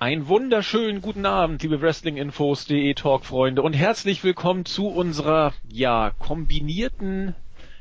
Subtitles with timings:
[0.00, 7.34] Einen wunderschönen guten Abend, liebe Wrestlinginfos.de Talk-Freunde und herzlich willkommen zu unserer, ja, kombinierten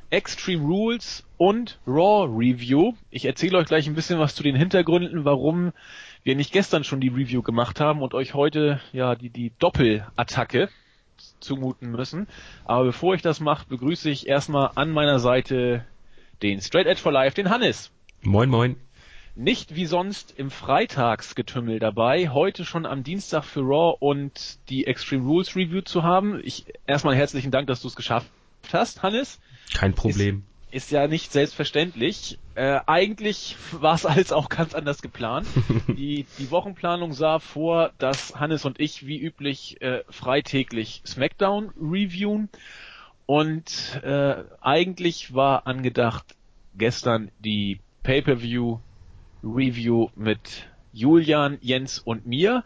[0.09, 2.91] Extreme Rules und Raw Review.
[3.09, 5.71] Ich erzähle euch gleich ein bisschen was zu den Hintergründen, warum
[6.23, 10.67] wir nicht gestern schon die Review gemacht haben und euch heute, ja, die, die Doppelattacke
[11.39, 12.27] zumuten müssen.
[12.65, 15.85] Aber bevor ich das mache, begrüße ich erstmal an meiner Seite
[16.41, 17.93] den Straight Edge for Life, den Hannes.
[18.23, 18.75] Moin, moin
[19.35, 25.25] nicht wie sonst im Freitagsgetümmel dabei, heute schon am Dienstag für Raw und die Extreme
[25.25, 26.41] Rules Review zu haben.
[26.43, 28.29] Ich erstmal herzlichen Dank, dass du es geschafft
[28.71, 29.39] hast, Hannes.
[29.73, 30.43] Kein Problem.
[30.71, 32.37] Ist, ist ja nicht selbstverständlich.
[32.55, 35.47] Äh, eigentlich war es alles auch ganz anders geplant.
[35.87, 42.49] die, die Wochenplanung sah vor, dass Hannes und ich wie üblich äh, freitäglich SmackDown reviewen.
[43.25, 46.35] Und äh, eigentlich war angedacht
[46.75, 48.79] gestern die Pay-per-View
[49.43, 52.63] Review mit Julian, Jens und mir.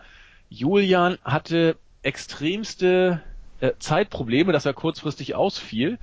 [0.49, 3.21] Julian hatte extremste
[3.59, 5.99] äh, Zeitprobleme, dass er kurzfristig ausfiel.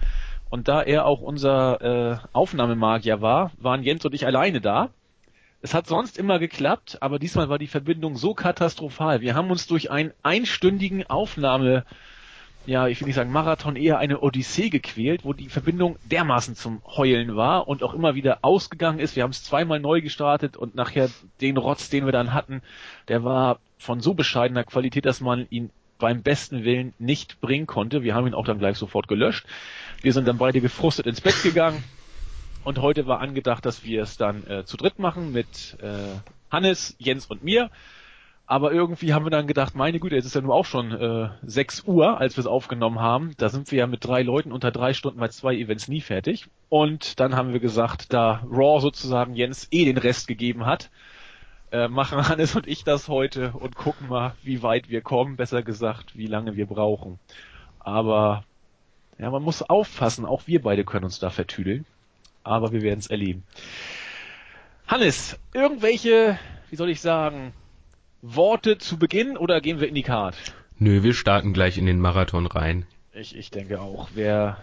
[0.48, 4.90] Und da er auch unser äh, Aufnahmemagier war, waren Jens und ich alleine da.
[5.62, 9.20] Es hat sonst immer geklappt, aber diesmal war die Verbindung so katastrophal.
[9.20, 11.84] Wir haben uns durch einen einstündigen Aufnahme
[12.70, 16.80] ja, ich will nicht sagen Marathon, eher eine Odyssee gequält, wo die Verbindung dermaßen zum
[16.86, 19.16] Heulen war und auch immer wieder ausgegangen ist.
[19.16, 21.10] Wir haben es zweimal neu gestartet und nachher
[21.40, 22.62] den Rotz, den wir dann hatten,
[23.08, 28.04] der war von so bescheidener Qualität, dass man ihn beim besten Willen nicht bringen konnte.
[28.04, 29.46] Wir haben ihn auch dann gleich sofort gelöscht.
[30.00, 31.82] Wir sind dann beide gefrustet ins Bett gegangen
[32.62, 36.20] und heute war angedacht, dass wir es dann äh, zu dritt machen mit äh,
[36.52, 37.68] Hannes, Jens und mir.
[38.50, 41.28] Aber irgendwie haben wir dann gedacht, meine Güte, jetzt ist ja nur auch schon äh,
[41.44, 43.30] 6 Uhr, als wir es aufgenommen haben.
[43.36, 46.48] Da sind wir ja mit drei Leuten unter drei Stunden bei zwei Events nie fertig.
[46.68, 50.90] Und dann haben wir gesagt, da Raw sozusagen Jens eh den Rest gegeben hat,
[51.70, 55.62] äh, machen Hannes und ich das heute und gucken mal, wie weit wir kommen, besser
[55.62, 57.20] gesagt, wie lange wir brauchen.
[57.78, 58.42] Aber
[59.20, 61.86] ja, man muss aufpassen, auch wir beide können uns da vertüdeln.
[62.42, 63.44] Aber wir werden es erleben.
[64.88, 66.36] Hannes, irgendwelche,
[66.68, 67.52] wie soll ich sagen,
[68.22, 70.36] Worte zu Beginn oder gehen wir in die Card?
[70.78, 72.86] Nö, wir starten gleich in den Marathon rein.
[73.14, 74.10] Ich, ich denke auch.
[74.14, 74.62] Wer,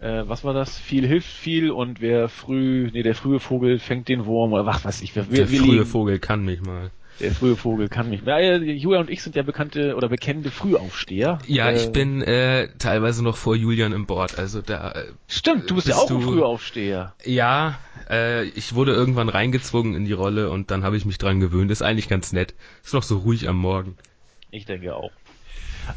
[0.00, 0.78] äh, was war das?
[0.78, 4.84] Viel hilft viel und wer früh, nee, der frühe Vogel fängt den Wurm oder was
[4.84, 5.14] weiß ich.
[5.14, 6.90] Wir, der wir frühe liegen, Vogel kann mich mal.
[7.20, 8.22] Der frühe Vogel kann mich.
[8.22, 11.38] Ja, Julia und ich sind ja bekannte oder bekennende Frühaufsteher.
[11.46, 14.38] Ja, äh, ich bin äh, teilweise noch vor Julian im Board.
[14.38, 14.92] Also da.
[14.92, 17.14] Äh, Stimmt, du bist, bist ja auch du, ein Frühaufsteher.
[17.24, 17.78] Ja,
[18.10, 21.70] äh, ich wurde irgendwann reingezwungen in die Rolle und dann habe ich mich dran gewöhnt.
[21.70, 22.54] Ist eigentlich ganz nett.
[22.82, 23.96] Ist noch so ruhig am Morgen.
[24.50, 25.12] Ich denke auch.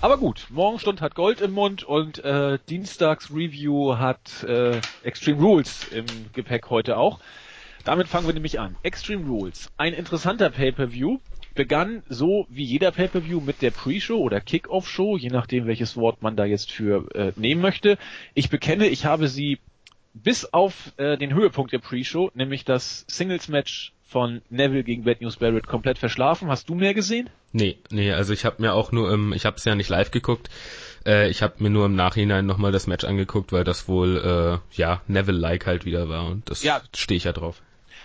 [0.02, 5.88] Aber gut, Morgenstund hat Gold im Mund und äh, Dienstags Review hat äh, Extreme Rules
[5.92, 7.20] im Gepäck heute auch.
[7.84, 8.76] Damit fangen wir nämlich an.
[8.84, 9.72] Extreme Rules.
[9.78, 11.20] Ein interessanter Pay-per-View
[11.56, 16.36] begann so wie jeder Pay-per-View mit der Pre-Show oder Kick-Off-Show, je nachdem welches Wort man
[16.36, 17.98] da jetzt für äh, nehmen möchte.
[18.34, 19.60] Ich bekenne, ich habe sie
[20.14, 25.36] bis auf äh, den Höhepunkt der Pre-Show, nämlich das Singles-Match von Neville gegen Bad News
[25.36, 26.48] Barrett komplett verschlafen.
[26.48, 27.30] Hast du mehr gesehen?
[27.52, 30.12] Nee, nee, also ich habe mir auch nur, im, ich habe es ja nicht live
[30.12, 30.50] geguckt.
[31.06, 34.78] Äh, ich habe mir nur im Nachhinein nochmal das Match angeguckt, weil das wohl äh,
[34.78, 36.82] ja Neville-like halt wieder war und das ja.
[36.96, 37.62] stehe ich ja drauf.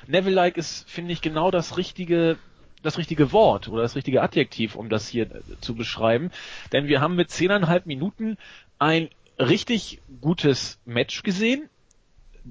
[0.06, 2.38] Neville-like ist, finde ich, genau das richtige
[2.82, 6.30] das richtige Wort oder das richtige Adjektiv, um das hier äh, zu beschreiben.
[6.72, 8.36] Denn wir haben mit zehneinhalb Minuten
[8.78, 9.08] ein
[9.38, 11.68] richtig gutes Match gesehen.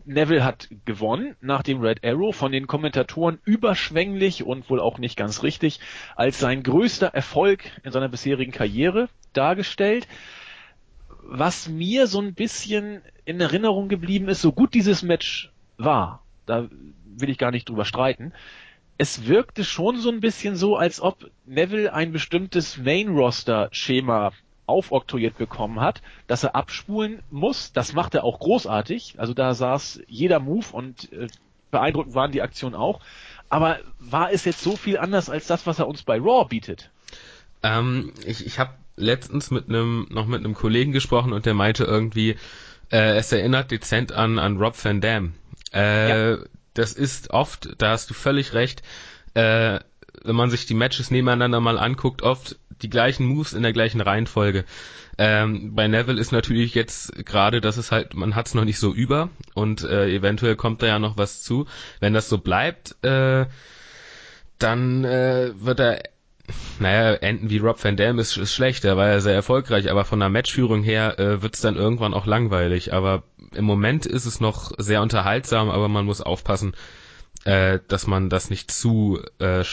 [0.05, 5.17] Neville hat gewonnen nach dem Red Arrow von den Kommentatoren überschwänglich und wohl auch nicht
[5.17, 5.81] ganz richtig
[6.15, 10.07] als sein größter Erfolg in seiner bisherigen Karriere dargestellt.
[11.23, 16.69] Was mir so ein bisschen in Erinnerung geblieben ist, so gut dieses Match war, da
[17.17, 18.33] will ich gar nicht drüber streiten.
[18.97, 24.31] Es wirkte schon so ein bisschen so, als ob Neville ein bestimmtes Main-Roster-Schema
[24.67, 27.73] aufoktroyiert bekommen hat, dass er abspulen muss.
[27.73, 29.15] Das macht er auch großartig.
[29.17, 31.27] Also da saß jeder Move und äh,
[31.71, 33.01] beeindruckend waren die Aktionen auch.
[33.49, 36.89] Aber war es jetzt so viel anders als das, was er uns bei Raw bietet?
[37.63, 41.83] Ähm, ich ich habe letztens mit einem noch mit einem Kollegen gesprochen und der meinte
[41.83, 42.37] irgendwie,
[42.91, 45.33] äh, es erinnert dezent an an Rob Van Dam.
[45.73, 46.37] Äh, ja
[46.73, 48.83] das ist oft, da hast du völlig recht,
[49.33, 49.79] äh,
[50.23, 54.01] wenn man sich die Matches nebeneinander mal anguckt, oft die gleichen Moves in der gleichen
[54.01, 54.65] Reihenfolge.
[55.17, 58.79] Ähm, bei Neville ist natürlich jetzt gerade, dass es halt, man hat es noch nicht
[58.79, 61.67] so über und äh, eventuell kommt da ja noch was zu.
[61.99, 63.45] Wenn das so bleibt, äh,
[64.57, 66.03] dann äh, wird er
[66.79, 70.05] naja, enden wie Rob Van Dam ist, ist schlecht, der war ja sehr erfolgreich, aber
[70.05, 72.93] von der Matchführung her äh, wird es dann irgendwann auch langweilig.
[72.93, 76.73] Aber im Moment ist es noch sehr unterhaltsam, aber man muss aufpassen,
[77.45, 79.63] äh, dass man das nicht zu äh,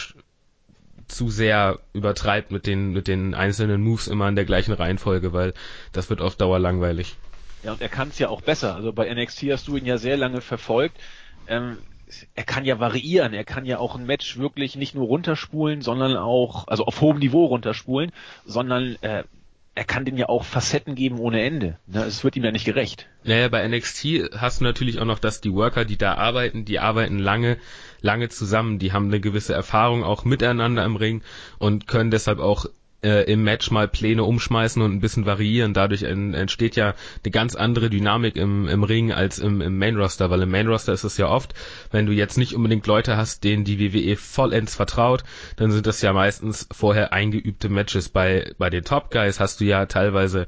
[1.07, 5.53] zu sehr übertreibt mit den, mit den einzelnen Moves immer in der gleichen Reihenfolge, weil
[5.91, 7.15] das wird auf Dauer langweilig.
[7.63, 8.75] Ja, und er kann es ja auch besser.
[8.75, 10.97] Also bei NXT hast du ihn ja sehr lange verfolgt.
[11.47, 11.77] Ähm,
[12.35, 16.17] er kann ja variieren, er kann ja auch ein Match wirklich nicht nur runterspulen, sondern
[16.17, 18.11] auch, also auf hohem Niveau runterspulen,
[18.45, 19.23] sondern äh,
[19.75, 21.77] er kann dem ja auch Facetten geben ohne Ende.
[21.87, 22.03] Ne?
[22.03, 23.07] Es wird ihm ja nicht gerecht.
[23.23, 26.79] Naja, bei NXT hast du natürlich auch noch, dass die Worker, die da arbeiten, die
[26.79, 27.57] arbeiten lange,
[28.01, 31.21] lange zusammen, die haben eine gewisse Erfahrung auch miteinander im Ring
[31.59, 32.65] und können deshalb auch
[33.03, 35.73] äh, im Match mal Pläne umschmeißen und ein bisschen variieren.
[35.73, 40.29] Dadurch entsteht ja eine ganz andere Dynamik im, im Ring als im, im Main Roster,
[40.29, 41.53] weil im Main Roster ist es ja oft,
[41.91, 45.23] wenn du jetzt nicht unbedingt Leute hast, denen die WWE vollends vertraut,
[45.55, 48.09] dann sind das ja meistens vorher eingeübte Matches.
[48.09, 50.45] Bei, bei den Top Guys hast du ja teilweise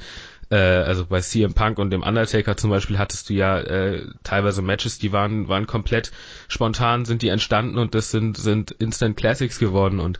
[0.49, 4.61] äh, also bei CM Punk und dem Undertaker zum Beispiel hattest du ja äh, teilweise
[4.61, 6.11] Matches, die waren waren komplett
[6.49, 10.19] spontan, sind die entstanden und das sind sind Instant Classics geworden und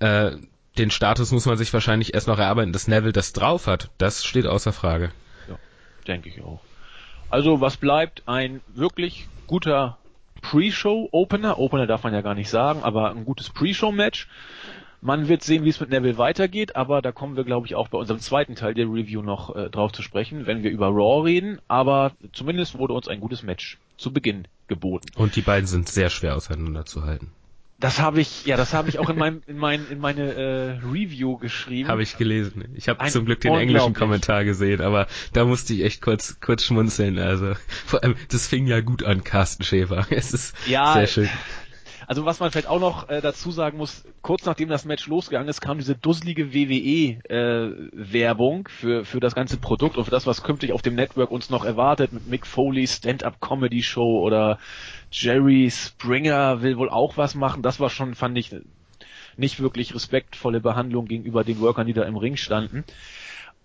[0.00, 0.32] äh,
[0.78, 3.90] den Status muss man sich wahrscheinlich erst noch erarbeiten, dass Neville das drauf hat.
[3.98, 5.10] Das steht außer Frage.
[5.48, 5.58] Ja,
[6.06, 6.60] denke ich auch.
[7.30, 8.22] Also was bleibt?
[8.26, 9.98] Ein wirklich guter
[10.40, 11.58] Pre-Show-Opener.
[11.58, 14.28] Opener darf man ja gar nicht sagen, aber ein gutes Pre-Show-Match.
[15.00, 17.88] Man wird sehen, wie es mit Neville weitergeht, aber da kommen wir, glaube ich, auch
[17.88, 21.24] bei unserem zweiten Teil der Review noch äh, drauf zu sprechen, wenn wir über Raw
[21.24, 21.60] reden.
[21.68, 25.06] Aber zumindest wurde uns ein gutes Match zu Beginn geboten.
[25.16, 27.30] Und die beiden sind sehr schwer auseinanderzuhalten.
[27.80, 30.70] Das habe ich, ja, das habe ich auch in, meinem, in, mein, in meine äh,
[30.84, 31.88] Review geschrieben.
[31.88, 32.64] Habe ich gelesen.
[32.74, 36.64] Ich habe zum Glück den englischen Kommentar gesehen, aber da musste ich echt kurz kurz
[36.64, 37.20] schmunzeln.
[37.20, 37.52] Also
[37.86, 40.06] vor allem, das fing ja gut an, Carsten Schäfer.
[40.18, 41.28] Es ist ja, sehr schön.
[42.08, 45.46] Also was man vielleicht auch noch äh, dazu sagen muss, kurz nachdem das Match losgegangen
[45.46, 50.42] ist, kam diese dusselige WWE-Werbung äh, für, für das ganze Produkt und für das, was
[50.42, 54.58] künftig auf dem Network uns noch erwartet, mit Mick Foley Stand-Up-Comedy-Show oder
[55.10, 57.62] Jerry Springer will wohl auch was machen.
[57.62, 58.54] Das war schon, fand ich,
[59.36, 62.84] nicht wirklich respektvolle Behandlung gegenüber den Workern, die da im Ring standen.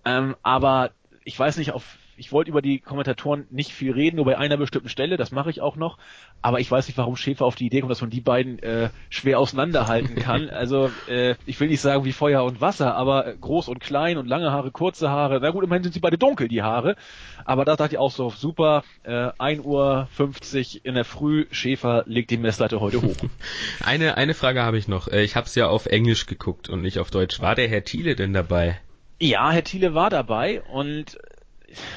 [0.06, 0.92] Ähm, aber
[1.24, 4.55] ich weiß nicht, auf ich wollte über die Kommentatoren nicht viel reden, nur bei einer
[4.55, 5.97] bestimmten Stelle, das mache ich auch noch,
[6.41, 8.89] aber ich weiß nicht, warum Schäfer auf die Idee kommt, dass man die beiden äh,
[9.09, 10.49] schwer auseinanderhalten kann.
[10.63, 14.27] Also äh, ich will nicht sagen wie Feuer und Wasser, aber groß und klein und
[14.27, 16.95] lange Haare, kurze Haare, na gut, immerhin sind sie beide dunkel, die Haare,
[17.43, 22.03] aber da dachte ich auch so, super, äh, 1 Uhr 50 in der Früh, Schäfer
[22.05, 23.17] legt die Messlatte heute hoch.
[23.83, 26.81] Eine, eine Frage habe ich noch, äh, ich habe es ja auf Englisch geguckt und
[26.81, 27.41] nicht auf Deutsch.
[27.41, 28.79] War der Herr Thiele denn dabei?
[29.19, 31.17] Ja, Herr Thiele war dabei und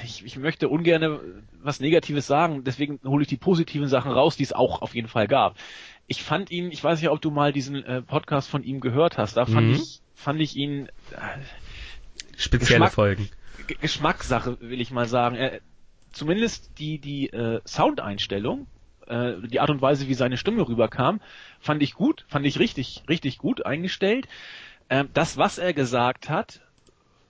[0.05, 1.21] ich, ich möchte ungern
[1.63, 5.09] was Negatives sagen, deswegen hole ich die positiven Sachen raus, die es auch auf jeden
[5.09, 5.57] Fall gab.
[6.07, 9.19] Ich fand ihn, ich weiß nicht, ob du mal diesen äh, Podcast von ihm gehört
[9.19, 9.75] hast, da fand mhm.
[9.75, 11.39] ich, fand ich ihn äh,
[12.37, 13.29] spezielle Geschmack, Folgen.
[13.67, 15.37] G Geschmackssache, will ich mal sagen.
[15.37, 15.61] Er,
[16.13, 18.67] zumindest die, die äh, Soundeinstellung,
[19.07, 21.21] äh, die Art und Weise, wie seine Stimme rüberkam,
[21.61, 24.29] fand ich gut, fand ich richtig, richtig gut eingestellt.
[24.89, 26.61] Äh, das, was er gesagt hat,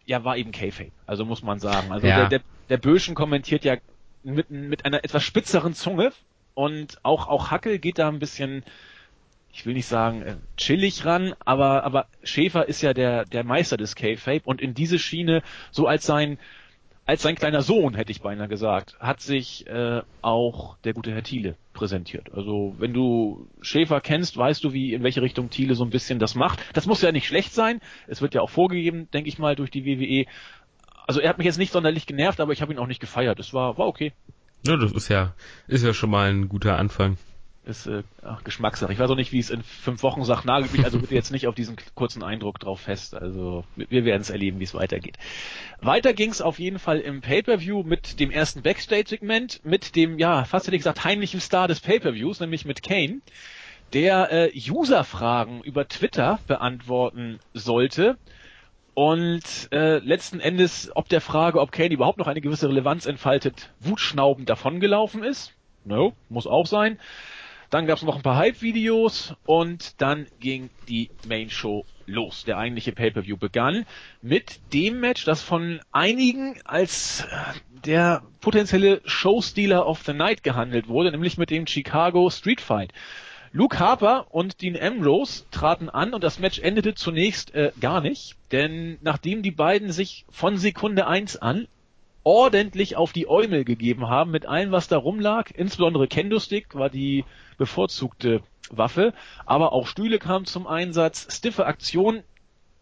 [0.07, 0.93] ja, war eben K-Fape.
[1.07, 1.93] Also muss man sagen.
[1.93, 2.21] Also ja.
[2.21, 3.77] der, der, der Böschen kommentiert ja
[4.23, 6.13] mit, mit einer etwas spitzeren Zunge
[6.55, 8.65] und auch, auch Hackel geht da ein bisschen,
[9.53, 13.77] ich will nicht sagen, äh, chillig ran, aber, aber Schäfer ist ja der, der Meister
[13.77, 16.39] des K-Fape und in diese Schiene, so als sein,
[17.07, 21.23] als sein kleiner Sohn, hätte ich beinahe gesagt, hat sich äh, auch der gute Herr
[21.23, 22.33] Thiele präsentiert.
[22.35, 26.19] Also wenn du Schäfer kennst, weißt du, wie in welche Richtung Thiele so ein bisschen
[26.19, 26.59] das macht.
[26.75, 27.81] Das muss ja nicht schlecht sein.
[28.09, 30.29] Es wird ja auch vorgegeben, denke ich mal, durch die WWE.
[31.07, 33.39] Also er hat mich jetzt nicht sonderlich genervt, aber ich habe ihn auch nicht gefeiert.
[33.39, 34.13] Es war, war okay.
[34.67, 35.35] Ja, das ist ja,
[35.69, 37.19] ist ja schon mal ein guter Anfang
[37.67, 38.93] ist äh, ach, Geschmackssache.
[38.93, 40.45] Ich weiß auch nicht, wie es in fünf Wochen sagt.
[40.45, 43.15] Nagelt mich also bitte jetzt nicht auf diesen kurzen Eindruck drauf fest.
[43.15, 45.19] Also wir werden es erleben, wie es weitergeht.
[45.81, 50.45] Weiter ging es auf jeden Fall im Pay-per-View mit dem ersten Backstage-Segment, mit dem ja
[50.45, 53.21] fast hätte ich gesagt heimlichen Star des Pay-per-Views, nämlich mit Kane,
[53.93, 58.17] der äh, User-Fragen über Twitter beantworten sollte.
[58.95, 63.71] Und äh, letzten Endes, ob der Frage, ob Kane überhaupt noch eine gewisse Relevanz entfaltet,
[63.81, 65.53] wutschnaubend davongelaufen ist.
[65.85, 66.99] No, muss auch sein.
[67.71, 72.45] Dann gab es noch ein paar Hype-Videos und dann ging die Main Show los.
[72.45, 73.87] Der eigentliche Pay-per-View begann
[74.23, 77.27] mit dem Match, das von einigen als äh,
[77.85, 82.93] der potenzielle Showstealer of the Night gehandelt wurde, nämlich mit dem Chicago Street Fight.
[83.53, 88.37] Luke Harper und Dean Ambrose traten an und das Match endete zunächst äh, gar nicht,
[88.53, 91.67] denn nachdem die beiden sich von Sekunde eins an
[92.27, 95.53] ordentlich auf die Eumel gegeben haben mit allem, was da rumlag.
[95.55, 97.25] Insbesondere Kendo-Stick war die
[97.57, 99.15] bevorzugte Waffe,
[99.47, 102.25] aber auch Stühle kamen zum Einsatz, stiffe Aktion.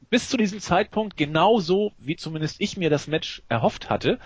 [0.09, 4.19] Bis zu diesem Zeitpunkt genauso, wie zumindest ich mir das Match erhofft hatte.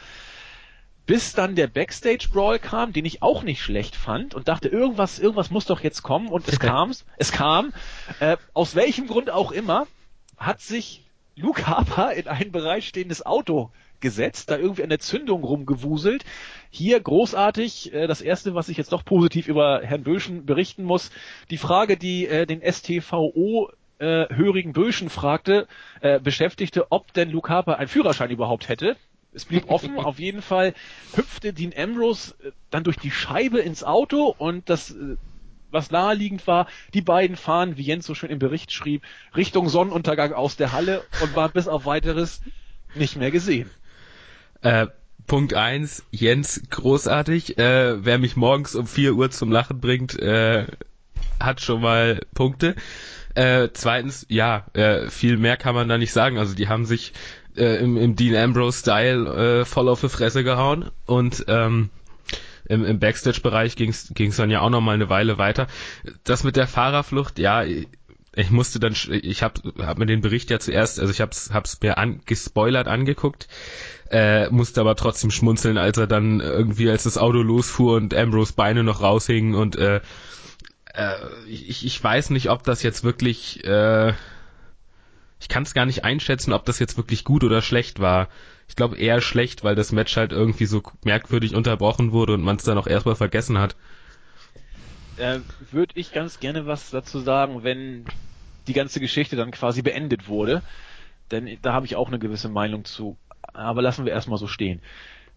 [1.07, 5.19] bis dann der Backstage Brawl kam, den ich auch nicht schlecht fand und dachte, irgendwas,
[5.19, 7.73] irgendwas muss doch jetzt kommen und es kam, es kam.
[8.21, 9.89] Äh, aus welchem Grund auch immer
[10.37, 11.03] hat sich
[11.35, 16.25] Luke Harper in ein bereitstehendes Auto gesetzt, da irgendwie an der Zündung rumgewuselt.
[16.71, 21.11] Hier großartig, äh, das erste, was ich jetzt doch positiv über Herrn Böschen berichten muss,
[21.51, 25.67] die Frage, die äh, den STVO äh, hörigen Böschen fragte,
[26.01, 28.97] äh, beschäftigte, ob denn Luke Harper einen Führerschein überhaupt hätte.
[29.33, 30.75] Es blieb offen, auf jeden Fall
[31.15, 35.17] hüpfte Dean Ambrose äh, dann durch die Scheibe ins Auto und das äh,
[35.71, 39.03] was naheliegend war, die beiden fahren, wie Jens so schön im Bericht schrieb,
[39.37, 42.41] Richtung Sonnenuntergang aus der Halle und war bis auf weiteres
[42.95, 43.71] nicht mehr gesehen.
[44.63, 44.87] Äh,
[45.27, 47.59] Punkt eins, Jens, großartig.
[47.59, 50.67] Äh, wer mich morgens um 4 Uhr zum Lachen bringt, äh,
[51.39, 52.75] hat schon mal Punkte.
[53.35, 56.39] Äh, zweitens, ja, äh, viel mehr kann man da nicht sagen.
[56.39, 57.13] Also die haben sich
[57.57, 61.91] äh, im, im Dean Ambrose-Style äh, voll auf die Fresse gehauen und ähm,
[62.67, 65.67] im, im Backstage-Bereich ging es dann ja auch noch mal eine Weile weiter.
[66.25, 67.65] Das mit der Fahrerflucht, ja,
[68.39, 71.79] ich musste dann, ich habe hab mir den Bericht ja zuerst, also ich hab's, hab's
[71.83, 73.49] mir an, gespoilert angeguckt,
[74.11, 78.55] äh, musste aber trotzdem schmunzeln, als er dann irgendwie, als das Auto losfuhr und Ambrose
[78.55, 80.01] Beine noch raushingen und äh,
[80.95, 81.15] äh,
[81.47, 84.15] ich, ich weiß nicht, ob das jetzt wirklich, äh,
[85.41, 88.29] ich kann es gar nicht einschätzen, ob das jetzt wirklich gut oder schlecht war
[88.69, 92.57] ich glaube eher schlecht, weil das Match halt irgendwie so merkwürdig unterbrochen wurde und man
[92.57, 93.77] es dann auch erstmal vergessen hat.
[95.19, 98.05] Äh, Würde ich ganz gerne was dazu sagen, wenn
[98.67, 100.63] die ganze Geschichte dann quasi beendet wurde.
[101.31, 103.17] Denn da habe ich auch eine gewisse Meinung zu.
[103.53, 104.81] Aber lassen wir erstmal so stehen.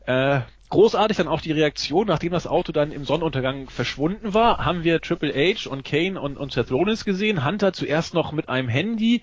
[0.05, 4.83] Äh, großartig dann auch die Reaktion, nachdem das Auto dann im Sonnenuntergang verschwunden war, haben
[4.83, 7.45] wir Triple H und Kane und, und Seth Rollins gesehen.
[7.45, 9.21] Hunter zuerst noch mit einem Handy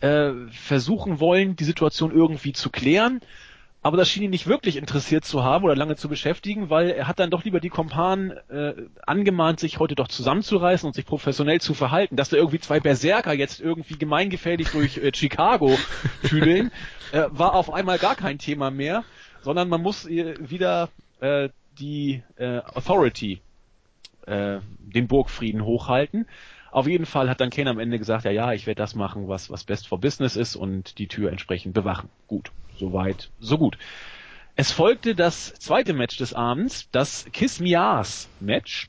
[0.00, 3.20] äh, versuchen wollen, die Situation irgendwie zu klären
[3.88, 7.08] aber das schien ihn nicht wirklich interessiert zu haben oder lange zu beschäftigen, weil er
[7.08, 8.74] hat dann doch lieber die Kompanen äh,
[9.06, 12.14] angemahnt, sich heute doch zusammenzureißen und sich professionell zu verhalten.
[12.14, 15.78] Dass da irgendwie zwei Berserker jetzt irgendwie gemeingefährlich durch äh, Chicago
[16.22, 16.70] tüdeln,
[17.12, 19.04] äh, war auf einmal gar kein Thema mehr,
[19.40, 20.90] sondern man muss äh, wieder
[21.20, 23.40] äh, die äh, Authority,
[24.26, 26.26] äh, den Burgfrieden hochhalten.
[26.72, 29.28] Auf jeden Fall hat dann Kane am Ende gesagt, ja, ja, ich werde das machen,
[29.28, 32.10] was, was best for business ist und die Tür entsprechend bewachen.
[32.26, 32.52] Gut.
[32.78, 33.76] Soweit, so gut.
[34.54, 38.88] Es folgte das zweite Match des Abends, das Kiss Me Ass Match.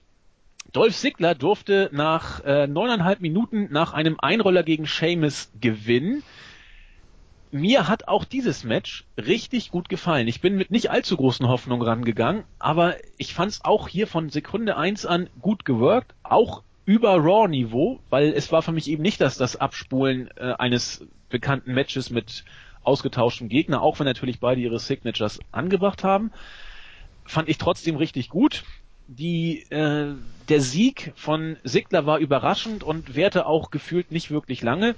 [0.71, 6.23] Dolph Ziggler durfte nach äh, neuneinhalb Minuten nach einem Einroller gegen Sheamus gewinnen.
[7.51, 10.27] Mir hat auch dieses Match richtig gut gefallen.
[10.27, 14.29] Ich bin mit nicht allzu großen Hoffnungen rangegangen, aber ich fand es auch hier von
[14.29, 19.19] Sekunde eins an gut gewirkt, auch über Raw-Niveau, weil es war für mich eben nicht
[19.21, 22.43] das, das Abspulen äh, eines bekannten Matches mit
[22.83, 26.31] ausgetauschten Gegner, auch wenn natürlich beide ihre Signatures angebracht haben.
[27.25, 28.63] Fand ich trotzdem richtig gut.
[29.07, 30.13] Die, äh,
[30.49, 34.95] der Sieg von Sigler war überraschend und währte auch gefühlt nicht wirklich lange,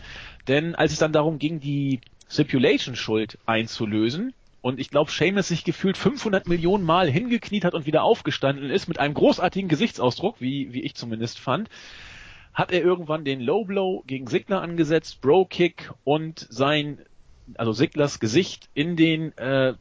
[0.48, 5.98] denn als es dann darum ging, die Stipulation-Schuld einzulösen, und ich glaube, Seamus sich gefühlt
[5.98, 10.82] 500 Millionen Mal hingekniet hat und wieder aufgestanden ist mit einem großartigen Gesichtsausdruck, wie, wie
[10.82, 11.68] ich zumindest fand,
[12.54, 17.00] hat er irgendwann den Low Blow gegen Sigler angesetzt, Bro Kick und sein
[17.56, 19.74] also Siglers Gesicht in den äh,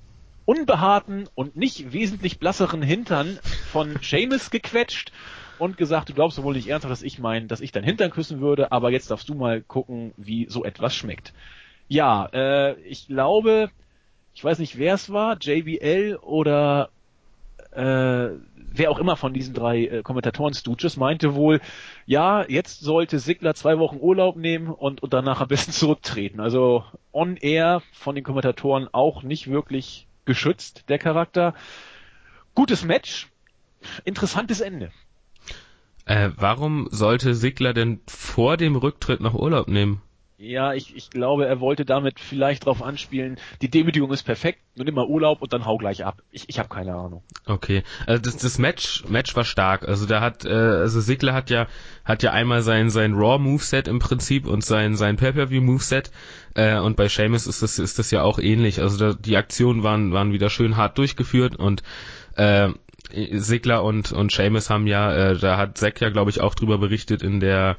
[0.44, 3.38] unbehaarten und nicht wesentlich blasseren Hintern
[3.70, 5.12] von Seamus gequetscht
[5.58, 8.40] und gesagt, du glaubst wohl nicht ernsthaft, dass ich mein, dass ich dein Hintern küssen
[8.40, 11.34] würde, aber jetzt darfst du mal gucken, wie so etwas schmeckt.
[11.86, 13.70] Ja, äh, ich glaube,
[14.32, 16.90] ich weiß nicht, wer es war, JBL oder
[17.72, 18.30] äh,
[18.72, 21.60] wer auch immer von diesen drei äh, Kommentatoren-Stooges meinte wohl,
[22.06, 26.40] ja, jetzt sollte Sigler zwei Wochen Urlaub nehmen und, und danach am besten zurücktreten.
[26.40, 31.54] Also on air von den Kommentatoren auch nicht wirklich geschützt, der Charakter.
[32.54, 33.28] Gutes Match,
[34.04, 34.90] interessantes Ende.
[36.06, 40.02] Äh, warum sollte Sigler denn vor dem Rücktritt noch Urlaub nehmen?
[40.42, 44.86] Ja, ich, ich glaube, er wollte damit vielleicht darauf anspielen, die Demütigung ist perfekt, nur
[44.86, 46.22] nimm mal Urlaub und dann hau gleich ab.
[46.30, 47.22] Ich, ich habe keine Ahnung.
[47.44, 49.86] Okay, also das, das Match Match war stark.
[49.86, 51.66] Also da hat äh, also Sigler hat ja
[52.06, 56.10] hat ja einmal sein sein Raw Moveset im Prinzip und sein sein Pay-per-View Moveset
[56.54, 58.80] äh, und bei Sheamus ist das ist das ja auch ähnlich.
[58.80, 61.82] Also da, die Aktionen waren waren wieder schön hart durchgeführt und
[62.36, 62.70] äh,
[63.12, 66.78] Sigler und und Sheamus haben ja äh, da hat Zack ja glaube ich auch drüber
[66.78, 67.76] berichtet in der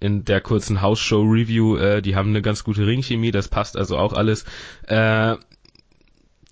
[0.00, 4.14] in der kurzen House-Show-Review, äh, die haben eine ganz gute Ringchemie, das passt also auch
[4.14, 4.44] alles.
[4.86, 5.36] Äh,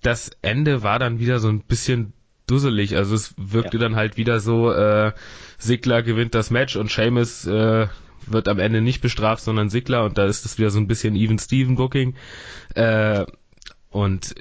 [0.01, 2.13] das Ende war dann wieder so ein bisschen
[2.47, 3.81] dusselig, also es wirkte ja.
[3.81, 5.11] dann halt wieder so, äh,
[5.57, 7.87] Sigler gewinnt das Match und Seamus äh,
[8.27, 11.15] wird am Ende nicht bestraft, sondern Sigler und da ist es wieder so ein bisschen
[11.15, 12.15] Even-Steven-Booking.
[12.75, 13.25] Äh,
[13.89, 14.35] und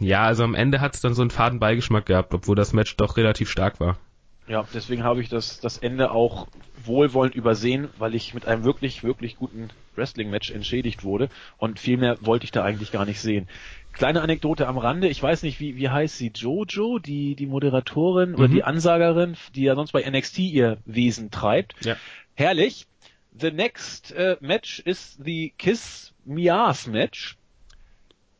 [0.00, 2.96] ja, also am Ende hat es dann so einen faden Beigeschmack gehabt, obwohl das Match
[2.96, 3.98] doch relativ stark war.
[4.48, 6.46] Ja, deswegen habe ich das, das Ende auch
[6.84, 12.16] wohlwollend übersehen, weil ich mit einem wirklich, wirklich guten Wrestling-Match entschädigt wurde und viel mehr
[12.20, 13.48] wollte ich da eigentlich gar nicht sehen.
[13.92, 18.34] Kleine Anekdote am Rande, ich weiß nicht, wie, wie heißt sie, Jojo, die, die Moderatorin
[18.34, 18.52] oder mhm.
[18.52, 21.74] die Ansagerin, die ja sonst bei NXT ihr Wesen treibt.
[21.84, 21.96] Ja.
[22.34, 22.86] Herrlich.
[23.38, 27.36] The next uh, match is the Kiss Mias Match.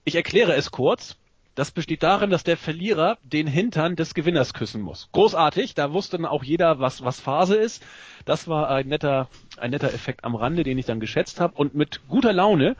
[0.04, 1.16] Ich erkläre es kurz.
[1.56, 5.08] Das besteht darin, dass der Verlierer den Hintern des Gewinners küssen muss.
[5.12, 7.82] Großartig, da wusste dann auch jeder, was, was Phase ist.
[8.26, 11.54] Das war ein netter, ein netter Effekt am Rande, den ich dann geschätzt habe.
[11.56, 12.76] Und mit guter Laune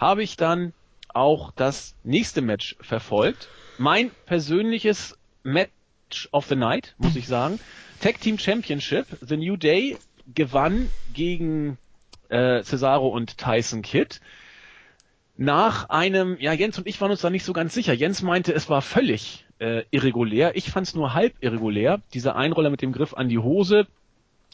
[0.00, 0.72] habe ich dann
[1.14, 3.48] auch das nächste Match verfolgt.
[3.78, 7.60] Mein persönliches Match of the Night, muss ich sagen.
[8.00, 9.98] Tag Team Championship, The New Day
[10.34, 11.78] gewann gegen
[12.28, 14.20] äh, Cesaro und Tyson Kidd
[15.36, 17.92] nach einem, ja, Jens und ich waren uns da nicht so ganz sicher.
[17.92, 20.56] Jens meinte, es war völlig äh, irregulär.
[20.56, 22.00] Ich fand es nur halb irregulär.
[22.14, 23.86] Dieser Einroller mit dem Griff an die Hose.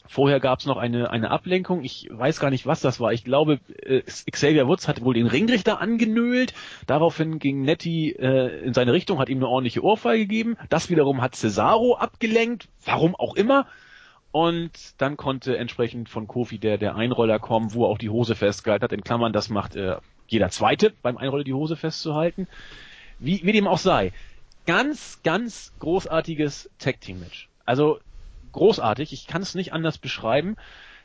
[0.05, 1.83] Vorher gab es noch eine, eine Ablenkung.
[1.83, 3.13] Ich weiß gar nicht, was das war.
[3.13, 6.53] Ich glaube, äh, Xavier Woods hat wohl den Ringrichter angenölt.
[6.87, 10.57] Daraufhin ging Nettie äh, in seine Richtung, hat ihm eine ordentliche Ohrfeige gegeben.
[10.69, 12.67] Das wiederum hat Cesaro abgelenkt.
[12.83, 13.67] Warum auch immer.
[14.31, 18.35] Und dann konnte entsprechend von Kofi der, der Einroller kommen, wo er auch die Hose
[18.35, 18.91] festgehalten hat.
[18.91, 19.97] In Klammern, das macht äh,
[20.33, 22.47] jeder Zweite beim Einroller die Hose festzuhalten.
[23.19, 24.11] Wie, wie dem auch sei.
[24.65, 27.49] Ganz, ganz großartiges Tag-Team-Match.
[27.65, 27.99] Also
[28.51, 30.55] großartig, ich kann es nicht anders beschreiben.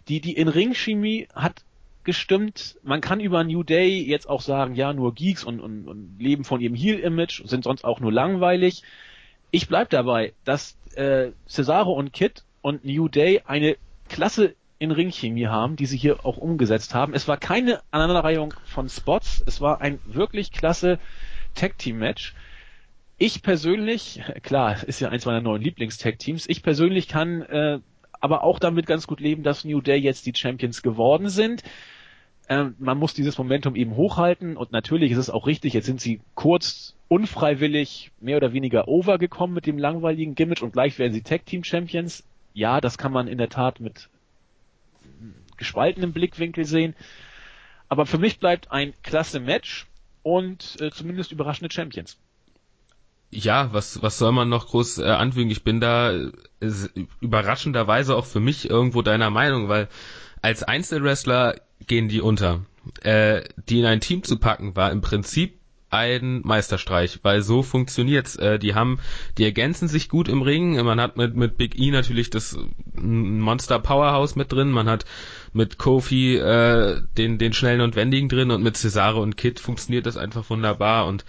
[0.09, 1.63] Die, die In-Ring-Chemie hat
[2.05, 2.77] gestimmt.
[2.83, 6.45] Man kann über New Day jetzt auch sagen, ja, nur Geeks und, und, und leben
[6.45, 8.83] von ihrem Heel-Image, sind sonst auch nur langweilig.
[9.51, 13.77] Ich bleib dabei, dass äh, Cesaro und Kid und New Day eine
[14.09, 17.15] klasse in Ringchemie haben, die sie hier auch umgesetzt haben.
[17.15, 20.99] Es war keine Aneinanderreihung von Spots, es war ein wirklich klasse
[21.55, 22.35] Tag-Team-Match.
[23.19, 27.81] Ich persönlich, klar, ist ja eins meiner neuen Lieblings-Tag-Teams, ich persönlich kann äh,
[28.21, 31.63] aber auch damit ganz gut leben, dass New Day jetzt die Champions geworden sind.
[32.49, 36.01] Ähm, man muss dieses Momentum eben hochhalten und natürlich ist es auch richtig, jetzt sind
[36.01, 41.23] sie kurz unfreiwillig mehr oder weniger overgekommen mit dem langweiligen Gimmick und gleich werden sie
[41.23, 42.25] Tag Team Champions.
[42.55, 44.09] Ja, das kann man in der Tat mit
[45.59, 46.95] gespaltenem Blickwinkel sehen.
[47.89, 49.87] Aber für mich bleibt ein klasse Match
[50.23, 52.19] und äh, zumindest überraschende Champions.
[53.31, 55.51] Ja, was, was soll man noch groß äh, anfügen?
[55.51, 56.31] Ich bin da äh,
[57.21, 59.89] überraschenderweise auch für mich irgendwo deiner Meinung, weil
[60.41, 62.65] als Einzelwrestler gehen die unter.
[63.03, 65.58] Äh, die in ein Team zu packen, war im Prinzip
[65.91, 68.37] ein Meisterstreich, weil so funktioniert's.
[68.37, 68.99] Äh, die haben,
[69.39, 70.83] die ergänzen sich gut im Ring.
[70.85, 72.59] Man hat mit mit Big E natürlich das
[72.95, 74.71] Monster Powerhouse mit drin.
[74.71, 75.05] Man hat
[75.53, 80.07] mit Kofi äh, den den schnellen und wendigen drin und mit Cesaro und Kid funktioniert
[80.07, 81.25] das einfach wunderbar und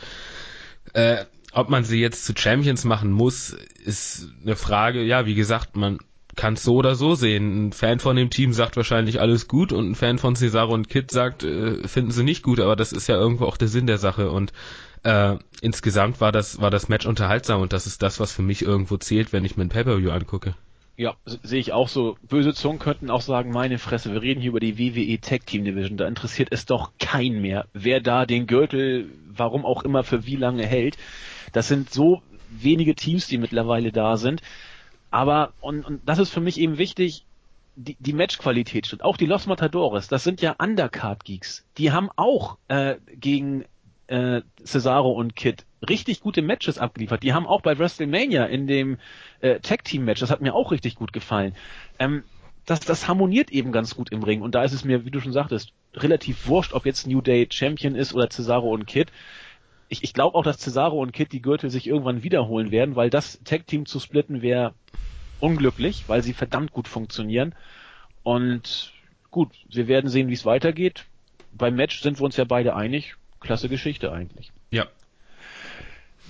[0.94, 3.52] äh, ob man sie jetzt zu Champions machen muss,
[3.84, 5.02] ist eine Frage.
[5.02, 6.00] Ja, wie gesagt, man
[6.36, 7.68] kann es so oder so sehen.
[7.68, 10.90] Ein Fan von dem Team sagt wahrscheinlich alles gut und ein Fan von Cesaro und
[10.90, 13.88] Kid sagt, äh, finden sie nicht gut, aber das ist ja irgendwo auch der Sinn
[13.88, 14.54] der Sache und
[15.04, 18.62] äh, insgesamt war das, war das Match unterhaltsam und das ist das, was für mich
[18.62, 20.56] irgendwo zählt, wenn ich mir ein Pay-Per-View angucke.
[20.98, 22.18] Ja, sehe ich auch so.
[22.28, 25.64] Böse Zungen könnten auch sagen, meine Fresse, wir reden hier über die WWE Tag Team
[25.64, 30.26] Division, da interessiert es doch kein mehr, wer da den Gürtel, warum auch immer, für
[30.26, 30.98] wie lange hält.
[31.54, 34.42] Das sind so wenige Teams, die mittlerweile da sind.
[35.12, 37.26] Aber, und, und das ist für mich eben wichtig,
[37.76, 39.04] die, die Matchqualität stimmt.
[39.04, 41.66] Auch die Los Matadores, das sind ja Undercard-Geeks.
[41.78, 43.66] Die haben auch äh, gegen
[44.08, 47.24] äh, Cesaro und Kid richtig gute Matches abgeliefert.
[47.24, 48.98] Die haben auch bei WrestleMania in dem
[49.40, 51.56] äh, Tag Team Match, das hat mir auch richtig gut gefallen.
[52.00, 52.24] Ähm,
[52.66, 55.20] das, das harmoniert eben ganz gut im Ring und da ist es mir, wie du
[55.22, 59.12] schon sagtest, relativ wurscht, ob jetzt New Day Champion ist oder Cesaro und Kid.
[59.90, 63.10] Ich, ich glaube auch, dass Cesaro und Kid die Gürtel sich irgendwann wiederholen werden, weil
[63.10, 64.74] das Tag Team zu splitten wäre
[65.40, 67.56] unglücklich, weil sie verdammt gut funktionieren.
[68.24, 68.94] Und
[69.32, 71.06] gut, wir werden sehen, wie es weitergeht.
[71.52, 73.16] Beim Match sind wir uns ja beide einig.
[73.40, 74.52] Klasse Geschichte eigentlich.
[74.70, 74.86] Ja.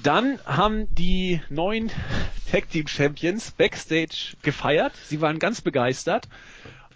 [0.03, 1.91] Dann haben die neuen
[2.51, 4.93] Tag Team Champions Backstage gefeiert.
[5.03, 6.29] Sie waren ganz begeistert.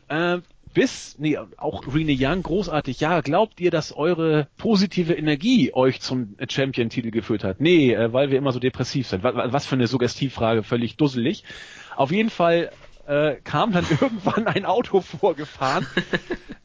[0.08, 0.40] Äh,
[0.74, 3.00] bis, nee, auch Rene Young, großartig.
[3.00, 7.62] Ja, glaubt ihr, dass eure positive Energie euch zum Champion-Titel geführt hat?
[7.62, 9.24] Nee, äh, weil wir immer so depressiv sind.
[9.24, 11.44] Was, für eine Suggestivfrage, völlig dusselig.
[11.96, 12.72] Auf jeden Fall
[13.08, 15.86] äh, kam dann irgendwann ein Auto vorgefahren.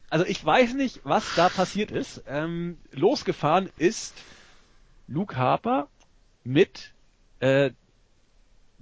[0.09, 2.23] Also ich weiß nicht, was da passiert ist.
[2.27, 4.15] Ähm, losgefahren ist
[5.07, 5.87] Luke Harper
[6.43, 6.93] mit
[7.39, 7.71] äh,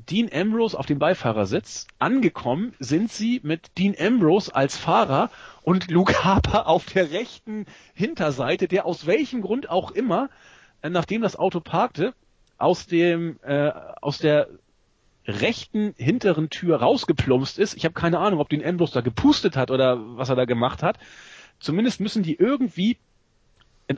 [0.09, 1.87] Dean Ambrose auf dem Beifahrersitz.
[1.99, 5.29] Angekommen sind sie mit Dean Ambrose als Fahrer
[5.61, 10.29] und Luke Harper auf der rechten Hinterseite, der aus welchem Grund auch immer,
[10.81, 12.13] äh, nachdem das Auto parkte,
[12.57, 14.47] aus dem äh, aus der
[15.27, 17.75] rechten hinteren Tür rausgeplumpst ist.
[17.75, 20.83] Ich habe keine Ahnung, ob den Ambrose da gepustet hat oder was er da gemacht
[20.83, 20.97] hat.
[21.59, 22.97] Zumindest müssen die irgendwie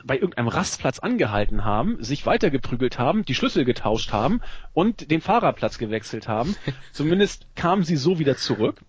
[0.04, 4.40] bei irgendeinem Rastplatz angehalten haben, sich weitergeprügelt haben, die Schlüssel getauscht haben
[4.72, 6.54] und den Fahrerplatz gewechselt haben.
[6.92, 8.80] Zumindest kamen sie so wieder zurück.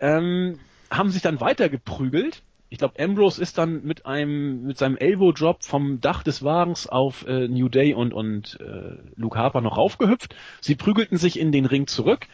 [0.00, 0.58] Ähm,
[0.90, 5.62] haben sich dann weitergeprügelt ich glaube, Ambrose ist dann mit einem mit seinem Elbow Drop
[5.62, 10.34] vom Dach des Wagens auf äh, New Day und und äh, Luke Harper noch raufgehüpft.
[10.60, 12.26] Sie prügelten sich in den Ring zurück,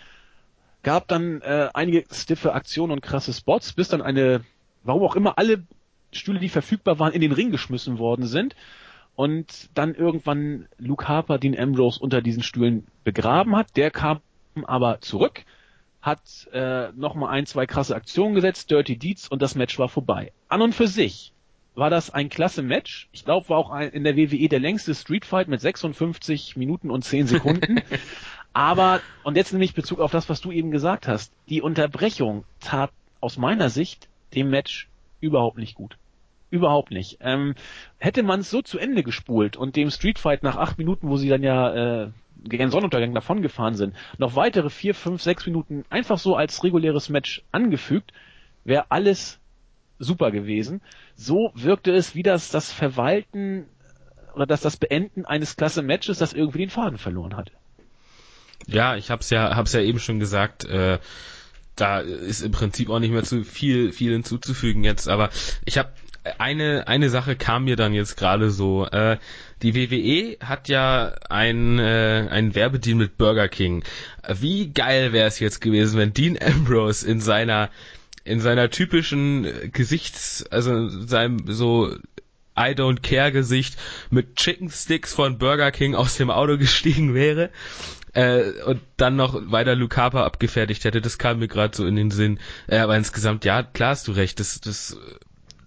[0.82, 4.42] gab dann äh, einige stiffe Aktionen und krasse Spots, bis dann eine,
[4.82, 5.64] warum auch immer, alle
[6.12, 8.54] Stühle, die verfügbar waren, in den Ring geschmissen worden sind
[9.16, 13.76] und dann irgendwann Luke Harper den Ambrose unter diesen Stühlen begraben hat.
[13.76, 14.20] Der kam
[14.64, 15.44] aber zurück
[16.02, 20.32] hat äh, nochmal ein, zwei krasse Aktionen gesetzt, Dirty Deeds und das Match war vorbei.
[20.48, 21.32] An und für sich
[21.74, 23.08] war das ein klasse Match.
[23.12, 26.90] Ich glaube, war auch ein, in der WWE der längste Street Fight mit 56 Minuten
[26.90, 27.80] und 10 Sekunden.
[28.52, 32.44] Aber, und jetzt nehme ich Bezug auf das, was du eben gesagt hast, die Unterbrechung
[32.60, 34.88] tat aus meiner Sicht dem Match
[35.20, 35.96] überhaupt nicht gut.
[36.52, 37.16] Überhaupt nicht.
[37.22, 37.54] Ähm,
[37.96, 41.16] hätte man es so zu Ende gespult und dem Street Fight nach acht Minuten, wo
[41.16, 42.10] sie dann ja äh,
[42.44, 47.42] gegen Sonnenuntergang davongefahren sind, noch weitere vier, fünf, sechs Minuten einfach so als reguläres Match
[47.52, 48.12] angefügt,
[48.64, 49.40] wäre alles
[49.98, 50.82] super gewesen.
[51.14, 53.64] So wirkte es wie das, das Verwalten
[54.34, 57.50] oder dass das Beenden eines klasse Matches, das irgendwie den Faden verloren hat.
[58.66, 60.98] Ja, ich hab's ja, hab's ja eben schon gesagt, äh,
[61.76, 65.30] da ist im Prinzip auch nicht mehr zu viel, viel hinzuzufügen jetzt, aber
[65.64, 65.92] ich habe
[66.38, 68.86] eine, eine Sache kam mir dann jetzt gerade so.
[68.86, 69.18] Äh,
[69.62, 73.82] die WWE hat ja ein, äh, ein Werbedeal mit Burger King.
[74.28, 77.70] Wie geil wäre es jetzt gewesen, wenn Dean Ambrose in seiner
[78.24, 81.92] in seiner typischen Gesichts, also seinem so
[82.56, 83.76] I don't care Gesicht
[84.10, 87.50] mit Chicken Sticks von Burger King aus dem Auto gestiegen wäre
[88.12, 91.00] äh, und dann noch weiter Lucapa abgefertigt hätte.
[91.00, 92.38] Das kam mir gerade so in den Sinn.
[92.66, 94.38] Äh, aber insgesamt, ja, klar hast du recht.
[94.38, 94.96] Das, das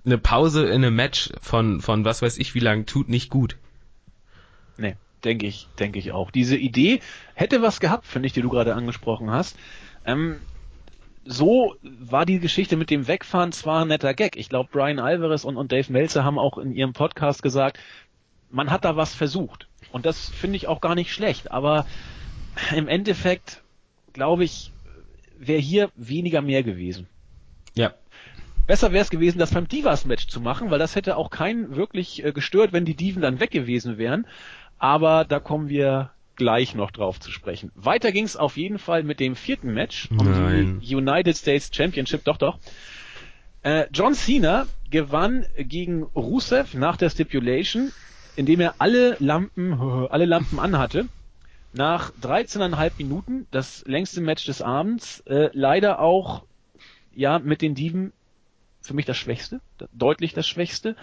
[0.05, 3.57] eine Pause in einem Match von, von was weiß ich wie lang tut nicht gut.
[4.77, 6.31] Nee, denke ich, denke ich auch.
[6.31, 6.99] Diese Idee
[7.33, 9.57] hätte was gehabt, finde ich, die du gerade angesprochen hast.
[10.05, 10.37] Ähm,
[11.25, 14.35] so war die Geschichte mit dem Wegfahren zwar ein netter Gag.
[14.35, 17.79] Ich glaube, Brian Alvarez und, und Dave Meltzer haben auch in ihrem Podcast gesagt,
[18.51, 19.67] man hat da was versucht.
[19.91, 21.51] Und das finde ich auch gar nicht schlecht.
[21.51, 21.87] Aber
[22.75, 23.63] im Endeffekt,
[24.13, 24.71] glaube ich,
[25.37, 27.07] wäre hier weniger mehr gewesen.
[27.73, 27.93] Ja,
[28.67, 32.23] Besser wäre es gewesen, das beim Divas-Match zu machen, weil das hätte auch keinen wirklich
[32.23, 34.25] äh, gestört, wenn die Diven dann weg gewesen wären.
[34.79, 37.71] Aber da kommen wir gleich noch drauf zu sprechen.
[37.75, 40.81] Weiter ging es auf jeden Fall mit dem vierten Match um Nein.
[40.81, 42.23] die United States Championship.
[42.23, 42.57] Doch, doch.
[43.61, 47.91] Äh, John Cena gewann gegen Rusev nach der Stipulation,
[48.35, 49.73] indem er alle Lampen,
[50.09, 51.07] alle Lampen anhatte.
[51.73, 56.43] Nach 13,5 Minuten, das längste Match des Abends, äh, leider auch
[57.13, 58.13] ja mit den Diven
[58.87, 59.61] für mich das Schwächste,
[59.93, 60.95] deutlich das Schwächste.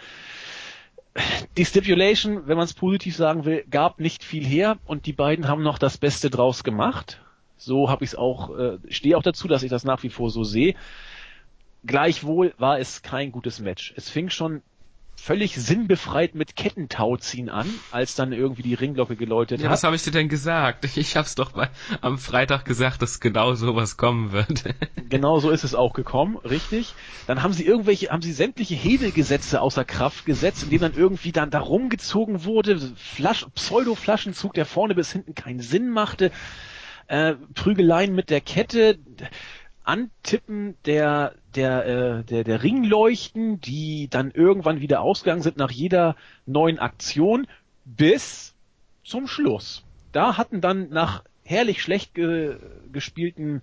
[1.57, 5.47] Die Stipulation, wenn man es positiv sagen will, gab nicht viel her und die beiden
[5.47, 7.21] haben noch das Beste draus gemacht.
[7.59, 10.31] So habe ich es auch, äh, stehe auch dazu, dass ich das nach wie vor
[10.31, 10.75] so sehe.
[11.85, 13.93] Gleichwohl war es kein gutes Match.
[13.97, 14.63] Es fing schon
[15.23, 19.73] völlig sinnbefreit mit Kettentauziehen an, als dann irgendwie die Ringglocke geläutet ja, hat.
[19.75, 20.85] Was habe ich dir denn gesagt?
[20.97, 24.65] Ich hab's doch mal am Freitag gesagt, dass genau sowas kommen wird.
[25.09, 26.95] genau so ist es auch gekommen, richtig.
[27.29, 31.51] Dann haben sie irgendwelche, haben sie sämtliche Hebelgesetze außer Kraft gesetzt, indem dann irgendwie dann
[31.51, 36.33] da rumgezogen wurde, Flasch, Pseudo-Flaschenzug, der vorne bis hinten keinen Sinn machte,
[37.07, 38.99] äh, Prügeleien mit der Kette,
[39.85, 46.17] Antippen der der äh, der der Ringleuchten, die dann irgendwann wieder ausgegangen sind nach jeder
[46.47, 47.47] neuen Aktion
[47.85, 48.55] bis
[49.05, 49.85] zum Schluss.
[50.13, 52.57] Da hatten dann nach herrlich schlecht ge
[52.93, 53.63] gespielten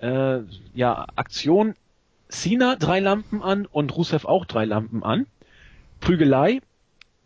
[0.00, 0.40] äh,
[0.74, 1.74] ja Aktion
[2.28, 5.26] Cena drei Lampen an und Rusev auch drei Lampen an.
[6.00, 6.60] Prügelei,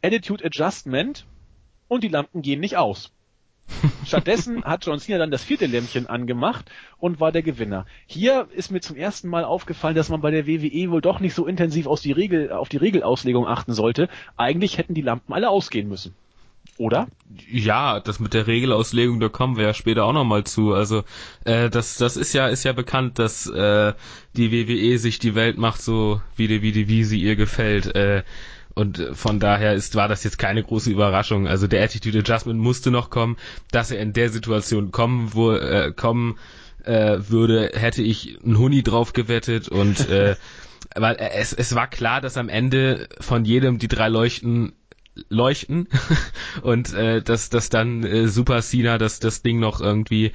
[0.03, 1.27] Attitude Adjustment
[1.89, 3.13] und die Lampen gehen nicht aus.
[4.05, 7.87] Stattdessen hat John Cena dann das vierte Lämpchen angemacht und war der Gewinner.
[8.07, 11.35] Hier ist mir zum ersten Mal aufgefallen, dass man bei der WWE wohl doch nicht
[11.35, 14.09] so intensiv aus die Regel, auf die Regelauslegung achten sollte.
[14.37, 16.15] Eigentlich hätten die Lampen alle ausgehen müssen.
[16.79, 17.09] Oder?
[17.51, 20.75] Ja, das mit der Regelauslegung, da kommen wir ja später auch nochmal zu.
[20.75, 21.03] Also
[21.45, 23.95] äh, das, das ist ja, ist ja bekannt, dass äh,
[24.37, 27.95] die WWE sich die Welt macht so, wie die, wie die, wie sie ihr gefällt.
[27.97, 28.23] Äh,
[28.79, 31.49] und von daher ist, war das jetzt keine große Überraschung.
[31.49, 33.37] Also der Attitude Adjustment musste noch kommen.
[33.73, 36.39] Dass er in der Situation kommen, wo, äh, kommen
[36.85, 40.37] äh, würde, hätte ich einen Huni drauf gewettet und äh,
[40.95, 44.75] weil es, es war klar, dass am Ende von jedem die drei Leuchten
[45.29, 45.89] leuchten
[46.63, 50.31] und äh, dass, dass dann äh, Super Cena das, das Ding noch irgendwie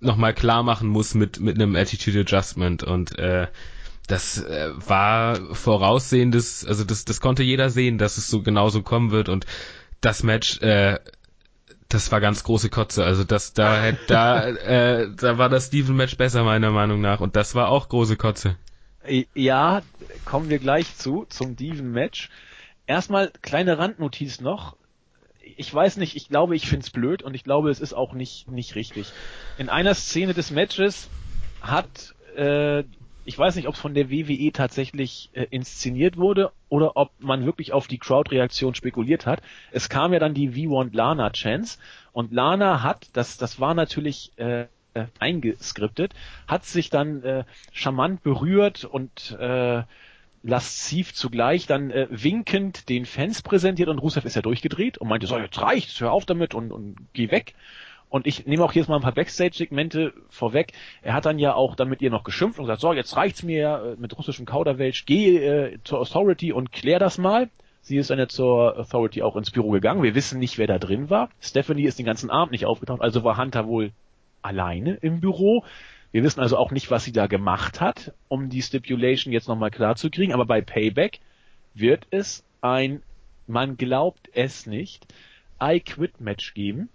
[0.00, 3.48] nochmal klar machen muss mit, mit einem Attitude Adjustment und äh,
[4.06, 9.10] das äh, war voraussehendes, also das, das konnte jeder sehen, dass es so genauso kommen
[9.10, 9.46] wird und
[10.00, 10.98] das Match, äh,
[11.88, 13.04] das war ganz große Kotze.
[13.04, 17.36] Also das, da, da, äh, da war das Steven Match besser meiner Meinung nach und
[17.36, 18.56] das war auch große Kotze.
[19.34, 19.82] Ja,
[20.24, 22.30] kommen wir gleich zu, zum Steven Match.
[22.86, 24.76] Erstmal kleine Randnotiz noch.
[25.56, 28.50] Ich weiß nicht, ich glaube, ich find's blöd und ich glaube, es ist auch nicht,
[28.50, 29.12] nicht richtig.
[29.58, 31.08] In einer Szene des Matches
[31.60, 32.84] hat äh,
[33.24, 37.44] ich weiß nicht, ob es von der WWE tatsächlich äh, inszeniert wurde oder ob man
[37.44, 39.42] wirklich auf die Crowd-Reaktion spekuliert hat.
[39.70, 41.78] Es kam ja dann die We Want Lana Chance
[42.12, 46.12] und Lana hat, das, das war natürlich äh, äh, eingeskriptet,
[46.46, 49.82] hat sich dann äh, charmant berührt und äh,
[50.42, 55.26] lasziv zugleich dann äh, winkend den Fans präsentiert und Rusev ist ja durchgedreht und meinte,
[55.26, 57.54] so jetzt reicht's, hör auf damit und, und geh weg.
[58.12, 60.74] Und ich nehme auch jetzt mal ein paar Backstage-Segmente vorweg.
[61.00, 63.42] Er hat dann ja auch dann mit ihr noch geschimpft und gesagt, so, jetzt reicht's
[63.42, 67.48] mir äh, mit russischem Kauderwelsch, geh äh, zur Authority und klär das mal.
[67.80, 70.02] Sie ist dann ja zur Authority auch ins Büro gegangen.
[70.02, 71.30] Wir wissen nicht, wer da drin war.
[71.40, 73.92] Stephanie ist den ganzen Abend nicht aufgetaucht, also war Hunter wohl
[74.42, 75.64] alleine im Büro.
[76.10, 79.70] Wir wissen also auch nicht, was sie da gemacht hat, um die Stipulation jetzt nochmal
[79.70, 80.34] klar zu kriegen.
[80.34, 81.20] Aber bei Payback
[81.72, 83.00] wird es ein,
[83.46, 85.06] man glaubt es nicht,
[85.62, 86.90] I Quit Match geben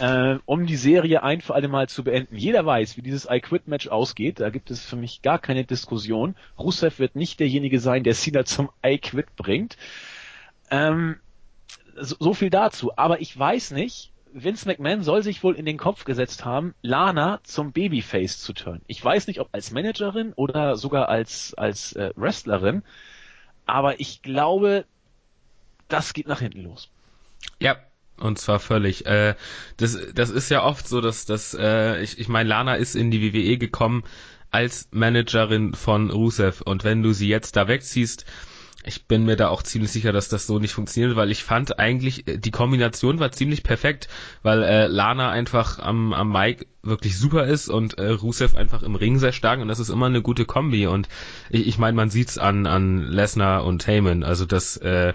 [0.00, 2.36] äh, um die Serie ein für alle Mal zu beenden.
[2.36, 4.40] Jeder weiß, wie dieses I Quit Match ausgeht.
[4.40, 6.34] Da gibt es für mich gar keine Diskussion.
[6.58, 9.76] Rusev wird nicht derjenige sein, der Cena zum I Quit bringt.
[10.70, 11.16] Ähm,
[11.96, 12.92] so, so viel dazu.
[12.96, 17.40] Aber ich weiß nicht, Vince McMahon soll sich wohl in den Kopf gesetzt haben, Lana
[17.42, 18.82] zum Babyface zu turnen.
[18.86, 22.82] Ich weiß nicht, ob als Managerin oder sogar als, als äh, Wrestlerin,
[23.66, 24.84] aber ich glaube,
[25.88, 26.88] das geht nach hinten los.
[27.58, 27.76] Ja,
[28.20, 29.06] und zwar völlig.
[29.06, 29.34] Äh,
[29.76, 33.10] das, das ist ja oft so, dass, dass äh, ich, ich meine, Lana ist in
[33.10, 34.04] die WWE gekommen
[34.50, 36.60] als Managerin von Rusev.
[36.62, 38.24] Und wenn du sie jetzt da wegziehst,
[38.82, 41.78] ich bin mir da auch ziemlich sicher, dass das so nicht funktioniert, weil ich fand
[41.78, 44.08] eigentlich, äh, die Kombination war ziemlich perfekt,
[44.42, 48.94] weil äh, Lana einfach am, am Mic wirklich super ist und äh, Rusev einfach im
[48.94, 51.08] Ring sehr stark und das ist immer eine gute Kombi und
[51.50, 55.12] ich, ich meine, man sieht's an, an Lesnar und Heyman, also das äh,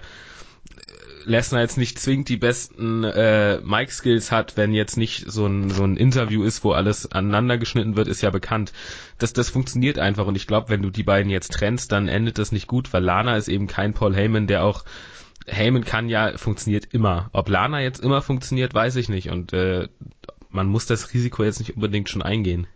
[1.26, 5.82] Lesnar jetzt nicht zwingend die besten äh, Mic-Skills hat, wenn jetzt nicht so ein, so
[5.82, 8.72] ein Interview ist, wo alles aneinander geschnitten wird, ist ja bekannt.
[9.18, 12.38] Das, das funktioniert einfach und ich glaube, wenn du die beiden jetzt trennst, dann endet
[12.38, 14.84] das nicht gut, weil Lana ist eben kein Paul Heyman, der auch
[15.48, 17.28] Heyman kann ja, funktioniert immer.
[17.32, 19.88] Ob Lana jetzt immer funktioniert, weiß ich nicht und äh,
[20.50, 22.68] man muss das Risiko jetzt nicht unbedingt schon eingehen.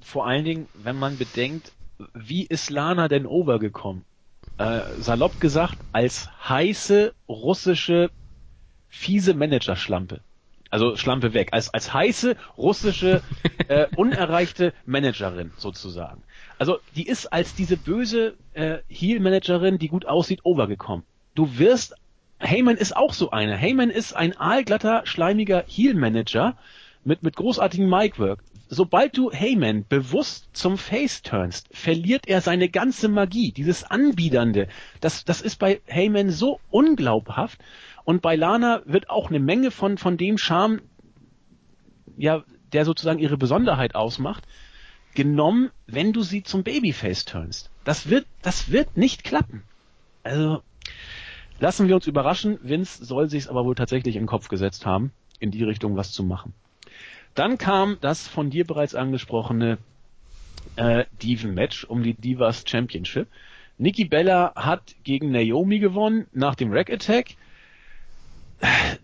[0.00, 1.72] Vor allen Dingen, wenn man bedenkt,
[2.14, 4.04] wie ist Lana denn overgekommen?
[4.58, 8.10] Äh, salopp gesagt, als heiße russische
[8.88, 10.20] fiese Managerschlampe.
[10.70, 11.50] Also Schlampe weg.
[11.52, 13.22] Als, als heiße russische
[13.68, 16.22] äh, unerreichte Managerin sozusagen.
[16.58, 21.04] Also die ist als diese böse äh, Heel-Managerin, die gut aussieht, overgekommen.
[21.34, 21.94] Du wirst
[22.38, 23.56] Heyman ist auch so eine.
[23.56, 26.56] Heyman ist ein aalglatter, schleimiger Heel-Manager
[27.04, 33.08] mit, mit großartigem Mic-Work sobald du Heyman bewusst zum Face turnst, verliert er seine ganze
[33.08, 34.68] Magie, dieses Anbiedernde.
[35.00, 37.60] Das, das ist bei Heyman so unglaubhaft.
[38.04, 40.80] Und bei Lana wird auch eine Menge von, von dem Charme,
[42.16, 44.44] ja, der sozusagen ihre Besonderheit ausmacht,
[45.14, 47.70] genommen, wenn du sie zum Babyface turnst.
[47.84, 49.62] Das wird, das wird nicht klappen.
[50.22, 50.62] Also,
[51.58, 52.58] lassen wir uns überraschen.
[52.62, 56.12] Vince soll sich's aber wohl tatsächlich in den Kopf gesetzt haben, in die Richtung was
[56.12, 56.52] zu machen.
[57.36, 59.76] Dann kam das von dir bereits angesprochene
[60.76, 63.28] äh, Diven-Match um die Divas Championship.
[63.76, 67.36] Nikki Bella hat gegen Naomi gewonnen nach dem Rack Attack.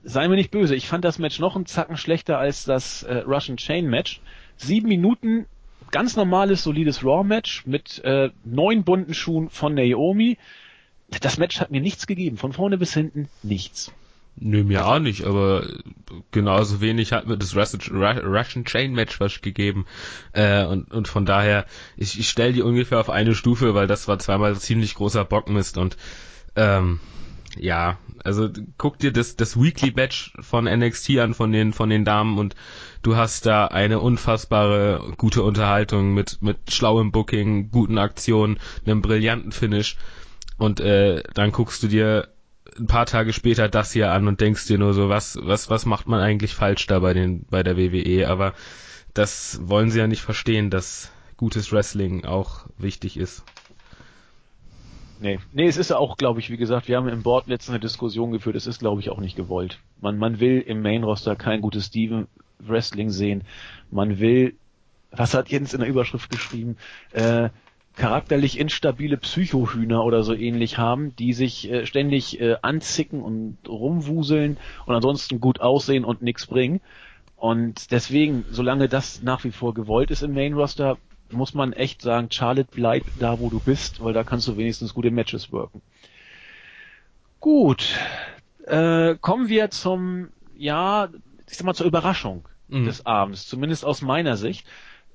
[0.02, 3.18] Sei mir nicht böse, ich fand das Match noch einen Zacken schlechter als das äh,
[3.18, 4.22] Russian Chain Match.
[4.56, 5.44] Sieben Minuten,
[5.90, 10.38] ganz normales, solides Raw-Match mit äh, neun bunten Schuhen von Naomi.
[11.20, 13.92] Das Match hat mir nichts gegeben, von vorne bis hinten nichts.
[14.36, 15.66] Nö, mir auch nicht, aber
[16.30, 19.86] genauso wenig hat mir das Russian Chain Match was gegeben.
[20.32, 21.66] Äh, und, und von daher,
[21.96, 25.76] ich, ich stelle die ungefähr auf eine Stufe, weil das war zweimal ziemlich großer Bockmist
[25.76, 25.96] und
[26.56, 26.98] ähm,
[27.58, 32.04] ja, also guck dir das, das Weekly Match von NXT an von den, von den
[32.04, 32.54] Damen und
[33.02, 39.52] du hast da eine unfassbare gute Unterhaltung mit, mit schlauem Booking, guten Aktionen, einem brillanten
[39.52, 39.96] Finish
[40.56, 42.28] und äh, dann guckst du dir
[42.78, 45.86] ein paar Tage später das hier an und denkst dir nur so, was, was, was
[45.86, 48.28] macht man eigentlich falsch da bei den, bei der WWE?
[48.28, 48.54] Aber
[49.14, 53.44] das wollen sie ja nicht verstehen, dass gutes Wrestling auch wichtig ist.
[55.20, 55.38] nee.
[55.52, 58.30] Nee, es ist auch, glaube ich, wie gesagt, wir haben im Board letztens eine Diskussion
[58.30, 59.78] geführt, es ist, glaube ich, auch nicht gewollt.
[60.00, 62.26] Man, man will im Main-Roster kein gutes Steven
[62.58, 63.42] Wrestling sehen.
[63.90, 64.54] Man will,
[65.10, 66.76] was hat Jens in der Überschrift geschrieben,
[67.12, 67.50] äh,
[67.96, 74.56] charakterlich instabile Psychohühner oder so ähnlich haben, die sich äh, ständig äh, anzicken und rumwuseln
[74.86, 76.80] und ansonsten gut aussehen und nichts bringen.
[77.36, 80.96] Und deswegen, solange das nach wie vor gewollt ist im Main Roster,
[81.30, 84.94] muss man echt sagen, Charlotte bleib da, wo du bist, weil da kannst du wenigstens
[84.94, 85.82] gute Matches worken.
[87.40, 87.98] Gut,
[88.66, 91.08] äh, kommen wir zum, ja,
[91.48, 92.84] ich sag mal zur Überraschung mhm.
[92.84, 94.66] des Abends, zumindest aus meiner Sicht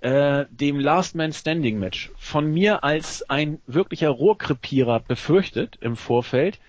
[0.01, 6.60] äh, dem Last Man Standing Match von mir als ein wirklicher Rohrkrepierer befürchtet im Vorfeld,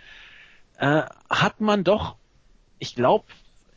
[0.79, 2.17] äh, hat man doch,
[2.79, 3.27] ich glaube,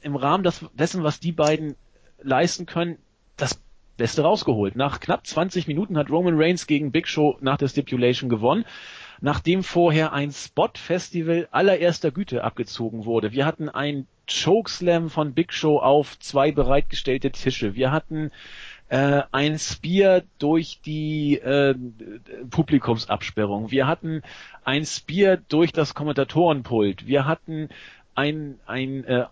[0.01, 1.75] im Rahmen des, dessen, was die beiden
[2.21, 2.97] leisten können,
[3.37, 3.61] das
[3.97, 4.75] Beste rausgeholt.
[4.75, 8.65] Nach knapp 20 Minuten hat Roman Reigns gegen Big Show nach der Stipulation gewonnen,
[9.19, 13.31] nachdem vorher ein Spot-Festival allererster Güte abgezogen wurde.
[13.31, 17.75] Wir hatten ein Chokeslam von Big Show auf zwei bereitgestellte Tische.
[17.75, 18.31] Wir hatten
[18.91, 21.73] äh, ein Spear durch die äh,
[22.49, 23.71] Publikumsabsperrung.
[23.71, 24.21] Wir hatten
[24.65, 27.07] ein Spear durch das Kommentatorenpult.
[27.07, 27.69] Wir hatten
[28.15, 29.27] ein, ein äh,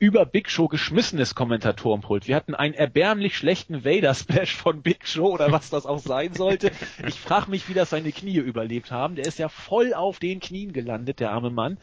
[0.00, 2.26] über Big Show geschmissenes Kommentatorenpult.
[2.26, 6.34] Wir hatten einen erbärmlich schlechten Vader Splash von Big Show oder was das auch sein
[6.34, 6.72] sollte.
[7.06, 9.14] Ich frage mich, wie das seine Knie überlebt haben.
[9.14, 11.78] Der ist ja voll auf den Knien gelandet, der arme Mann.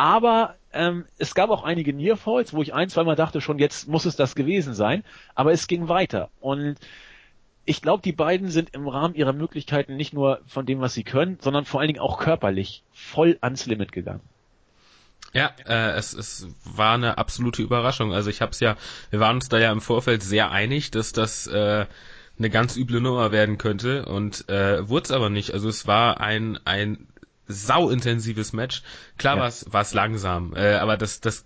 [0.00, 4.06] Aber ähm, es gab auch einige Nearfalls, wo ich ein, zweimal dachte schon, jetzt muss
[4.06, 5.04] es das gewesen sein.
[5.34, 6.30] Aber es ging weiter.
[6.40, 6.76] Und
[7.66, 11.04] ich glaube, die beiden sind im Rahmen ihrer Möglichkeiten nicht nur von dem, was sie
[11.04, 14.22] können, sondern vor allen Dingen auch körperlich voll ans Limit gegangen.
[15.34, 18.14] Ja, äh, es, es war eine absolute Überraschung.
[18.14, 18.78] Also ich habe es ja,
[19.10, 21.84] wir waren uns da ja im Vorfeld sehr einig, dass das äh,
[22.38, 25.52] eine ganz üble Nummer werden könnte und äh, wurde es aber nicht.
[25.52, 27.06] Also es war ein ein
[27.50, 28.82] sauintensives Match.
[29.18, 29.52] Klar ja.
[29.72, 31.44] war es langsam, äh, aber das, das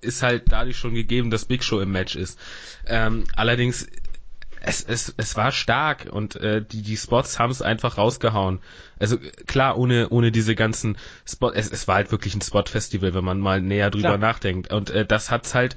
[0.00, 2.38] ist halt dadurch schon gegeben, dass Big Show im Match ist.
[2.86, 3.86] Ähm, allerdings,
[4.60, 8.60] es, es, es war stark und äh, die, die Spots haben es einfach rausgehauen.
[8.98, 10.96] Also klar, ohne, ohne diese ganzen
[11.28, 14.18] Spots, es, es war halt wirklich ein Spot-Festival, wenn man mal näher drüber klar.
[14.18, 14.72] nachdenkt.
[14.72, 15.76] Und äh, das hat's halt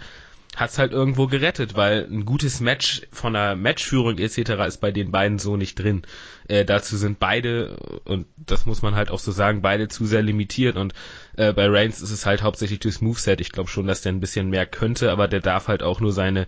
[0.57, 4.37] hat's halt irgendwo gerettet, weil ein gutes Match von der Matchführung etc.
[4.67, 6.01] ist bei den beiden so nicht drin.
[6.47, 10.23] Äh, dazu sind beide, und das muss man halt auch so sagen, beide zu sehr
[10.23, 10.93] limitiert und
[11.37, 13.39] äh, bei Reigns ist es halt hauptsächlich durchs Moveset.
[13.39, 16.11] Ich glaube schon, dass der ein bisschen mehr könnte, aber der darf halt auch nur
[16.11, 16.47] seine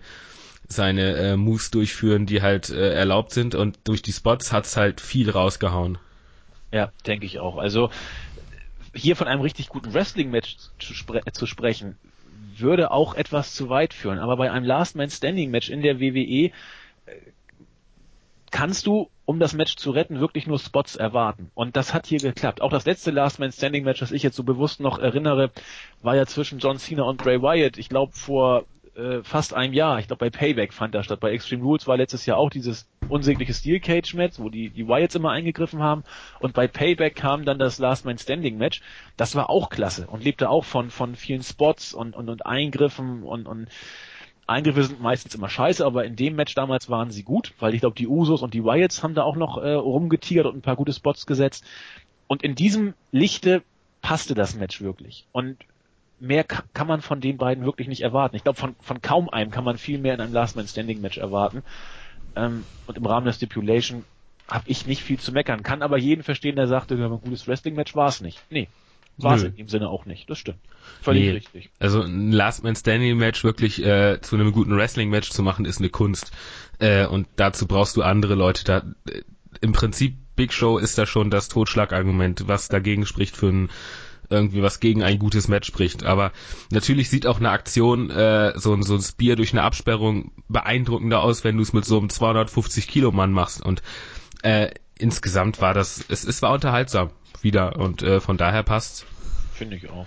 [0.66, 5.00] seine äh, Moves durchführen, die halt äh, erlaubt sind und durch die Spots hat's halt
[5.00, 5.98] viel rausgehauen.
[6.72, 7.58] Ja, denke ich auch.
[7.58, 7.90] Also
[8.94, 11.96] hier von einem richtig guten Wrestling-Match zu, spre zu sprechen,
[12.56, 14.18] würde auch etwas zu weit führen.
[14.18, 16.50] Aber bei einem Last Man Standing Match in der WWE äh,
[18.50, 21.50] kannst du, um das Match zu retten, wirklich nur Spots erwarten.
[21.54, 22.60] Und das hat hier geklappt.
[22.60, 25.50] Auch das letzte Last Man Standing Match, das ich jetzt so bewusst noch erinnere,
[26.02, 27.78] war ja zwischen John Cena und Bray Wyatt.
[27.78, 28.64] Ich glaube vor
[29.00, 29.98] äh, fast einem Jahr.
[29.98, 31.20] Ich glaube bei Payback fand das statt.
[31.20, 34.86] Bei Extreme Rules war letztes Jahr auch dieses unsägliche Steel Cage Match, wo die, die
[34.86, 36.04] Wyatts immer eingegriffen haben.
[36.38, 38.82] Und bei Payback kam dann das Last Man Standing Match.
[39.16, 43.22] Das war auch klasse und lebte auch von, von vielen Spots und, und, und Eingriffen
[43.22, 43.68] und, und
[44.46, 47.80] Eingriffe sind meistens immer scheiße, aber in dem Match damals waren sie gut, weil ich
[47.80, 50.76] glaube, die Usos und die Wyatts haben da auch noch äh, rumgetigert und ein paar
[50.76, 51.64] gute Spots gesetzt.
[52.26, 53.62] Und in diesem Lichte
[54.02, 55.26] passte das Match wirklich.
[55.32, 55.56] Und
[56.20, 58.36] mehr kann man von den beiden wirklich nicht erwarten.
[58.36, 61.00] Ich glaube, von, von kaum einem kann man viel mehr in einem Last Man Standing
[61.00, 61.62] Match erwarten.
[62.36, 64.04] Ähm, und im Rahmen der Stipulation
[64.48, 65.62] habe ich nicht viel zu meckern.
[65.62, 68.40] Kann aber jeden verstehen, der sagte, ein gutes Wrestling-Match war es nicht.
[68.50, 68.68] Nee,
[69.16, 70.28] war es in dem Sinne auch nicht.
[70.28, 70.58] Das stimmt.
[71.02, 71.30] Völlig nee.
[71.30, 71.70] richtig.
[71.78, 75.78] Also ein Last Man Standing Match wirklich äh, zu einem guten Wrestling-Match zu machen, ist
[75.78, 76.32] eine Kunst.
[76.78, 78.64] Äh, und dazu brauchst du andere Leute.
[78.64, 78.78] Da,
[79.08, 79.22] äh,
[79.60, 83.70] Im Prinzip Big Show ist da schon das Totschlagargument, was dagegen spricht für ein
[84.30, 86.04] irgendwie was gegen ein gutes Match spricht.
[86.04, 86.32] Aber
[86.70, 91.22] natürlich sieht auch eine Aktion, äh, so, ein so ein Spear durch eine Absperrung beeindruckender
[91.22, 93.60] aus, wenn du es mit so einem 250 Kilo Mann machst.
[93.60, 93.82] Und
[94.42, 97.10] äh, insgesamt war das, es, es war unterhaltsam
[97.42, 99.06] wieder und äh, von daher passt.
[99.52, 100.06] Finde ich auch.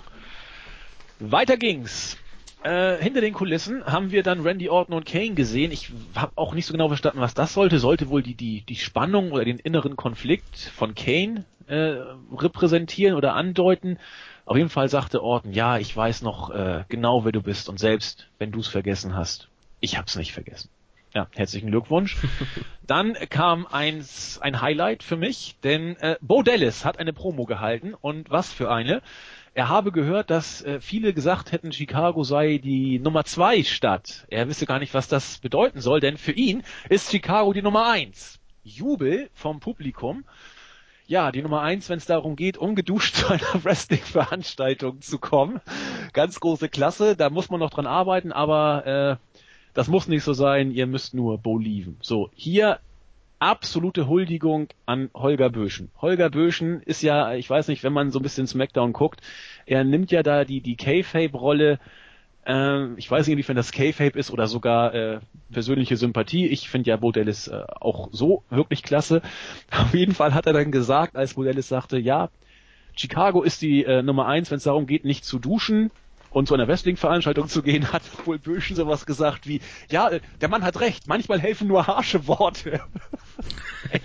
[1.20, 2.18] Weiter ging's.
[2.64, 5.72] Äh, hinter den Kulissen haben wir dann Randy Orton und Kane gesehen.
[5.72, 7.78] Ich habe auch nicht so genau verstanden, was das sollte.
[7.78, 11.96] Sollte wohl die, die, die Spannung oder den inneren Konflikt von Kane äh,
[12.36, 14.00] repräsentieren oder andeuten.
[14.46, 17.80] Auf jeden Fall sagte Orton, ja, ich weiß noch äh, genau, wer du bist und
[17.80, 19.50] selbst wenn du es vergessen hast,
[19.80, 20.70] ich hab's nicht vergessen.
[21.14, 22.18] Ja, herzlichen Glückwunsch.
[22.88, 27.94] Dann kam eins, ein Highlight für mich, denn äh, Bo Dallas hat eine Promo gehalten
[27.94, 29.02] und was für eine.
[29.56, 34.26] Er habe gehört, dass äh, viele gesagt hätten, Chicago sei die Nummer zwei Stadt.
[34.30, 37.90] Er wisse gar nicht, was das bedeuten soll, denn für ihn ist Chicago die Nummer
[37.92, 38.40] eins.
[38.64, 40.24] Jubel vom Publikum
[41.08, 45.62] ja, die Nummer eins, wenn es darum geht, ungeduscht zu einer Wrestling-Veranstaltung zu kommen.
[46.14, 49.40] Ganz große Klasse, da muss man noch dran arbeiten, aber äh,
[49.74, 51.98] das muss nicht so sein, ihr müsst nur believen.
[52.02, 52.80] So, hier
[53.44, 55.92] absolute Huldigung an Holger Böschen.
[56.02, 59.20] Holger Böschen ist ja, ich weiß nicht, wenn man so ein bisschen Smackdown guckt,
[59.66, 61.80] er nimmt ja da die, die K-Fape-Rolle
[62.46, 65.20] ähm, ich weiß nicht, inwiefern das K-Fape ist oder sogar äh,
[65.52, 66.48] persönliche Sympathie.
[66.48, 69.22] Ich finde ja Bodellis äh, auch so wirklich klasse.
[69.72, 72.30] Auf jeden Fall hat er dann gesagt, als Bodellis sagte, ja,
[72.96, 75.90] Chicago ist die äh, Nummer eins, wenn es darum geht, nicht zu duschen
[76.34, 80.50] und zu einer Wrestling-Veranstaltung zu gehen, hat wohl Böschen sowas gesagt wie, ja, äh, der
[80.50, 82.82] Mann hat recht, manchmal helfen nur harsche Worte.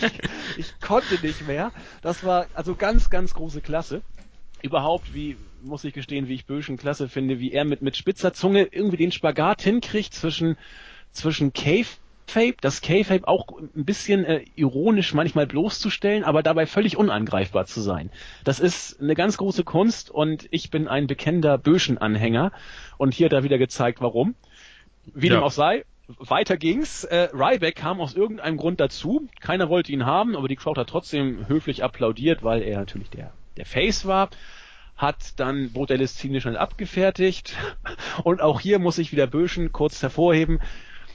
[0.00, 0.12] ich,
[0.58, 1.72] ich konnte nicht mehr.
[2.02, 4.02] Das war also ganz, ganz große Klasse
[4.62, 8.32] überhaupt, wie, muss ich gestehen, wie ich Böschen klasse finde, wie er mit, mit spitzer
[8.32, 10.56] Zunge irgendwie den Spagat hinkriegt zwischen,
[11.12, 11.52] zwischen
[12.26, 17.80] K-Fape, das K-Fape auch ein bisschen äh, ironisch manchmal bloßzustellen, aber dabei völlig unangreifbar zu
[17.80, 18.10] sein.
[18.44, 22.52] Das ist eine ganz große Kunst und ich bin ein bekennender Böschen-Anhänger
[22.98, 24.34] und hier hat er wieder gezeigt, warum.
[25.06, 25.34] Wie ja.
[25.34, 25.84] dem auch sei,
[26.18, 27.04] weiter ging's.
[27.04, 29.28] Äh, Ryback kam aus irgendeinem Grund dazu.
[29.40, 33.32] Keiner wollte ihn haben, aber die Crowd hat trotzdem höflich applaudiert, weil er natürlich der
[33.56, 34.30] der Face war,
[34.96, 37.56] hat dann Botellis ziemlich schnell abgefertigt.
[38.24, 40.60] Und auch hier muss ich wieder Böschen kurz hervorheben.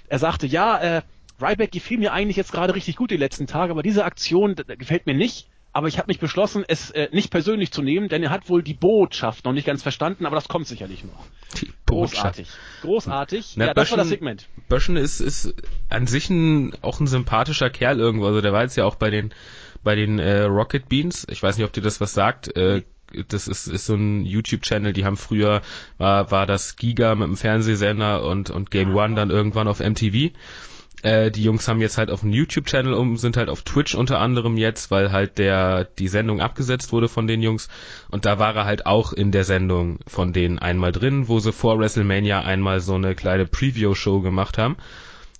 [0.09, 1.01] Er sagte, ja, äh,
[1.41, 5.05] Ryback gefiel mir eigentlich jetzt gerade richtig gut die letzten Tage, aber diese Aktion gefällt
[5.05, 5.47] mir nicht.
[5.71, 8.63] Aber ich habe mich beschlossen, es äh, nicht persönlich zu nehmen, denn er hat wohl
[8.63, 11.23] die Botschaft noch nicht ganz verstanden, aber das kommt sicherlich noch.
[11.61, 12.49] Die Großartig.
[12.81, 13.53] Großartig.
[13.55, 14.47] Na, ja, Böschen, das war das Segment.
[14.67, 15.53] Böschen ist, ist
[15.87, 18.25] an sich ein, auch ein sympathischer Kerl irgendwo.
[18.25, 19.31] Also der war jetzt ja auch bei den
[19.83, 21.25] bei den äh, Rocket Beans.
[21.29, 22.55] Ich weiß nicht, ob dir das was sagt.
[22.57, 22.83] Äh,
[23.27, 25.61] das ist, ist so ein YouTube-Channel, die haben früher,
[25.97, 30.31] war, war das Giga mit dem Fernsehsender und, und Game One dann irgendwann auf MTV.
[31.01, 34.19] Äh, die Jungs haben jetzt halt auf einen YouTube-Channel um, sind halt auf Twitch unter
[34.19, 37.69] anderem jetzt, weil halt der, die Sendung abgesetzt wurde von den Jungs.
[38.09, 41.53] Und da war er halt auch in der Sendung von denen einmal drin, wo sie
[41.53, 44.75] vor WrestleMania einmal so eine kleine Preview-Show gemacht haben.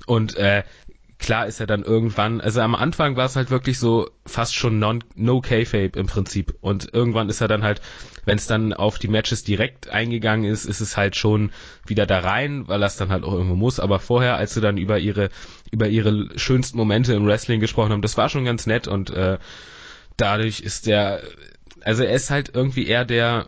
[0.05, 0.63] Und äh,
[1.20, 4.80] klar ist er dann irgendwann, also am Anfang war es halt wirklich so fast schon
[4.80, 6.55] non, no K-Fape im Prinzip.
[6.61, 7.82] Und irgendwann ist er dann halt,
[8.26, 11.51] wenn es dann auf die Matches direkt eingegangen ist, ist es halt schon
[11.86, 14.61] wieder da rein, weil er es dann halt auch irgendwo muss, aber vorher, als sie
[14.61, 15.30] dann über ihre
[15.72, 18.88] über ihre schönsten Momente im Wrestling gesprochen haben, das war schon ganz nett.
[18.88, 19.38] Und äh,
[20.17, 21.22] dadurch ist der,
[21.82, 23.47] also er ist halt irgendwie eher der,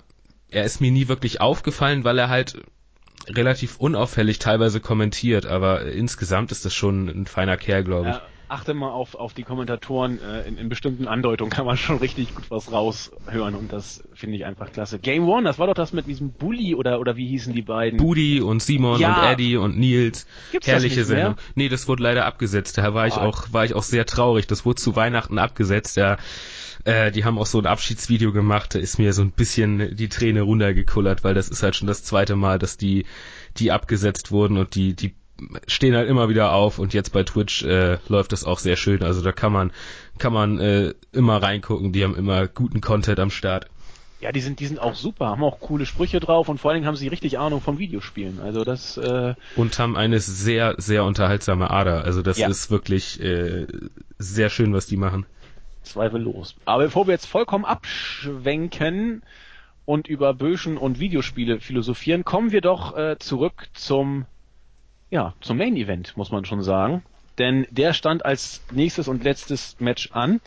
[0.50, 2.62] er ist mir nie wirklich aufgefallen, weil er halt
[3.30, 8.16] relativ unauffällig teilweise kommentiert, aber insgesamt ist das schon ein feiner Kerl, glaube ich.
[8.16, 11.98] Ja, achte mal auf, auf die Kommentatoren, äh, in, in bestimmten Andeutungen kann man schon
[11.98, 15.00] richtig gut was raushören und das finde ich einfach klasse.
[15.00, 17.98] Game One, das war doch das mit diesem Bully oder, oder wie hießen die beiden?
[17.98, 19.16] Budi und Simon ja.
[19.16, 20.28] und Eddie und Nils.
[20.52, 21.36] Gibt's Herrliche Sendung.
[21.56, 22.78] Nee, das wurde leider abgesetzt.
[22.78, 23.22] Da war ich oh.
[23.22, 24.48] auch, war ich auch sehr traurig.
[24.48, 25.98] Das wurde zu Weihnachten abgesetzt.
[25.98, 26.18] Ja,
[26.84, 30.10] äh, die haben auch so ein Abschiedsvideo gemacht, da ist mir so ein bisschen die
[30.10, 33.06] Träne runtergekullert, weil das ist halt schon das zweite Mal, dass die,
[33.58, 35.14] die abgesetzt wurden und die, die
[35.68, 39.04] stehen halt immer wieder auf und jetzt bei Twitch äh, läuft das auch sehr schön.
[39.04, 39.72] Also da kann man,
[40.18, 43.68] kann man äh, immer reingucken, die haben immer guten Content am Start.
[44.22, 46.78] Ja, die sind, die sind auch super, haben auch coole Sprüche drauf und vor allen
[46.78, 48.40] Dingen haben sie richtig Ahnung von Videospielen.
[48.40, 52.04] Also das äh und haben eine sehr, sehr unterhaltsame Ader.
[52.04, 52.48] Also das ja.
[52.48, 53.66] ist wirklich äh,
[54.20, 55.26] sehr schön, was die machen.
[55.82, 56.56] Zweifellos.
[56.66, 59.24] Aber bevor wir jetzt vollkommen abschwenken
[59.86, 64.26] und über Böschen und Videospiele philosophieren, kommen wir doch äh, zurück zum,
[65.12, 67.04] ja, zum Main Event, muss man schon sagen.
[67.38, 70.42] Denn der stand als nächstes und letztes Match an.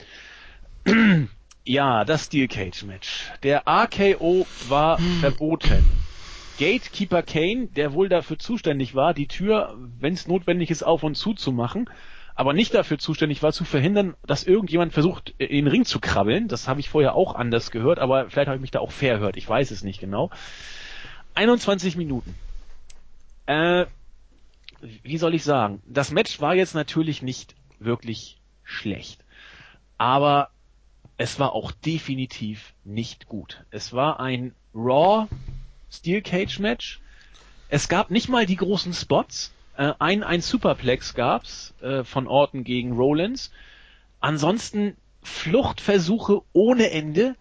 [1.64, 3.30] ja, das Steel Cage Match.
[3.42, 5.20] Der RKO war hm.
[5.20, 5.84] verboten.
[6.58, 11.16] Gatekeeper Kane, der wohl dafür zuständig war, die Tür, wenn es notwendig ist, auf und
[11.16, 11.90] zu zu machen,
[12.36, 16.46] aber nicht dafür zuständig war, zu verhindern, dass irgendjemand versucht, in den Ring zu krabbeln.
[16.46, 19.36] Das habe ich vorher auch anders gehört, aber vielleicht habe ich mich da auch verhört.
[19.36, 20.30] Ich weiß es nicht genau.
[21.34, 22.34] 21 Minuten.
[23.46, 23.86] Äh,
[25.02, 25.82] wie soll ich sagen?
[25.86, 29.24] Das Match war jetzt natürlich nicht wirklich schlecht.
[29.98, 30.50] Aber
[31.16, 33.64] es war auch definitiv nicht gut.
[33.70, 35.28] Es war ein Raw
[35.90, 37.00] Steel Cage Match.
[37.68, 39.54] Es gab nicht mal die großen Spots.
[39.76, 43.52] Äh, ein, ein Superplex gab's äh, von Orton gegen Rollins.
[44.20, 47.36] Ansonsten Fluchtversuche ohne Ende,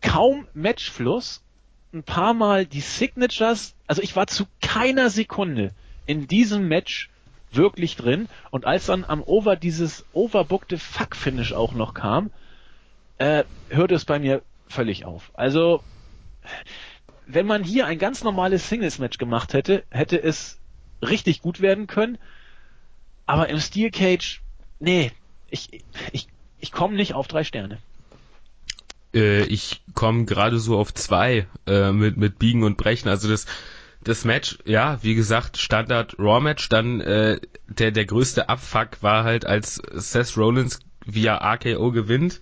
[0.00, 1.42] kaum Matchfluss,
[1.92, 3.74] ein paar Mal die Signatures.
[3.86, 5.74] Also ich war zu keiner Sekunde
[6.10, 7.08] in diesem Match
[7.52, 8.28] wirklich drin.
[8.50, 12.32] Und als dann am Over dieses overbookte Fuck-Finish auch noch kam,
[13.18, 15.30] äh, hörte es bei mir völlig auf.
[15.34, 15.84] Also,
[17.26, 20.58] wenn man hier ein ganz normales Singles-Match gemacht hätte, hätte es
[21.00, 22.18] richtig gut werden können.
[23.26, 24.40] Aber im Steel Cage,
[24.80, 25.12] nee,
[25.48, 26.26] ich, ich,
[26.58, 27.78] ich komme nicht auf drei Sterne.
[29.14, 33.08] Äh, ich komme gerade so auf zwei äh, mit, mit Biegen und Brechen.
[33.08, 33.46] Also das,
[34.02, 36.68] das Match, ja, wie gesagt, Standard Raw Match.
[36.68, 42.40] Dann äh, der, der größte Abfuck war halt, als Seth Rollins via RKO gewinnt.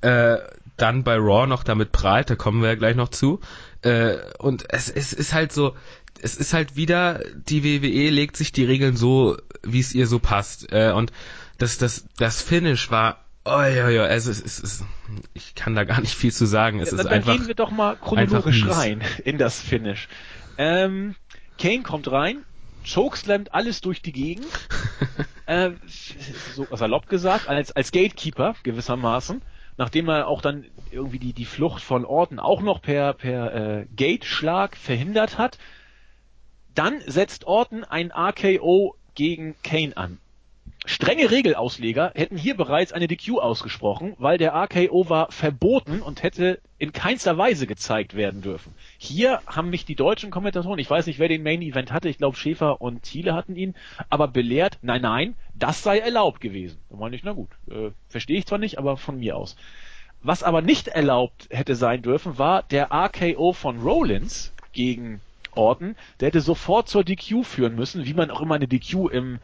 [0.00, 0.38] Äh,
[0.76, 3.40] dann bei Raw noch damit prahlt, da kommen wir ja gleich noch zu.
[3.82, 5.76] Äh, und es, es ist halt so,
[6.22, 10.20] es ist halt wieder, die WWE legt sich die Regeln so, wie es ihr so
[10.20, 10.72] passt.
[10.72, 11.12] Äh, und
[11.58, 14.84] das, das, das Finish war Oh ja, ja, es ist, es ist,
[15.32, 16.80] ich kann da gar nicht viel zu sagen.
[16.80, 17.32] Es ja, ist dann einfach.
[17.32, 20.08] Gehen wir doch mal chronologisch rein in das Finish.
[20.58, 21.14] Ähm,
[21.56, 22.44] Kane kommt rein,
[22.84, 24.46] chokeslammt alles durch die Gegend,
[25.46, 25.70] äh,
[26.54, 29.40] so salopp gesagt, als, als Gatekeeper gewissermaßen,
[29.76, 33.86] nachdem er auch dann irgendwie die, die Flucht von Orton auch noch per, per äh,
[33.94, 35.58] Gate-Schlag verhindert hat.
[36.74, 40.18] Dann setzt Orton ein RKO gegen Kane an.
[40.86, 46.60] Strenge Regelausleger hätten hier bereits eine DQ ausgesprochen, weil der RKO war verboten und hätte
[46.78, 48.72] in keinster Weise gezeigt werden dürfen.
[48.96, 52.18] Hier haben mich die deutschen Kommentatoren, ich weiß nicht, wer den Main Event hatte, ich
[52.18, 53.74] glaube Schäfer und Thiele hatten ihn,
[54.08, 56.78] aber belehrt, nein, nein, das sei erlaubt gewesen.
[56.90, 59.56] Da meine ich, na gut, äh, verstehe ich zwar nicht, aber von mir aus.
[60.22, 65.20] Was aber nicht erlaubt hätte sein dürfen, war der RKO von Rollins gegen
[65.54, 65.96] Orton.
[66.20, 69.38] Der hätte sofort zur DQ führen müssen, wie man auch immer eine DQ im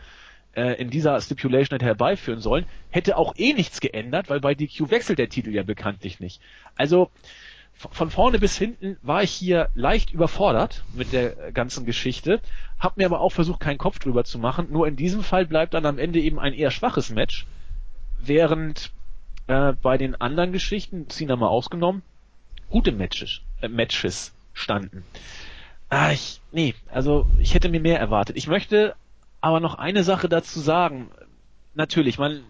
[0.57, 4.90] äh, in dieser Stipulation hätte herbeiführen sollen, hätte auch eh nichts geändert, weil bei DQ
[4.90, 6.40] wechselt der Titel ja bekanntlich nicht.
[6.76, 7.11] Also
[7.76, 12.40] von vorne bis hinten war ich hier leicht überfordert mit der ganzen Geschichte,
[12.78, 14.68] habe mir aber auch versucht, keinen Kopf drüber zu machen.
[14.70, 17.46] Nur in diesem Fall bleibt dann am Ende eben ein eher schwaches Match,
[18.20, 18.92] während
[19.48, 22.02] äh, bei den anderen Geschichten, Cena mal ausgenommen,
[22.70, 25.05] gute Matches, äh, Matches standen.
[25.88, 28.36] Ah, ich, nee, also ich hätte mir mehr erwartet.
[28.36, 28.94] Ich möchte
[29.45, 31.11] aber noch eine Sache dazu sagen.
[31.74, 32.45] Natürlich, man,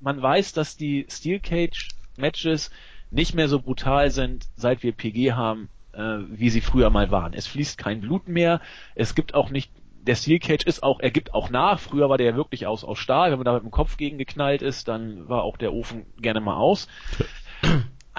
[0.00, 2.70] man weiß, dass die Steel Cage Matches
[3.10, 7.32] nicht mehr so brutal sind, seit wir PG haben, äh, wie sie früher mal waren.
[7.32, 8.60] Es fließt kein Blut mehr.
[8.94, 9.72] Es gibt auch nicht,
[10.06, 11.80] der Steel Cage ist auch, er gibt auch nach.
[11.80, 13.32] Früher war der ja wirklich aus, aus Stahl.
[13.32, 16.40] Wenn man da mit dem Kopf gegen geknallt ist, dann war auch der Ofen gerne
[16.40, 16.86] mal aus.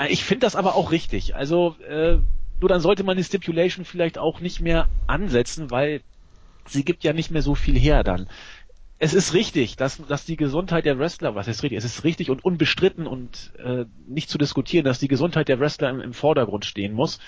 [0.09, 1.33] Ich finde das aber auch richtig.
[1.33, 2.17] Also, äh,
[2.59, 6.01] nur dann sollte man die Stipulation vielleicht auch nicht mehr ansetzen, weil
[6.69, 8.27] sie gibt ja nicht mehr so viel her dann.
[8.99, 12.31] Es ist richtig, dass, dass die Gesundheit der Wrestler, was ist richtig, es ist richtig
[12.31, 16.65] und unbestritten und äh, nicht zu diskutieren, dass die Gesundheit der Wrestler im, im Vordergrund
[16.65, 17.19] stehen muss.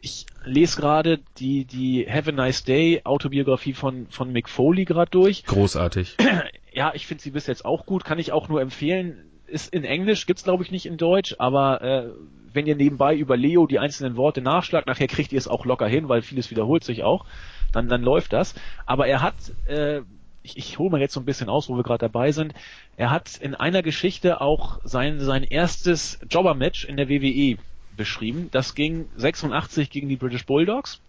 [0.00, 5.10] Ich lese gerade die, die Have a Nice Day Autobiografie von, von Mick Foley gerade
[5.10, 5.44] durch.
[5.44, 6.16] Großartig.
[6.72, 9.24] Ja, ich finde sie bis jetzt auch gut, kann ich auch nur empfehlen.
[9.48, 12.10] Ist in Englisch, gibt's glaube ich nicht in Deutsch, aber äh,
[12.52, 15.88] wenn ihr nebenbei über Leo die einzelnen Worte nachschlagt, nachher kriegt ihr es auch locker
[15.88, 17.24] hin, weil vieles wiederholt sich auch
[17.72, 18.54] dann, dann läuft das.
[18.86, 19.34] Aber er hat,
[19.66, 20.00] äh,
[20.42, 22.54] ich, ich hole mal jetzt so ein bisschen aus, wo wir gerade dabei sind,
[22.96, 27.58] er hat in einer Geschichte auch sein, sein erstes Jobber-Match in der WWE
[27.96, 28.48] beschrieben.
[28.50, 31.00] Das ging 86 gegen die British Bulldogs.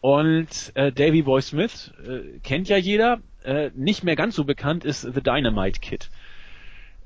[0.00, 3.20] Und äh, Davy Boy Smith äh, kennt ja jeder.
[3.42, 6.10] Äh, nicht mehr ganz so bekannt ist The Dynamite Kid.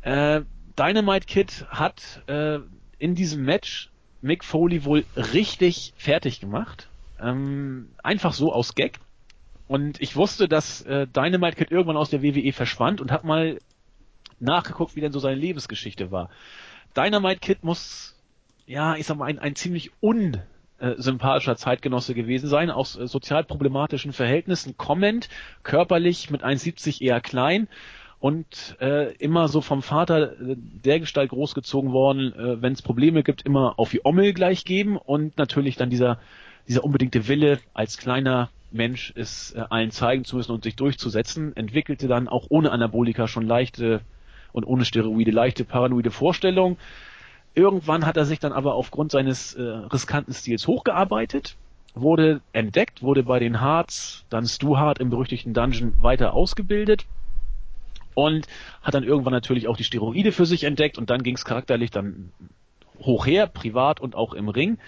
[0.02, 0.42] Äh,
[0.78, 2.58] Dynamite Kid hat äh,
[2.98, 6.88] in diesem Match Mick Foley wohl richtig fertig gemacht.
[7.20, 8.98] Ähm, einfach so aus Gag.
[9.66, 13.58] Und ich wusste, dass äh, Dynamite Kid irgendwann aus der WWE verschwand und habe mal
[14.40, 16.30] nachgeguckt, wie denn so seine Lebensgeschichte war.
[16.96, 18.16] Dynamite Kid muss,
[18.66, 24.12] ja, ich sag mal, ein, ein ziemlich unsympathischer Zeitgenosse gewesen sein, aus äh, sozial problematischen
[24.12, 25.28] Verhältnissen kommend,
[25.62, 27.68] körperlich mit 1,70 eher klein
[28.20, 33.22] und äh, immer so vom Vater äh, der Gestalt großgezogen worden, äh, wenn es Probleme
[33.22, 36.18] gibt, immer auf die Ommel gleich geben und natürlich dann dieser
[36.68, 41.56] dieser unbedingte Wille als kleiner Mensch es äh, allen zeigen zu müssen und sich durchzusetzen,
[41.56, 44.02] entwickelte dann auch ohne Anabolika schon leichte
[44.52, 46.76] und ohne Steroide leichte paranoide Vorstellungen.
[47.54, 51.56] Irgendwann hat er sich dann aber aufgrund seines äh, riskanten Stils hochgearbeitet,
[51.94, 57.06] wurde entdeckt, wurde bei den Hearts, dann Stu Hart im berüchtigten Dungeon weiter ausgebildet
[58.14, 58.46] und
[58.82, 61.90] hat dann irgendwann natürlich auch die Steroide für sich entdeckt und dann ging es charakterlich
[61.90, 62.32] dann
[63.00, 64.78] hoch her, privat und auch im Ring.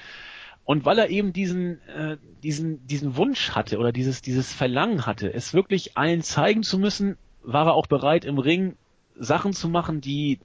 [0.71, 5.35] Und weil er eben diesen, äh, diesen, diesen Wunsch hatte oder dieses, dieses Verlangen hatte,
[5.35, 8.77] es wirklich allen zeigen zu müssen, war er auch bereit, im Ring
[9.16, 10.39] Sachen zu machen, die,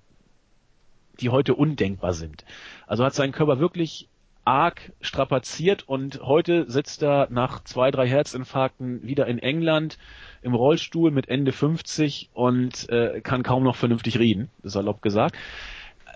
[1.19, 2.43] die heute undenkbar sind.
[2.87, 4.09] Also hat seinen Körper wirklich
[4.45, 9.99] arg strapaziert und heute sitzt er nach zwei, drei Herzinfarkten wieder in England
[10.41, 15.35] im Rollstuhl mit Ende 50 und äh, kann kaum noch vernünftig reden, salopp gesagt.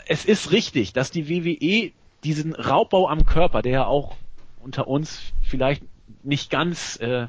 [0.08, 1.92] Es ist richtig, dass die WWE
[2.24, 4.16] diesen Raubbau am Körper, der ja auch
[4.60, 5.84] unter uns vielleicht
[6.24, 7.28] nicht ganz äh,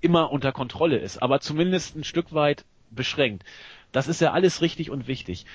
[0.00, 3.44] immer unter Kontrolle ist, aber zumindest ein Stück weit beschränkt.
[3.92, 5.46] Das ist ja alles richtig und wichtig.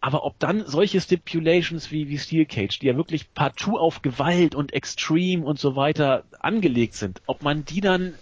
[0.00, 4.54] Aber ob dann solche Stipulations wie, wie Steel Cage, die ja wirklich partout auf Gewalt
[4.54, 8.14] und Extreme und so weiter angelegt sind, ob man die dann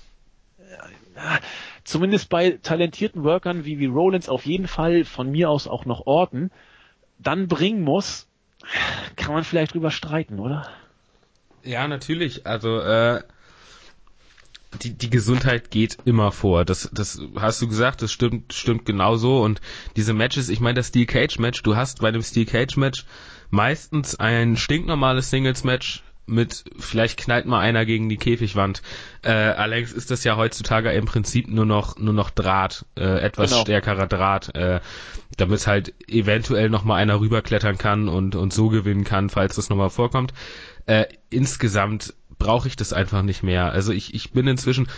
[0.58, 1.38] äh,
[1.84, 6.06] zumindest bei talentierten Workern wie, wie Rollins auf jeden Fall von mir aus auch noch
[6.06, 6.50] Orten,
[7.18, 8.27] dann bringen muss,
[9.16, 10.68] kann man vielleicht drüber streiten, oder?
[11.62, 12.46] Ja, natürlich.
[12.46, 13.22] Also äh,
[14.82, 16.64] die, die Gesundheit geht immer vor.
[16.64, 19.42] Das, das hast du gesagt, das stimmt, stimmt genauso.
[19.42, 19.60] Und
[19.96, 23.04] diese Matches, ich meine, das Steel Cage Match, du hast bei dem Steel Cage Match
[23.50, 28.82] meistens ein stinknormales Singles Match mit vielleicht knallt mal einer gegen die Käfigwand.
[29.22, 33.50] Äh, allerdings ist das ja heutzutage im Prinzip nur noch nur noch Draht, äh, etwas
[33.50, 33.62] genau.
[33.62, 34.80] stärkerer Draht, äh,
[35.36, 39.68] damit halt eventuell noch mal einer rüberklettern kann und und so gewinnen kann, falls das
[39.70, 40.32] noch mal vorkommt.
[40.86, 43.72] Äh, insgesamt brauche ich das einfach nicht mehr.
[43.72, 44.88] Also ich, ich bin inzwischen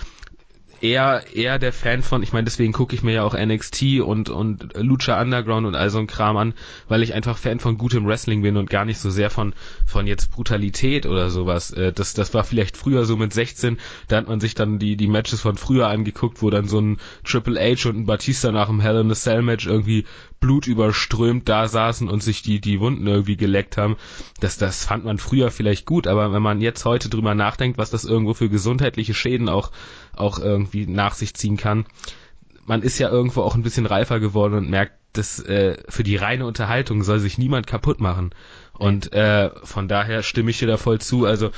[0.80, 4.30] eher eher der Fan von, ich meine, deswegen gucke ich mir ja auch NXT und
[4.30, 6.54] und Lucha Underground und all so ein Kram an,
[6.88, 9.54] weil ich einfach Fan von gutem Wrestling bin und gar nicht so sehr von
[9.86, 11.70] von jetzt Brutalität oder sowas.
[11.70, 13.78] Äh, das das war vielleicht früher so mit 16,
[14.08, 16.98] da hat man sich dann die die Matches von früher angeguckt, wo dann so ein
[17.24, 20.04] Triple H und ein Batista nach dem Hell in a Cell Match irgendwie
[20.40, 23.96] blutüberströmt da saßen und sich die, die Wunden irgendwie geleckt haben.
[24.40, 27.90] Das, das fand man früher vielleicht gut, aber wenn man jetzt heute drüber nachdenkt, was
[27.90, 29.70] das irgendwo für gesundheitliche Schäden auch,
[30.14, 31.86] auch irgendwie nach sich ziehen kann,
[32.66, 36.16] man ist ja irgendwo auch ein bisschen reifer geworden und merkt, dass äh, für die
[36.16, 38.30] reine Unterhaltung soll sich niemand kaputt machen.
[38.72, 41.26] Und äh, von daher stimme ich dir da voll zu.
[41.26, 41.50] Also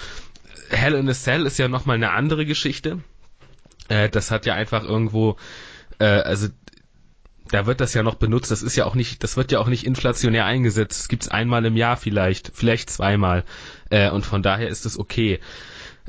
[0.70, 3.00] Hell in a Cell ist ja nochmal eine andere Geschichte.
[3.88, 5.36] Äh, das hat ja einfach irgendwo,
[5.98, 6.48] äh, also
[7.50, 8.50] da wird das ja noch benutzt.
[8.50, 11.00] Das ist ja auch nicht, das wird ja auch nicht inflationär eingesetzt.
[11.00, 13.44] Das gibt's einmal im Jahr vielleicht, vielleicht zweimal.
[13.90, 15.40] Äh, und von daher ist es okay.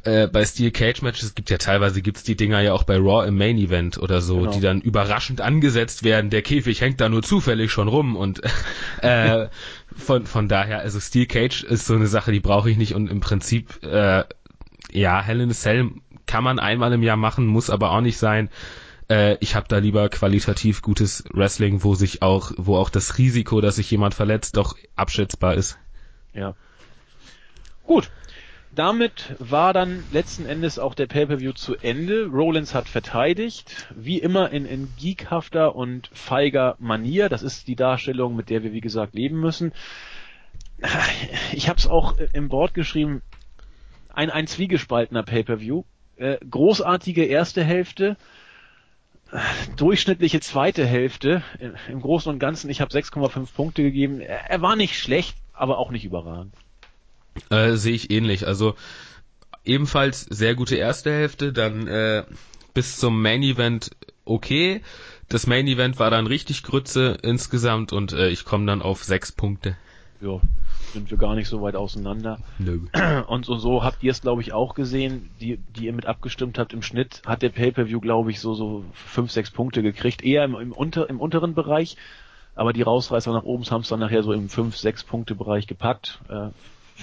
[0.06, 3.26] Äh, bei Steel Cage Matches gibt ja teilweise gibt's die Dinger ja auch bei Raw
[3.26, 4.52] im Main Event oder so, genau.
[4.52, 6.30] die dann überraschend angesetzt werden.
[6.30, 8.42] Der Käfig hängt da nur zufällig schon rum und
[9.02, 9.48] äh,
[9.96, 13.10] von von daher, also Steel Cage ist so eine Sache, die brauche ich nicht und
[13.10, 14.26] im Prinzip äh,
[14.92, 15.92] ja Hell in a Cell
[16.26, 18.50] kann man einmal im Jahr machen, muss aber auch nicht sein.
[19.10, 23.62] Äh, ich habe da lieber qualitativ gutes Wrestling, wo sich auch, wo auch das Risiko,
[23.62, 25.78] dass sich jemand verletzt, doch abschätzbar ist.
[26.34, 26.56] Ja.
[27.86, 28.10] Gut.
[28.76, 32.26] Damit war dann letzten Endes auch der Pay-Per-View zu Ende.
[32.26, 37.30] Rollins hat verteidigt, wie immer in, in geekhafter und feiger Manier.
[37.30, 39.74] Das ist die Darstellung, mit der wir, wie gesagt, leben müssen.
[41.54, 43.22] Ich habe es auch im Board geschrieben,
[44.12, 45.84] ein, ein zwiegespaltener Pay-Per-View.
[46.16, 48.18] Äh, großartige erste Hälfte,
[49.78, 51.44] durchschnittliche zweite Hälfte.
[51.90, 54.20] Im Großen und Ganzen, ich habe 6,5 Punkte gegeben.
[54.20, 56.54] Er war nicht schlecht, aber auch nicht überragend.
[57.50, 58.48] Äh, Sehe ich ähnlich.
[58.48, 58.76] Also
[59.66, 62.24] ebenfalls sehr gute erste Hälfte, dann äh,
[62.74, 63.92] bis zum Main Event
[64.26, 64.82] okay.
[65.30, 69.32] Das Main Event war dann richtig Grütze insgesamt und äh, ich komme dann auf sechs
[69.32, 69.78] Punkte.
[70.22, 70.40] Ja,
[70.94, 72.40] sind wir gar nicht so weit auseinander.
[72.58, 72.82] Nö.
[73.28, 76.58] Und so, so habt ihr es, glaube ich, auch gesehen, die, die ihr mit abgestimmt
[76.58, 76.72] habt.
[76.72, 80.24] Im Schnitt hat der Pay-Per-View, glaube ich, so, so fünf, sechs Punkte gekriegt.
[80.24, 81.98] Eher im, im, unter, im unteren Bereich.
[82.56, 85.68] Aber die Rausreißer nach oben haben es dann nachher so im fünf, sechs Punkte Bereich
[85.68, 86.20] gepackt.
[86.30, 86.50] Äh,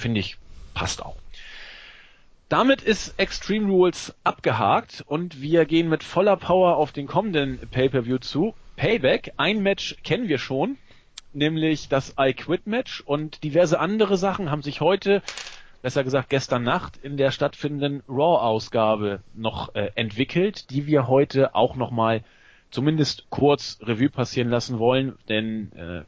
[0.01, 0.37] Finde ich,
[0.75, 1.17] passt auch.
[2.49, 8.19] Damit ist Extreme Rules abgehakt und wir gehen mit voller Power auf den kommenden Pay-Per-View
[8.19, 8.55] zu.
[8.77, 10.77] Payback, ein Match kennen wir schon
[11.33, 15.23] nämlich das I Quit Match und diverse andere Sachen haben sich heute,
[15.83, 21.77] besser gesagt gestern Nacht, in der stattfindenden Raw-Ausgabe noch äh, entwickelt, die wir heute auch
[21.77, 22.23] nochmal
[22.71, 26.03] zumindest kurz Revue passieren lassen wollen, denn äh,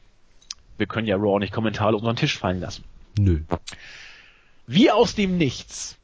[0.77, 2.83] wir können ja Raw nicht kommentarlos unter den Tisch fallen lassen.
[3.17, 3.41] Nö.
[4.67, 5.97] Wie aus dem Nichts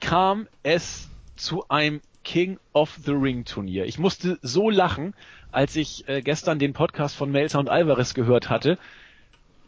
[0.00, 3.86] kam es zu einem King of the Ring Turnier.
[3.86, 5.14] Ich musste so lachen,
[5.52, 8.78] als ich äh, gestern den Podcast von Melzer und Alvarez gehört hatte.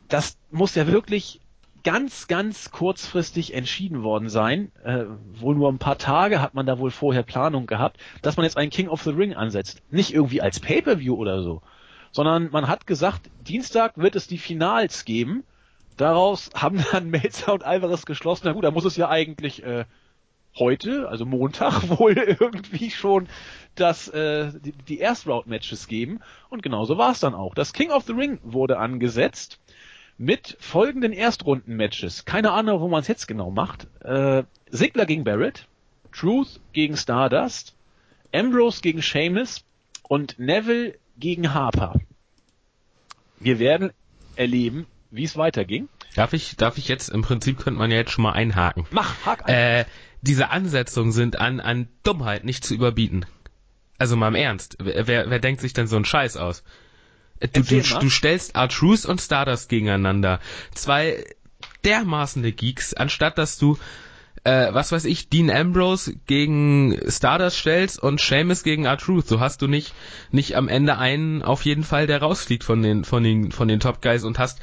[0.08, 1.40] Das muss ja wirklich
[1.84, 4.72] ganz, ganz kurzfristig entschieden worden sein.
[4.84, 5.04] Äh,
[5.34, 8.56] wohl nur ein paar Tage hat man da wohl vorher Planung gehabt, dass man jetzt
[8.56, 9.82] einen King of the Ring ansetzt.
[9.90, 11.62] Nicht irgendwie als Pay-per-View oder so,
[12.12, 15.44] sondern man hat gesagt, Dienstag wird es die Finals geben.
[15.98, 19.84] Daraus haben dann Melzer und Alvarez geschlossen, na gut, da muss es ja eigentlich äh,
[20.56, 23.28] heute, also Montag, wohl irgendwie schon
[23.74, 26.20] das, äh, die, die Erst-Round-Matches geben.
[26.48, 27.54] Und genauso war es dann auch.
[27.54, 29.60] Das King of the Ring wurde angesetzt
[30.16, 32.24] mit folgenden Erstrunden-Matches.
[32.24, 33.86] Keine Ahnung, wo man es jetzt genau macht.
[34.02, 35.66] Äh, Sigler gegen Barrett,
[36.12, 37.74] Truth gegen Stardust,
[38.32, 39.64] Ambrose gegen Sheamus
[40.08, 42.00] und Neville gegen Harper.
[43.40, 43.92] Wir werden
[44.36, 45.88] erleben, wie es weiterging.
[46.14, 48.86] Darf ich, darf ich jetzt, im Prinzip könnte man ja jetzt schon mal einhaken.
[48.90, 49.54] Mach, hak ein.
[49.54, 49.84] Äh,
[50.20, 53.24] diese Ansetzungen sind an, an Dummheit nicht zu überbieten.
[53.98, 54.76] Also mal im Ernst.
[54.80, 56.62] Wer, wer, denkt sich denn so einen Scheiß aus?
[57.40, 60.40] Du, du, du stellst R-Truth und Stardust gegeneinander.
[60.74, 61.24] Zwei
[61.84, 63.78] dermaßene Geeks, anstatt dass du
[64.44, 69.28] äh, was weiß ich, Dean Ambrose gegen Stardust stellst und Seamus gegen R-Truth.
[69.28, 69.94] So hast du nicht,
[70.30, 73.80] nicht am Ende einen auf jeden Fall, der rausfliegt von den, von den, von den
[73.80, 74.60] Top Guys und hast,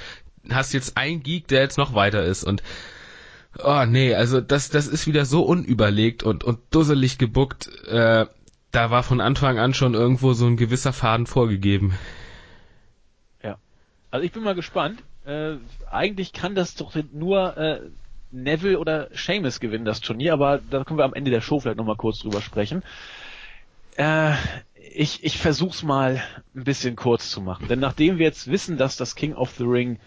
[0.52, 2.64] hast jetzt einen Geek, der jetzt noch weiter ist und
[3.64, 7.70] Oh nee, also das, das ist wieder so unüberlegt und, und dusselig gebuckt.
[7.88, 8.26] Äh,
[8.72, 11.93] da war von Anfang an schon irgendwo so ein gewisser Faden vorgegeben.
[13.41, 13.58] Ja.
[14.12, 15.02] Also ich bin mal gespannt.
[15.26, 15.56] Äh,
[15.89, 17.80] eigentlich kann das doch nur äh,
[18.32, 21.78] Neville oder Seamus gewinnen das Turnier, aber da können wir am Ende der Show vielleicht
[21.78, 22.84] nochmal kurz drüber sprechen.
[23.96, 24.34] Äh,
[24.93, 26.22] ich, ich versuch's mal
[26.54, 27.70] ein bisschen kurz zu machen.
[27.70, 30.00] Denn nachdem wir jetzt wissen, dass das King of the Ring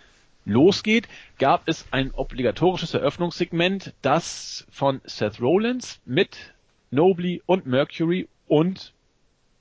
[0.49, 6.55] losgeht, gab es ein obligatorisches Eröffnungssegment, das von Seth Rollins mit
[6.90, 8.94] Nobly und Mercury und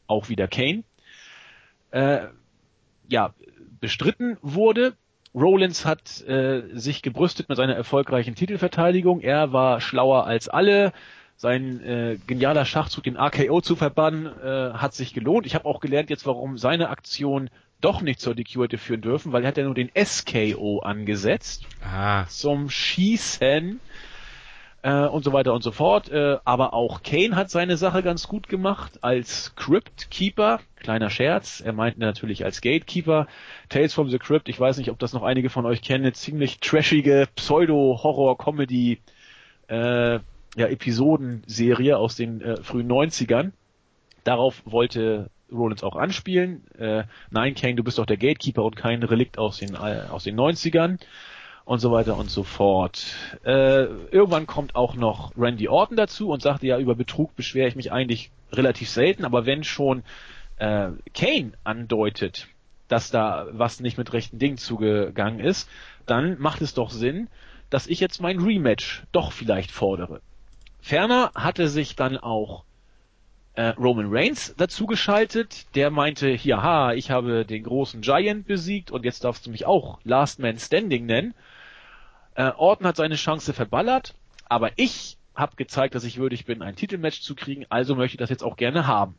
[0.07, 0.83] auch wieder Kane
[1.91, 2.27] äh,
[3.09, 3.33] ja
[3.79, 4.93] bestritten wurde.
[5.35, 9.21] Rollins hat äh, sich gebrüstet mit seiner erfolgreichen Titelverteidigung.
[9.21, 10.93] Er war schlauer als alle.
[11.35, 15.45] Sein äh, genialer Schachzug, den AKO zu verbannen, äh, hat sich gelohnt.
[15.45, 17.51] Ich habe auch gelernt jetzt, warum seine Aktion
[17.81, 21.65] doch nicht zur DQ hätte führen dürfen, weil er hat ja nur den SKO angesetzt
[21.83, 22.25] ah.
[22.27, 23.79] zum Schießen
[24.81, 26.09] äh, und so weiter und so fort.
[26.09, 30.59] Äh, aber auch Kane hat seine Sache ganz gut gemacht als Crypt Keeper.
[30.77, 33.27] Kleiner Scherz, er meinte natürlich als Gatekeeper.
[33.69, 36.13] Tales from the Crypt, ich weiß nicht, ob das noch einige von euch kennen, eine
[36.13, 38.99] ziemlich trashige Pseudo-Horror-Comedy
[39.67, 40.19] äh,
[40.55, 43.51] ja, Episodenserie aus den äh, frühen 90ern.
[44.23, 46.63] Darauf wollte Rollins auch anspielen.
[46.77, 50.23] Äh, nein, Kane, du bist doch der Gatekeeper und kein Relikt aus den, äh, aus
[50.23, 50.99] den 90ern
[51.65, 53.05] und so weiter und so fort.
[53.43, 57.75] Äh, irgendwann kommt auch noch Randy Orton dazu und sagte ja, über Betrug beschwere ich
[57.75, 60.03] mich eigentlich relativ selten, aber wenn schon
[60.57, 62.47] äh, Kane andeutet,
[62.87, 65.69] dass da was nicht mit rechten Dingen zugegangen ist,
[66.05, 67.27] dann macht es doch Sinn,
[67.69, 70.21] dass ich jetzt mein Rematch doch vielleicht fordere.
[70.79, 72.63] Ferner hatte sich dann auch
[73.57, 75.65] äh, Roman Reigns dazugeschaltet.
[75.75, 79.65] Der meinte, hier, ha, ich habe den großen Giant besiegt und jetzt darfst du mich
[79.65, 81.33] auch Last Man Standing nennen.
[82.35, 84.13] Äh, Orton hat seine Chance verballert,
[84.47, 88.19] aber ich habe gezeigt, dass ich würdig bin, ein Titelmatch zu kriegen, also möchte ich
[88.19, 89.15] das jetzt auch gerne haben.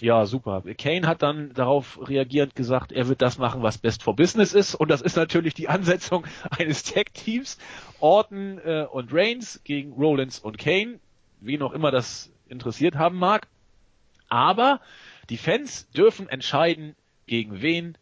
[0.00, 0.62] Ja, super.
[0.78, 4.74] Kane hat dann darauf reagierend gesagt, er wird das machen, was best for business ist.
[4.74, 7.58] Und das ist natürlich die Ansetzung eines Tag-Teams.
[7.98, 11.00] Orton äh, und Reigns gegen Rollins und Kane.
[11.40, 13.48] Wie noch immer das interessiert haben mag.
[14.28, 14.80] Aber
[15.30, 16.94] die Fans dürfen entscheiden,
[17.26, 17.98] gegen wen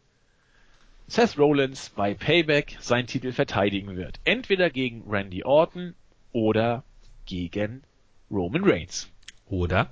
[1.07, 4.19] Seth Rollins bei Payback seinen Titel verteidigen wird.
[4.23, 5.95] Entweder gegen Randy Orton
[6.31, 6.83] oder
[7.25, 7.83] gegen
[8.31, 9.09] Roman Reigns.
[9.47, 9.89] Oder?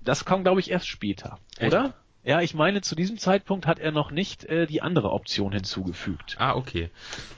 [0.00, 1.38] Das kam, glaube ich, erst später.
[1.58, 1.72] Echt?
[1.72, 1.94] Oder?
[2.22, 6.36] Ja, ich meine, zu diesem Zeitpunkt hat er noch nicht äh, die andere Option hinzugefügt.
[6.38, 6.90] Ah, okay.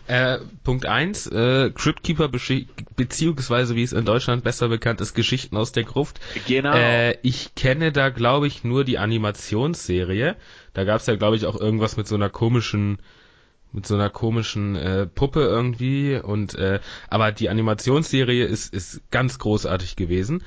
[0.09, 5.71] Äh, Punkt eins: äh, Cryptkeeper beziehungsweise wie es in Deutschland besser bekannt ist, Geschichten aus
[5.71, 6.21] der Gruft.
[6.49, 6.75] Genau.
[6.75, 10.35] Äh, ich kenne da, glaube ich, nur die Animationsserie.
[10.75, 12.99] Da gab es ja, glaube ich, auch irgendwas mit so einer komischen
[13.75, 19.39] mit so einer komischen äh, Puppe irgendwie und äh, aber die Animationsserie ist ist ganz
[19.39, 20.43] großartig gewesen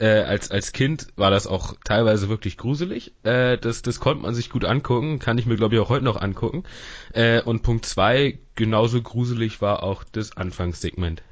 [0.00, 3.12] äh, als, als Kind war das auch teilweise wirklich gruselig.
[3.22, 6.04] Äh, das, das konnte man sich gut angucken, kann ich mir glaube ich auch heute
[6.04, 6.64] noch angucken.
[7.12, 11.22] Äh, und Punkt zwei, genauso gruselig war auch das Anfangssegment.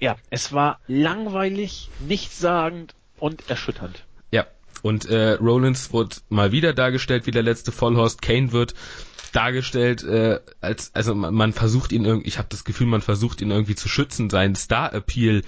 [0.00, 4.04] Ja, es war langweilig, nichtssagend und erschütternd.
[4.30, 4.46] Ja,
[4.82, 8.22] und äh, Rollins wurde mal wieder dargestellt wie der letzte Vollhorst.
[8.22, 8.74] Kane wird
[9.32, 13.40] dargestellt äh, als also man, man versucht ihn irgendwie ich habe das Gefühl man versucht
[13.40, 15.42] ihn irgendwie zu schützen seinen Star Appeal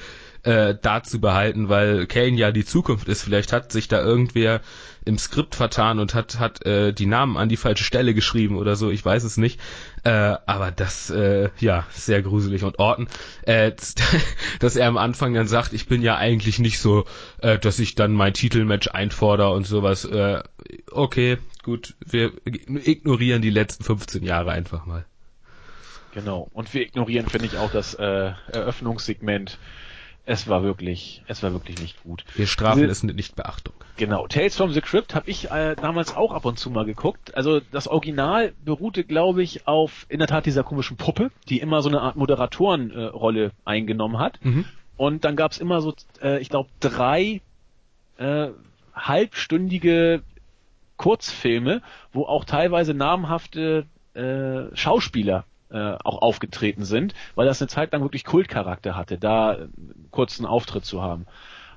[0.46, 3.22] äh, da zu behalten, weil Kane ja die Zukunft ist.
[3.22, 4.60] Vielleicht hat sich da irgendwer
[5.04, 8.76] im Skript vertan und hat hat äh, die Namen an die falsche Stelle geschrieben oder
[8.76, 8.90] so.
[8.90, 9.60] Ich weiß es nicht.
[10.04, 13.08] Äh, aber das äh, ja sehr gruselig und Orten,
[13.42, 13.72] äh,
[14.60, 17.06] dass er am Anfang dann sagt, ich bin ja eigentlich nicht so,
[17.38, 20.04] äh, dass ich dann mein Titelmatch einfordere und sowas.
[20.04, 20.42] Äh,
[20.92, 25.04] okay, gut, wir ignorieren die letzten 15 Jahre einfach mal.
[26.14, 26.48] Genau.
[26.52, 29.58] Und wir ignorieren, finde ich, auch das äh, Eröffnungssegment
[30.26, 32.24] es war wirklich, es war wirklich nicht gut.
[32.34, 33.74] Wir strafen Diese, es mit nicht Beachtung.
[33.96, 34.26] Genau.
[34.26, 37.36] Tales from the Crypt habe ich äh, damals auch ab und zu mal geguckt.
[37.36, 41.80] Also das Original beruhte, glaube ich, auf in der Tat dieser komischen Puppe, die immer
[41.80, 44.44] so eine Art Moderatorenrolle äh, eingenommen hat.
[44.44, 44.64] Mhm.
[44.96, 47.40] Und dann gab's immer so, äh, ich glaube, drei
[48.18, 48.48] äh,
[48.94, 50.22] halbstündige
[50.96, 57.92] Kurzfilme, wo auch teilweise namhafte äh, Schauspieler äh, auch aufgetreten sind, weil das eine Zeit
[57.92, 61.26] lang wirklich Kultcharakter hatte, da einen kurzen Auftritt zu haben.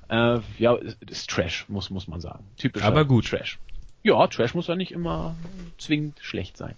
[0.10, 0.76] Äh, ja,
[1.08, 2.44] ist Trash, muss, muss man sagen.
[2.58, 2.84] Typisch.
[2.84, 3.28] Aber gut.
[3.28, 3.60] Trash.
[4.04, 5.36] Ja, Trash muss ja nicht immer
[5.78, 6.76] zwingend schlecht sein.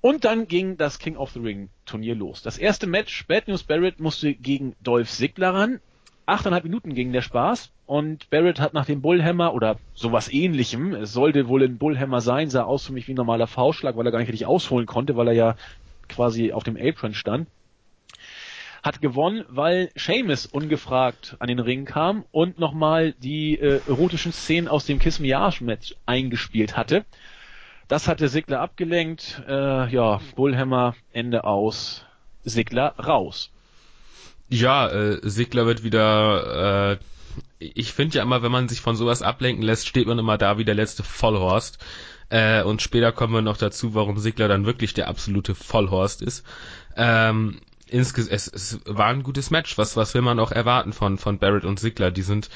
[0.00, 2.42] Und dann ging das King of the Ring Turnier los.
[2.42, 5.80] Das erste Match, Bad News Barrett musste gegen Dolph Ziggler ran.
[6.24, 11.14] Achteinhalb Minuten ging der Spaß und Barrett hat nach dem Bullhammer oder sowas ähnlichem, es
[11.14, 14.12] sollte wohl ein Bullhammer sein, sah aus für mich wie ein normaler Faustschlag, weil er
[14.12, 15.56] gar nicht richtig ausholen konnte, weil er ja
[16.08, 17.48] quasi auf dem Apron stand.
[18.82, 24.68] Hat gewonnen, weil Seamus ungefragt an den Ring kam und nochmal die äh, erotischen Szenen
[24.68, 27.04] aus dem Kiss Me Match eingespielt hatte.
[27.88, 29.42] Das hatte Sigler abgelenkt.
[29.48, 32.04] Äh, ja, Bullhammer, Ende aus.
[32.44, 33.50] Sigler raus.
[34.50, 36.92] Ja, äh, Sigler wird wieder.
[36.92, 36.98] Äh,
[37.58, 40.58] ich finde ja immer, wenn man sich von sowas ablenken lässt, steht man immer da
[40.58, 41.78] wie der letzte Vollhorst.
[42.30, 46.44] Äh, und später kommen wir noch dazu, warum Sigler dann wirklich der absolute Vollhorst ist.
[46.96, 49.78] Ähm, insges es, es war ein gutes Match.
[49.78, 52.10] Was, was will man auch erwarten von, von Barrett und Sigler?
[52.10, 52.50] Die sind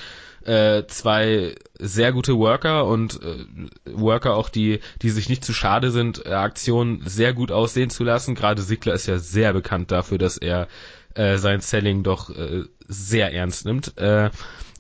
[0.45, 3.47] äh, zwei sehr gute Worker und äh,
[3.93, 8.05] Worker auch, die, die sich nicht zu schade sind, äh, Aktionen sehr gut aussehen zu
[8.05, 8.35] lassen.
[8.35, 10.69] Gerade Sigler ist ja sehr bekannt dafür, dass er
[11.15, 13.97] äh, sein Selling doch äh, sehr ernst nimmt.
[13.99, 14.31] Äh,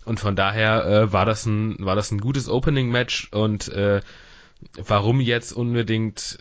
[0.04, 4.00] und von daher äh, war das ein war das ein gutes Opening Match und äh,
[4.76, 6.38] warum jetzt unbedingt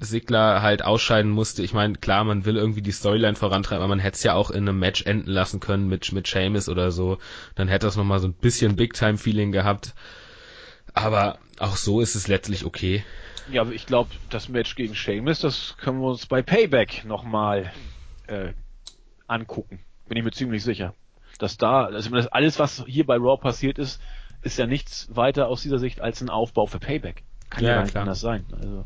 [0.00, 1.62] Sigler halt ausscheiden musste.
[1.62, 4.50] Ich meine, klar, man will irgendwie die Storyline vorantreiben, aber man hätte es ja auch
[4.50, 7.18] in einem Match enden lassen können mit, mit Seamus oder so.
[7.54, 9.94] Dann hätte das nochmal so ein bisschen Big-Time-Feeling gehabt.
[10.94, 13.04] Aber auch so ist es letztlich okay.
[13.52, 17.70] Ja, ich glaube, das Match gegen Seamus, das können wir uns bei Payback nochmal
[18.26, 18.52] äh,
[19.26, 19.80] angucken.
[20.08, 20.94] Bin ich mir ziemlich sicher.
[21.38, 24.00] Dass da, also alles, was hier bei Raw passiert ist,
[24.42, 27.22] ist ja nichts weiter aus dieser Sicht als ein Aufbau für Payback.
[27.50, 28.44] Kann ja, ja gar nicht anders sein.
[28.52, 28.84] Also,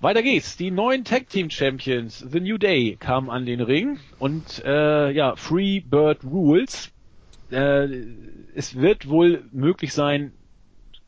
[0.00, 0.56] weiter geht's.
[0.56, 5.36] Die neuen Tag Team Champions, The New Day, kamen an den Ring und äh, ja,
[5.36, 6.90] Free Bird Rules.
[7.50, 7.88] Äh,
[8.54, 10.32] es wird wohl möglich sein,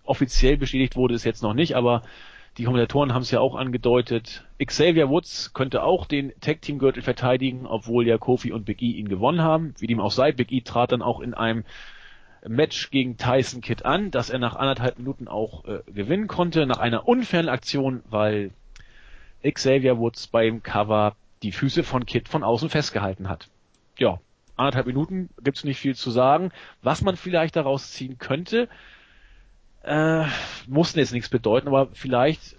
[0.05, 2.03] offiziell bestätigt wurde es jetzt noch nicht, aber
[2.57, 4.45] die Kommentatoren haben es ja auch angedeutet.
[4.65, 8.93] Xavier Woods könnte auch den Tag Team Gürtel verteidigen, obwohl ja Kofi und Big E
[8.93, 9.75] ihn gewonnen haben.
[9.79, 11.65] Wie dem auch sei, Big E trat dann auch in einem
[12.47, 16.79] Match gegen Tyson Kidd an, dass er nach anderthalb Minuten auch äh, gewinnen konnte, nach
[16.79, 18.51] einer unfairen Aktion, weil
[19.43, 23.49] Xavier Woods beim Cover die Füße von Kid von außen festgehalten hat.
[23.99, 24.21] Ja,
[24.57, 26.51] anderthalb Minuten gibt's nicht viel zu sagen.
[26.83, 28.69] Was man vielleicht daraus ziehen könnte,
[29.83, 30.25] äh,
[30.67, 32.57] muss jetzt nichts bedeuten, aber vielleicht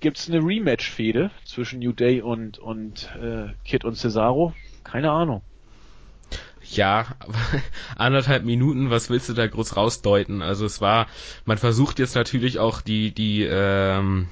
[0.00, 4.52] gibt's eine Rematch-Fehde zwischen New Day und, und äh, Kid und Cesaro.
[4.84, 5.42] Keine Ahnung.
[6.72, 7.06] Ja,
[7.96, 10.42] anderthalb Minuten, was willst du da groß rausdeuten?
[10.42, 11.06] Also es war,
[11.44, 14.28] man versucht jetzt natürlich auch die, die, ähm,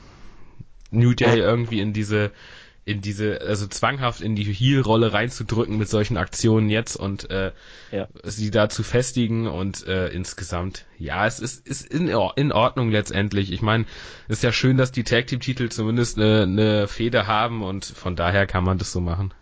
[0.95, 2.33] New Day irgendwie in diese
[2.87, 7.53] in diese, also zwanghaft in die Heel-Rolle reinzudrücken mit solchen Aktionen jetzt und äh,
[7.91, 8.09] ja.
[8.25, 13.53] sie da zu festigen und äh, insgesamt, ja, es ist, ist in, in Ordnung letztendlich.
[13.53, 13.87] Ich meine,
[14.29, 18.17] es ist ja schön, dass die Tag Team-Titel zumindest eine, eine Feder haben und von
[18.17, 19.33] daher kann man das so machen.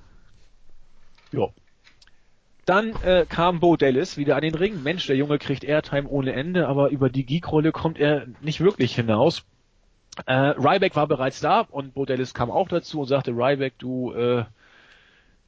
[1.32, 1.48] Ja.
[2.72, 4.82] Dann äh, kam Bo Dallas wieder an den Ring.
[4.82, 8.94] Mensch, der Junge kriegt Airtime ohne Ende, aber über die Geek-Rolle kommt er nicht wirklich
[8.94, 9.44] hinaus.
[10.24, 14.44] Äh, Ryback war bereits da und Bodellis kam auch dazu und sagte, Ryback, du äh,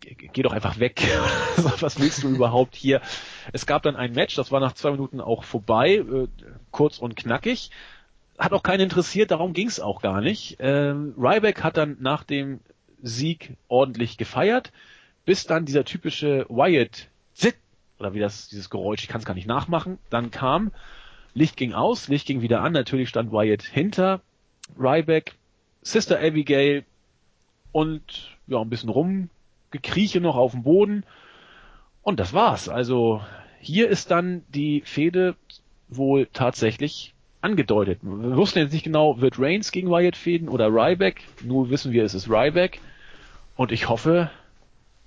[0.00, 1.00] geh doch einfach weg.
[1.80, 3.00] Was willst du überhaupt hier?
[3.54, 6.28] Es gab dann ein Match, das war nach zwei Minuten auch vorbei, äh,
[6.72, 7.70] kurz und knackig.
[8.38, 10.58] Hat auch keinen interessiert, darum ging's auch gar nicht.
[10.60, 12.60] Ähm, Ryback hat dann nach dem
[13.00, 14.72] Sieg ordentlich gefeiert,
[15.24, 17.56] bis dann dieser typische Wyatt Zit,
[17.98, 20.72] oder wie das, dieses Geräusch, ich kann es gar nicht nachmachen, dann kam,
[21.34, 24.20] Licht ging aus, Licht ging wieder an, natürlich stand Wyatt hinter
[24.78, 25.34] Ryback,
[25.82, 26.84] Sister Abigail
[27.72, 31.04] und ja, ein bisschen rumgekrieche noch auf dem Boden.
[32.02, 32.68] Und das war's.
[32.68, 33.20] Also
[33.60, 35.34] hier ist dann die Fehde
[35.88, 37.98] wohl tatsächlich angedeutet.
[38.02, 41.22] Wir wussten jetzt nicht genau, wird Reigns gegen Wyatt fäden oder Ryback.
[41.42, 42.80] Nur wissen wir, es ist Ryback.
[43.56, 44.30] Und ich hoffe,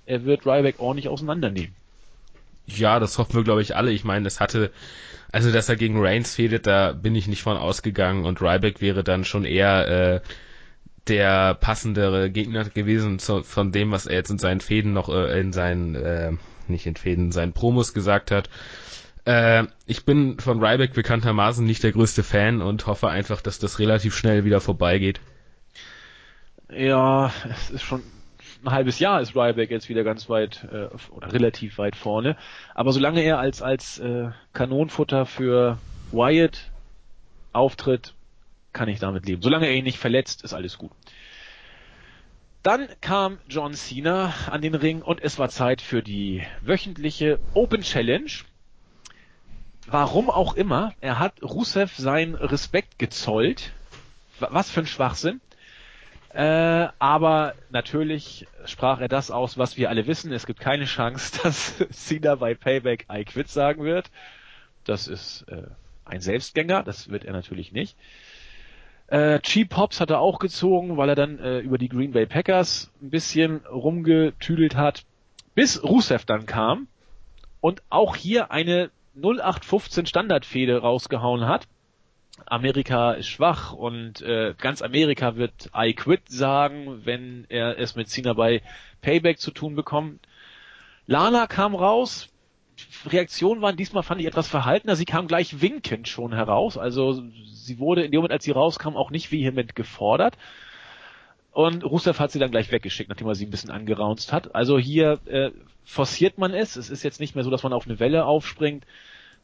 [0.06, 1.74] er wird Ryback ordentlich auseinandernehmen.
[2.68, 3.90] Ja, das hoffen wir, glaube ich, alle.
[3.90, 4.70] Ich meine, es hatte
[5.30, 9.04] also, dass er gegen Reigns fehlt, da bin ich nicht von ausgegangen und Ryback wäre
[9.04, 10.20] dann schon eher äh,
[11.06, 15.38] der passendere Gegner gewesen zu, von dem, was er jetzt in seinen Fäden noch äh,
[15.38, 16.32] in seinen, äh,
[16.66, 18.48] nicht in Fäden, in seinen Promos gesagt hat.
[19.26, 23.78] Äh, ich bin von Ryback bekanntermaßen nicht der größte Fan und hoffe einfach, dass das
[23.78, 25.20] relativ schnell wieder vorbeigeht.
[26.70, 28.02] Ja, es ist schon
[28.64, 32.36] ein halbes Jahr ist Ryback jetzt wieder ganz weit äh, oder relativ weit vorne.
[32.74, 35.78] Aber solange er als als äh, Kanonenfutter für
[36.12, 36.70] Wyatt
[37.52, 38.14] auftritt,
[38.72, 39.42] kann ich damit leben.
[39.42, 40.92] Solange er ihn nicht verletzt, ist alles gut.
[42.62, 47.82] Dann kam John Cena an den Ring und es war Zeit für die wöchentliche Open
[47.82, 48.30] Challenge.
[49.86, 53.72] Warum auch immer, er hat Rusev seinen Respekt gezollt.
[54.38, 55.40] Was für ein Schwachsinn.
[56.38, 60.32] Äh, aber natürlich sprach er das aus, was wir alle wissen.
[60.32, 64.08] Es gibt keine Chance, dass Cena bei Payback I quit sagen wird.
[64.84, 65.64] Das ist äh,
[66.04, 67.96] ein Selbstgänger, das wird er natürlich nicht.
[69.08, 72.26] Äh, Cheap Hops hat er auch gezogen, weil er dann äh, über die Green Bay
[72.26, 75.06] Packers ein bisschen rumgetüdelt hat,
[75.56, 76.86] bis Rusev dann kam
[77.60, 81.66] und auch hier eine 0815 Standardfehde rausgehauen hat.
[82.46, 88.08] Amerika ist schwach und äh, ganz Amerika wird I quit sagen, wenn er es mit
[88.08, 88.62] Cena bei
[89.00, 90.20] Payback zu tun bekommt.
[91.06, 92.28] Lana kam raus.
[93.06, 94.94] Reaktionen waren diesmal fand ich etwas verhaltener.
[94.94, 96.78] Sie kam gleich winkend schon heraus.
[96.78, 97.22] Also
[97.52, 100.36] sie wurde in dem Moment, als sie rauskam, auch nicht vehement gefordert.
[101.52, 104.54] Und Rusev hat sie dann gleich weggeschickt, nachdem er sie ein bisschen angeraunzt hat.
[104.54, 105.50] Also hier äh,
[105.84, 106.76] forciert man es.
[106.76, 108.84] Es ist jetzt nicht mehr so, dass man auf eine Welle aufspringt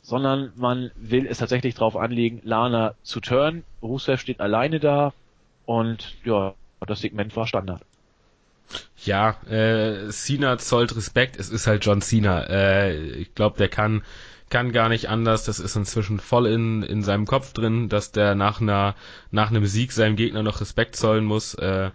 [0.05, 3.65] sondern man will es tatsächlich darauf anlegen, Lana zu turnen.
[3.83, 5.15] Rusev steht alleine da
[5.65, 6.55] und ja,
[6.87, 7.81] das Segment war Standard.
[9.03, 11.39] Ja, äh, Cena zollt Respekt.
[11.39, 12.45] Es ist halt John Cena.
[12.45, 14.03] Äh, ich glaube, der kann
[14.51, 15.45] kann gar nicht anders.
[15.45, 18.95] Das ist inzwischen voll in in seinem Kopf drin, dass der nach einer
[19.31, 21.55] nach einem Sieg seinem Gegner noch Respekt zollen muss.
[21.55, 21.91] Äh,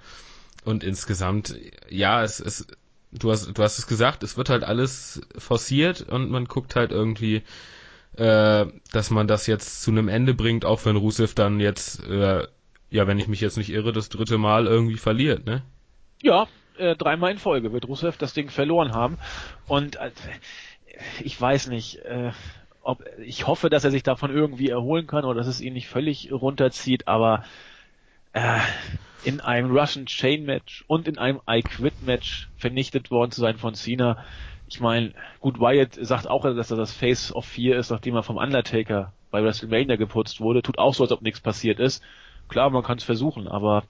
[0.66, 1.56] und insgesamt,
[1.90, 2.76] ja, es ist
[3.12, 4.24] du hast du hast es gesagt.
[4.24, 7.44] Es wird halt alles forciert und man guckt halt irgendwie
[8.16, 12.48] äh, dass man das jetzt zu einem Ende bringt, auch wenn Rusev dann jetzt, äh,
[12.90, 15.64] ja, wenn ich mich jetzt nicht irre, das dritte Mal irgendwie verliert, ne?
[16.22, 16.48] Ja,
[16.78, 19.18] äh, dreimal in Folge wird Rusev das Ding verloren haben.
[19.68, 20.12] Und äh,
[21.22, 22.32] ich weiß nicht, äh,
[22.82, 25.88] ob ich hoffe, dass er sich davon irgendwie erholen kann oder dass es ihn nicht
[25.88, 27.44] völlig runterzieht, aber
[28.34, 28.60] äh,
[29.24, 33.58] in einem Russian Chain Match und in einem I Quit Match vernichtet worden zu sein
[33.58, 34.24] von Cena,
[34.70, 38.24] ich meine, gut, Wyatt sagt auch, dass er das Face of Fear ist, nachdem er
[38.24, 40.62] vom Undertaker bei WrestleMania geputzt wurde.
[40.62, 42.04] Tut auch so, als ob nichts passiert ist.
[42.48, 43.84] Klar, man kann es versuchen, aber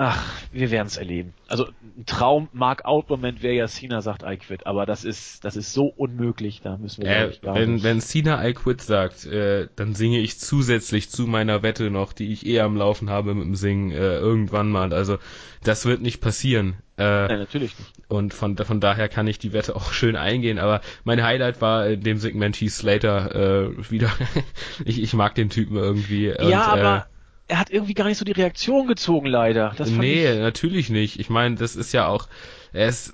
[0.00, 1.34] ach, wir werden es erleben.
[1.46, 5.44] Also ein Traum, Mark Out Moment wäre ja Cena sagt I quit, aber das ist
[5.44, 7.84] das ist so unmöglich, da müssen wir äh, wenn nicht.
[7.84, 12.32] wenn Cena I quit sagt, äh, dann singe ich zusätzlich zu meiner Wette noch, die
[12.32, 14.94] ich eh am Laufen habe mit dem Singen äh, irgendwann mal.
[14.94, 15.18] Also
[15.62, 16.76] das wird nicht passieren.
[16.96, 17.92] Äh, Nein, natürlich nicht.
[18.08, 20.58] Und von, von daher kann ich die Wette auch schön eingehen.
[20.58, 23.34] Aber mein Highlight war in dem Segment Heath Slater
[23.68, 24.10] äh, wieder.
[24.86, 26.28] ich, ich mag den Typen irgendwie.
[26.28, 27.19] Ja, und, aber äh,
[27.50, 29.74] er hat irgendwie gar nicht so die Reaktion gezogen, leider.
[29.76, 30.38] Das nee, ich...
[30.38, 31.18] natürlich nicht.
[31.18, 32.28] Ich meine, das ist ja auch.
[32.72, 33.12] Er ist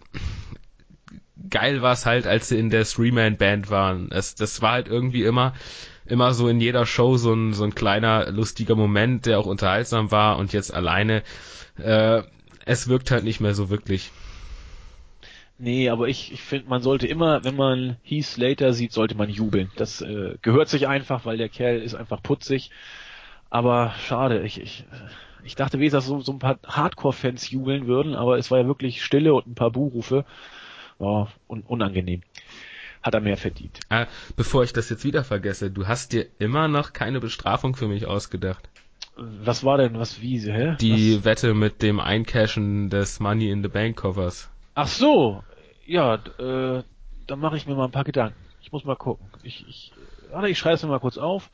[1.49, 4.11] geil war es halt, als sie in der Three-Man-Band waren.
[4.11, 5.55] Es, das war halt irgendwie immer,
[6.07, 10.11] immer so in jeder Show so ein, so ein kleiner, lustiger Moment, der auch unterhaltsam
[10.11, 11.23] war und jetzt alleine,
[11.79, 12.23] äh,
[12.65, 14.11] es wirkt halt nicht mehr so wirklich.
[15.59, 19.31] Nee, aber ich, ich finde, man sollte immer, wenn man Heath Slater sieht, sollte man
[19.31, 19.71] jubeln.
[19.77, 22.71] Das äh, gehört sich einfach, weil der Kerl ist einfach putzig.
[23.51, 24.85] Aber schade, ich, ich,
[25.45, 28.67] ich dachte wie dass so, so ein paar Hardcore-Fans jubeln würden, aber es war ja
[28.67, 30.25] wirklich Stille und ein paar Buhrufe.
[30.99, 32.23] War un unangenehm.
[33.03, 33.81] Hat er mehr verdient.
[33.89, 37.87] Ah, bevor ich das jetzt wieder vergesse, du hast dir immer noch keine Bestrafung für
[37.87, 38.69] mich ausgedacht.
[39.17, 40.77] Was war denn, was, wie, hä?
[40.81, 41.25] Die was?
[41.25, 44.51] Wette mit dem Eincashen des Money in the Bank Covers.
[44.75, 45.43] Ach so,
[45.87, 46.83] ja, äh,
[47.27, 48.39] dann mache ich mir mal ein paar Gedanken.
[48.61, 49.27] Ich muss mal gucken.
[49.43, 49.93] Ich, ich,
[50.31, 51.51] warte, ich schreibe es mir mal kurz auf.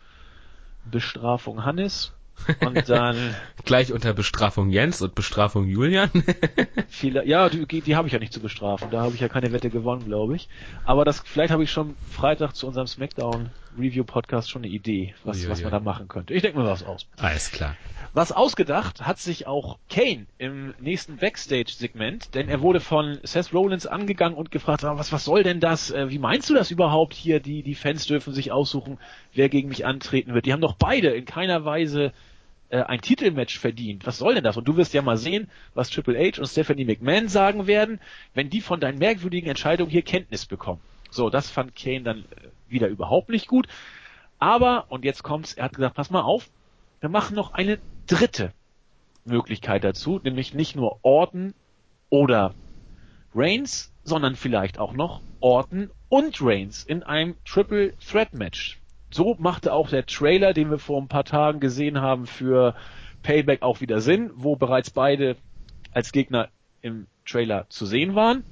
[0.85, 2.13] Bestrafung Hannes.
[2.61, 3.17] Und dann.
[3.65, 6.11] Gleich unter Bestrafung Jens und Bestrafung Julian.
[6.89, 8.89] viele, ja, die, die habe ich ja nicht zu bestrafen.
[8.91, 10.49] Da habe ich ja keine Wette gewonnen, glaube ich.
[10.85, 15.15] Aber das, vielleicht habe ich schon Freitag zu unserem Smackdown Review Podcast schon eine Idee,
[15.25, 16.35] was, was man da machen könnte.
[16.35, 17.07] Ich denke mir was aus.
[17.17, 17.77] Alles klar.
[18.15, 23.87] Was ausgedacht hat sich auch Kane im nächsten Backstage-Segment, denn er wurde von Seth Rollins
[23.87, 25.91] angegangen und gefragt, ah, was, was soll denn das?
[25.91, 27.41] Äh, wie meinst du das überhaupt hier?
[27.41, 28.99] Die, die Fans dürfen sich aussuchen,
[29.33, 30.45] wer gegen mich antreten wird.
[30.45, 32.13] Die haben doch beide in keiner Weise
[32.69, 34.07] äh, ein Titelmatch verdient.
[34.07, 34.57] Was soll denn das?
[34.57, 38.01] Und du wirst ja mal sehen, was Triple H und Stephanie McMahon sagen werden,
[38.35, 40.81] wenn die von deinen merkwürdigen Entscheidungen hier Kenntnis bekommen.
[41.13, 43.69] So, das fand Kane dann äh, wieder überhaupt nicht gut.
[44.39, 46.51] Aber, und jetzt kommt's, er hat gesagt, pass mal auf,
[47.01, 48.53] wir machen noch eine dritte
[49.25, 51.55] Möglichkeit dazu, nämlich nicht nur Orton
[52.11, 52.55] oder
[53.35, 58.81] Reigns, sondern vielleicht auch noch Orton und Reigns in einem Triple Threat Match.
[59.11, 62.75] So machte auch der Trailer, den wir vor ein paar Tagen gesehen haben für
[63.23, 65.37] Payback auch wieder Sinn, wo bereits beide
[65.93, 66.49] als Gegner
[66.81, 68.45] im Trailer zu sehen waren.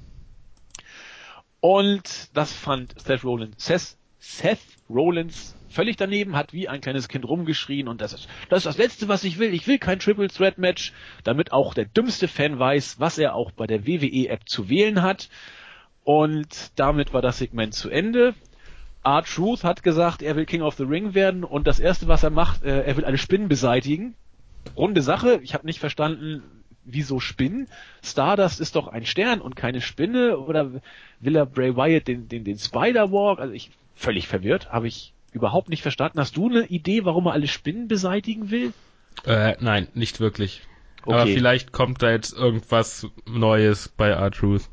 [1.61, 7.24] Und das fand Seth Rollins, Seth, Seth Rollins völlig daneben, hat wie ein kleines Kind
[7.24, 9.54] rumgeschrien und das ist, das ist das Letzte, was ich will.
[9.54, 10.92] Ich will kein Triple Threat Match,
[11.22, 15.02] damit auch der dümmste Fan weiß, was er auch bei der WWE App zu wählen
[15.02, 15.28] hat.
[16.02, 18.34] Und damit war das Segment zu Ende.
[19.04, 22.30] R-Truth hat gesagt, er will King of the Ring werden und das erste, was er
[22.30, 24.14] macht, äh, er will alle Spinnen beseitigen.
[24.76, 25.40] Runde Sache.
[25.42, 26.42] Ich habe nicht verstanden,
[26.93, 27.68] wieso Spinnen?
[28.03, 30.70] Stardust ist doch ein Stern und keine Spinne oder
[31.20, 33.41] will er Bray Wyatt den, den, den Spider-Walk?
[33.41, 36.18] Also ich, völlig verwirrt, habe ich überhaupt nicht verstanden.
[36.18, 38.72] Hast du eine Idee, warum er alle Spinnen beseitigen will?
[39.24, 40.62] Äh, nein, nicht wirklich.
[41.03, 41.12] Okay.
[41.12, 44.68] Aber vielleicht kommt da jetzt irgendwas Neues bei R-Truth.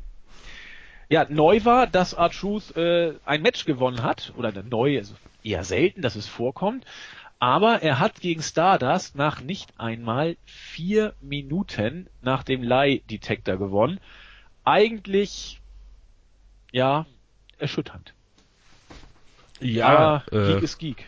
[1.08, 6.02] Ja, neu war, dass R-Truth äh, ein Match gewonnen hat, oder neu, also eher selten,
[6.02, 6.84] dass es vorkommt,
[7.38, 14.00] aber er hat gegen Stardust nach nicht einmal vier Minuten nach dem Lie Detector gewonnen.
[14.64, 15.60] Eigentlich,
[16.72, 17.06] ja,
[17.58, 18.12] erschütternd.
[19.60, 21.04] Ja, aber äh, Geek ist Geek.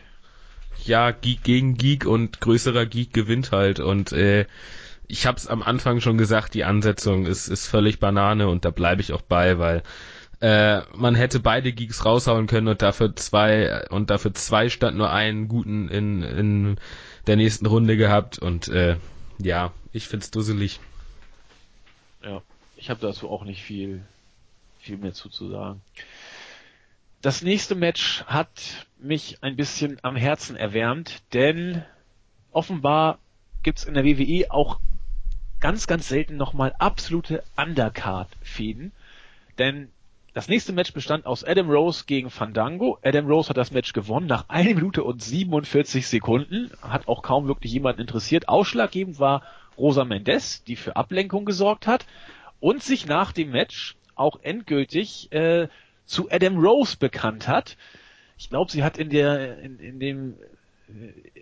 [0.85, 4.45] Ja, Geek gegen Geek und größerer Geek gewinnt halt und äh,
[5.07, 9.01] ich hab's am Anfang schon gesagt, die Ansetzung ist, ist völlig Banane und da bleibe
[9.01, 9.83] ich auch bei, weil
[10.41, 15.11] äh, man hätte beide Geeks raushauen können und dafür zwei und dafür zwei statt nur
[15.11, 16.77] einen guten in, in
[17.27, 18.97] der nächsten Runde gehabt und äh,
[19.37, 20.79] ja, ich find's dusselig.
[22.23, 22.41] Ja,
[22.75, 24.01] ich habe dazu auch nicht viel
[24.79, 25.81] viel mehr zuzusagen.
[27.21, 31.83] Das nächste Match hat mich ein bisschen am Herzen erwärmt, denn
[32.51, 33.19] offenbar
[33.61, 34.79] gibt's in der WWE auch
[35.59, 38.91] ganz, ganz selten nochmal absolute Undercard-Fäden.
[39.59, 39.91] Denn
[40.33, 42.97] das nächste Match bestand aus Adam Rose gegen Fandango.
[43.03, 46.71] Adam Rose hat das Match gewonnen nach 1 Minute und 47 Sekunden.
[46.81, 48.47] Hat auch kaum wirklich jemanden interessiert.
[48.47, 49.43] Ausschlaggebend war
[49.77, 52.05] Rosa Mendes, die für Ablenkung gesorgt hat
[52.61, 55.67] und sich nach dem Match auch endgültig äh,
[56.05, 57.75] zu Adam Rose bekannt hat.
[58.37, 60.35] Ich glaube, sie hat in der in, in dem
[60.87, 61.41] äh,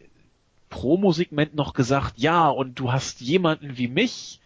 [0.69, 4.39] Promo-Segment noch gesagt, ja, und du hast jemanden wie mich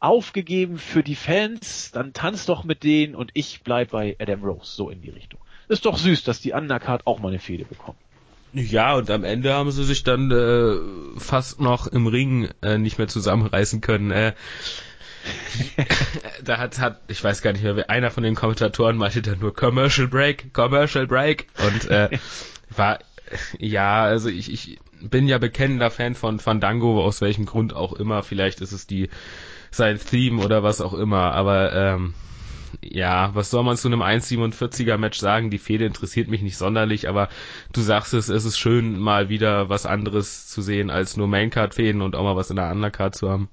[0.00, 4.70] aufgegeben für die Fans, dann tanz doch mit denen und ich bleib bei Adam Rose,
[4.74, 5.40] so in die Richtung.
[5.68, 7.98] Ist doch süß, dass die Undercard auch mal eine Fehde bekommt.
[8.52, 12.98] Ja, und am Ende haben sie sich dann äh, fast noch im Ring äh, nicht
[12.98, 14.10] mehr zusammenreißen können.
[14.10, 14.32] Äh,
[16.44, 19.40] da hat, hat, ich weiß gar nicht mehr, wer einer von den Kommentatoren meinte dann
[19.40, 22.10] nur Commercial Break, Commercial Break und äh,
[22.70, 23.00] war
[23.58, 28.22] ja, also ich, ich bin ja bekennender Fan von Fandango, aus welchem Grund auch immer.
[28.22, 29.08] Vielleicht ist es die
[29.76, 31.32] sein Theme oder was auch immer.
[31.32, 32.14] Aber ähm,
[32.82, 35.50] ja, was soll man zu einem 1,47er Match sagen?
[35.50, 37.28] Die Fehde interessiert mich nicht sonderlich, aber
[37.72, 42.02] du sagst es, es ist schön, mal wieder was anderes zu sehen als nur Maincard-Fäden
[42.02, 43.48] und auch mal was in der Undercard zu haben.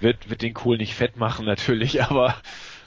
[0.00, 2.36] Wird, wird den Kohl nicht fett machen natürlich, aber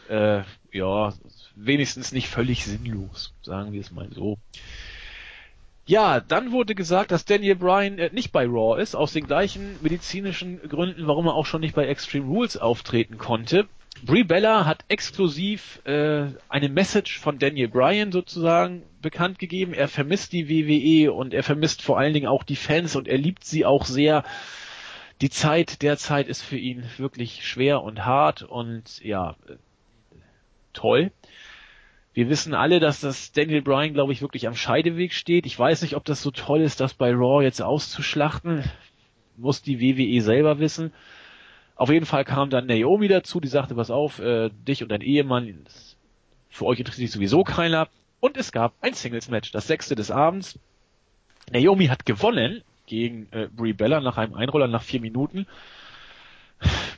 [0.09, 1.13] äh, ja,
[1.55, 4.38] wenigstens nicht völlig sinnlos, sagen wir es mal so.
[5.88, 9.77] Ja, dann wurde gesagt, dass Daniel Bryan äh, nicht bei Raw ist, aus den gleichen
[9.81, 13.67] medizinischen Gründen, warum er auch schon nicht bei Extreme Rules auftreten konnte.
[14.03, 19.73] Brie Bella hat exklusiv äh, eine Message von Daniel Bryan sozusagen bekannt gegeben.
[19.73, 23.17] Er vermisst die WWE und er vermisst vor allen Dingen auch die Fans und er
[23.17, 24.23] liebt sie auch sehr.
[25.21, 29.53] Die Zeit derzeit ist für ihn wirklich schwer und hart und ja, äh,
[30.73, 31.11] toll.
[32.16, 35.45] Wir wissen alle, dass das Daniel Bryan, glaube ich, wirklich am Scheideweg steht.
[35.45, 38.63] Ich weiß nicht, ob das so toll ist, das bei Raw jetzt auszuschlachten.
[39.36, 40.93] Muss die WWE selber wissen.
[41.76, 45.01] Auf jeden Fall kam dann Naomi dazu, die sagte, pass auf, äh, dich und dein
[45.01, 45.66] Ehemann,
[46.47, 47.89] für euch interessiert sich sowieso keiner.
[48.22, 50.57] Und es gab ein Singles-Match, das sechste des Abends.
[51.51, 55.47] Naomi hat gewonnen gegen äh, Brie Bella nach einem Einroller nach vier Minuten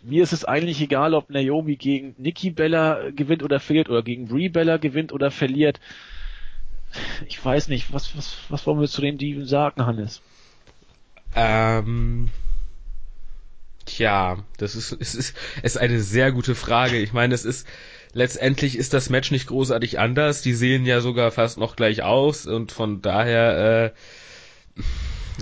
[0.04, 4.28] mir ist es eigentlich egal, ob Naomi gegen Nikki Bella gewinnt oder verliert oder gegen
[4.28, 5.80] Brie Bella gewinnt oder verliert.
[7.28, 10.22] Ich weiß nicht, was, was, was wollen wir zu dem Diven sagen, Hannes?
[11.36, 12.30] Ähm,
[13.86, 16.98] tja, das ist, es ist, es ist eine sehr gute Frage.
[16.98, 17.68] Ich meine, es ist,
[18.14, 20.42] letztendlich ist das Match nicht großartig anders.
[20.42, 23.94] Die sehen ja sogar fast noch gleich aus und von daher,
[24.78, 24.82] äh,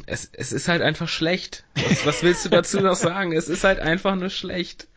[0.06, 1.64] es, es ist halt einfach schlecht.
[1.76, 3.34] Was, was willst du dazu noch sagen?
[3.34, 4.88] Es ist halt einfach nur schlecht.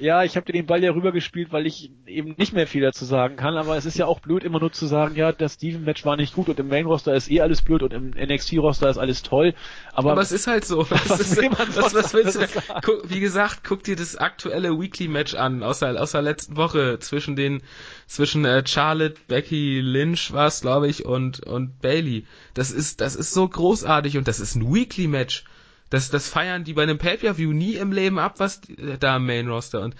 [0.00, 3.04] Ja, ich habe dir den Ball ja rübergespielt, weil ich eben nicht mehr viel dazu
[3.04, 6.06] sagen kann, aber es ist ja auch blöd, immer nur zu sagen, ja, das Steven-Match
[6.06, 9.22] war nicht gut und im Main-Roster ist eh alles blöd und im NXT-Roster ist alles
[9.22, 9.54] toll.
[9.92, 10.80] Aber, aber es ist halt so.
[10.90, 11.42] Was, was, ist,
[11.76, 12.46] was, was willst du
[12.82, 16.98] guck, Wie gesagt, guck dir das aktuelle Weekly-Match an, aus der, aus der letzten Woche
[16.98, 17.62] zwischen den,
[18.06, 22.24] zwischen äh, Charlotte, Becky Lynch war es, glaube ich, und, und Bailey.
[22.54, 25.44] Das ist, das ist so großartig und das ist ein Weekly-Match.
[25.90, 29.26] Das, das feiern die bei einem Pay-Per-View nie im Leben ab, was die, da im
[29.26, 29.96] Main Roster und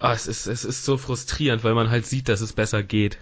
[0.00, 3.18] oh, es ist es ist so frustrierend, weil man halt sieht, dass es besser geht.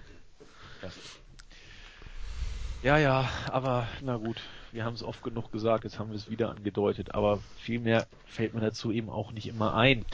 [2.83, 4.41] Ja, ja, aber na gut,
[4.71, 8.07] wir haben es oft genug gesagt, jetzt haben wir es wieder angedeutet, aber viel mehr
[8.25, 10.05] fällt mir dazu eben auch nicht immer ein.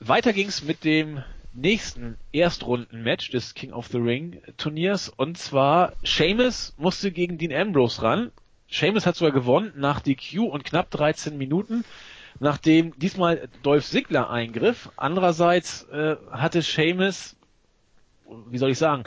[0.00, 6.74] Weiter ging's mit dem nächsten Erstrunden-Match des King of the Ring Turniers und zwar Seamus
[6.76, 8.32] musste gegen Dean Ambrose ran
[8.70, 11.84] Seamus hat sogar gewonnen nach DQ und knapp 13 Minuten.
[12.40, 14.90] nachdem diesmal Dolph Ziggler eingriff.
[14.96, 17.36] Andererseits äh, hatte Seamus,
[18.48, 19.04] wie soll ich sagen,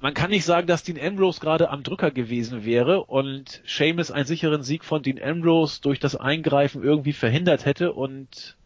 [0.00, 4.26] man kann nicht sagen, dass Dean Ambrose gerade am Drücker gewesen wäre und Seamus einen
[4.26, 8.56] sicheren Sieg von Dean Ambrose durch das Eingreifen irgendwie verhindert hätte und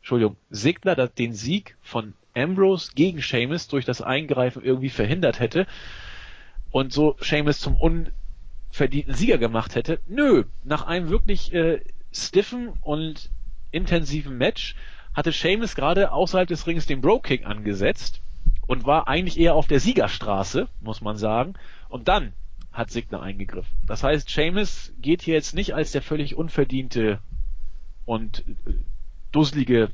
[0.00, 5.66] Entschuldigung, Sigler den Sieg von Ambrose gegen Seamus durch das Eingreifen irgendwie verhindert hätte
[6.70, 7.76] und so Seamus zum
[8.70, 10.00] unverdienten Sieger gemacht hätte.
[10.06, 11.80] Nö, nach einem wirklich äh,
[12.12, 13.30] stiffen und
[13.70, 14.74] intensiven Match
[15.14, 18.20] hatte Seamus gerade außerhalb des Rings den Bro-Kick angesetzt
[18.66, 21.54] und war eigentlich eher auf der Siegerstraße, muss man sagen.
[21.88, 22.32] Und dann
[22.72, 23.76] hat Signer eingegriffen.
[23.86, 27.18] Das heißt, Seamus geht hier jetzt nicht als der völlig unverdiente
[28.06, 28.74] und äh,
[29.32, 29.90] dusselige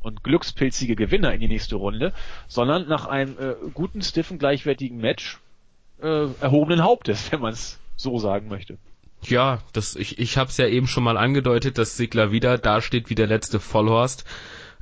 [0.00, 2.12] und glückspilzige Gewinner in die nächste Runde,
[2.48, 5.38] sondern nach einem äh, guten, stiffen, gleichwertigen Match
[6.00, 8.78] äh, erhobenen Hauptes, wenn man es so sagen möchte.
[9.24, 13.08] Ja, das, ich, ich habe es ja eben schon mal angedeutet, dass Sigler wieder dasteht
[13.08, 14.24] wie der letzte Vollhorst.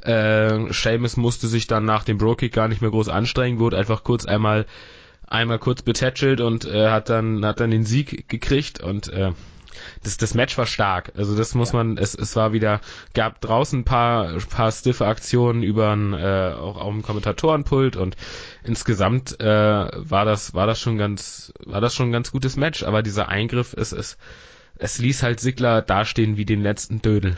[0.02, 4.02] Äh, Seamus musste sich dann nach dem Bro-Kick gar nicht mehr groß anstrengen, wurde einfach
[4.02, 4.66] kurz einmal
[5.26, 9.32] einmal kurz betätschelt und äh, hat dann hat dann den Sieg gekriegt und äh,
[10.02, 11.12] das, das Match war stark.
[11.16, 11.78] Also das muss ja.
[11.78, 12.80] man, es, es war wieder,
[13.14, 18.16] gab draußen ein paar, paar stiffe Aktionen über äh, auch auf dem Kommentatorenpult und
[18.64, 22.82] insgesamt äh, war das, war das schon ganz, war das schon ein ganz gutes Match.
[22.82, 24.18] Aber dieser Eingriff, es, es,
[24.76, 27.36] es ließ halt Sigler dastehen wie den letzten Dödel.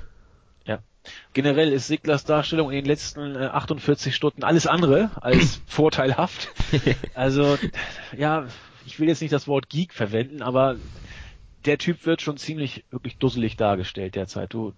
[1.32, 6.50] Generell ist Siglers Darstellung in den letzten äh, 48 Stunden alles andere als vorteilhaft.
[7.14, 7.58] Also,
[8.16, 8.46] ja,
[8.86, 10.76] ich will jetzt nicht das Wort Geek verwenden, aber
[11.64, 14.52] der Typ wird schon ziemlich wirklich dusselig dargestellt derzeit.
[14.52, 14.74] Du,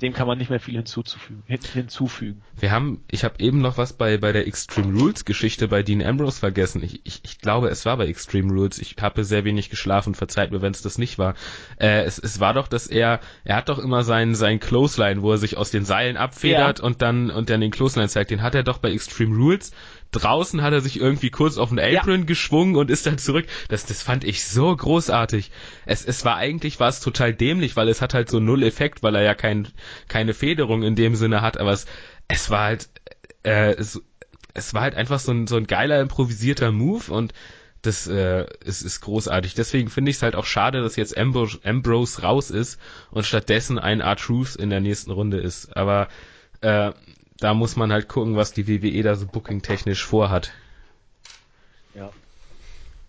[0.00, 2.42] dem kann man nicht mehr viel hinzuzufügen, hinzufügen.
[2.58, 6.02] Wir haben, ich habe eben noch was bei bei der Extreme Rules Geschichte bei Dean
[6.02, 6.82] Ambrose vergessen.
[6.82, 8.78] Ich, ich, ich glaube, es war bei Extreme Rules.
[8.78, 10.14] Ich habe sehr wenig geschlafen.
[10.14, 11.34] Verzeiht mir, wenn es das nicht war.
[11.78, 15.32] Äh, es, es war doch, dass er, er hat doch immer sein sein Clothesline, wo
[15.32, 16.84] er sich aus den Seilen abfedert ja.
[16.84, 18.30] und dann und dann den Clothesline zeigt.
[18.30, 19.72] Den hat er doch bei Extreme Rules
[20.12, 22.24] draußen hat er sich irgendwie kurz auf den Apron ja.
[22.24, 23.46] geschwungen und ist dann zurück.
[23.68, 25.50] Das, das fand ich so großartig.
[25.86, 29.02] Es, es war eigentlich war es total dämlich, weil es hat halt so null Effekt,
[29.02, 29.68] weil er ja kein,
[30.08, 31.86] keine Federung in dem Sinne hat, aber es,
[32.28, 32.88] es war halt,
[33.44, 34.00] äh, es,
[34.54, 37.32] es war halt einfach so ein, so ein geiler improvisierter Move und
[37.82, 39.54] das äh, ist, ist großartig.
[39.54, 42.78] Deswegen finde ich es halt auch schade, dass jetzt Ambrose, Ambrose raus ist
[43.10, 45.74] und stattdessen ein R-Truth in der nächsten Runde ist.
[45.76, 46.08] Aber
[46.60, 46.92] äh,
[47.40, 50.52] da muss man halt gucken, was die WWE da so booking-technisch vorhat.
[51.94, 52.10] Ja.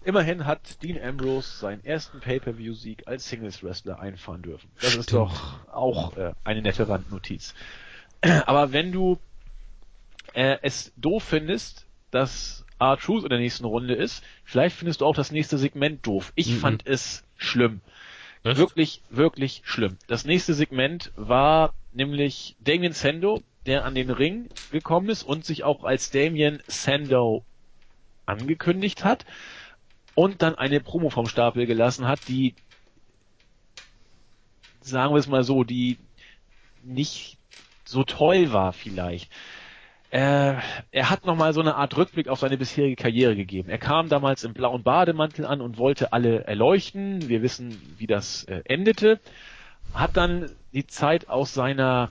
[0.04, 4.70] Immerhin hat Dean Ambrose seinen ersten Pay-Per-View-Sieg als Singles-Wrestler einfahren dürfen.
[4.80, 5.00] Das Stimmt.
[5.02, 7.54] ist doch auch äh, eine nette Randnotiz.
[8.22, 9.20] Aber wenn du
[10.34, 15.16] äh, es doof findest, dass R-Truth in der nächsten Runde ist, vielleicht findest du auch
[15.16, 16.32] das nächste Segment doof.
[16.36, 16.58] Ich mhm.
[16.58, 17.82] fand es schlimm.
[18.44, 18.58] Was?
[18.58, 19.98] Wirklich, wirklich schlimm.
[20.08, 25.64] Das nächste Segment war nämlich Damien Sando der an den Ring gekommen ist und sich
[25.64, 27.44] auch als Damien Sandow
[28.26, 29.26] angekündigt hat
[30.16, 32.56] und dann eine Promo vom Stapel gelassen hat, die,
[34.82, 35.98] sagen wir es mal so, die
[36.84, 37.38] nicht
[37.86, 39.32] so toll war vielleicht.
[40.10, 40.56] Äh,
[40.92, 43.70] er hat nochmal so eine Art Rückblick auf seine bisherige Karriere gegeben.
[43.70, 47.30] Er kam damals im blauen Bademantel an und wollte alle erleuchten.
[47.30, 49.22] Wir wissen, wie das äh, endete.
[49.94, 52.10] Hat dann die Zeit aus seiner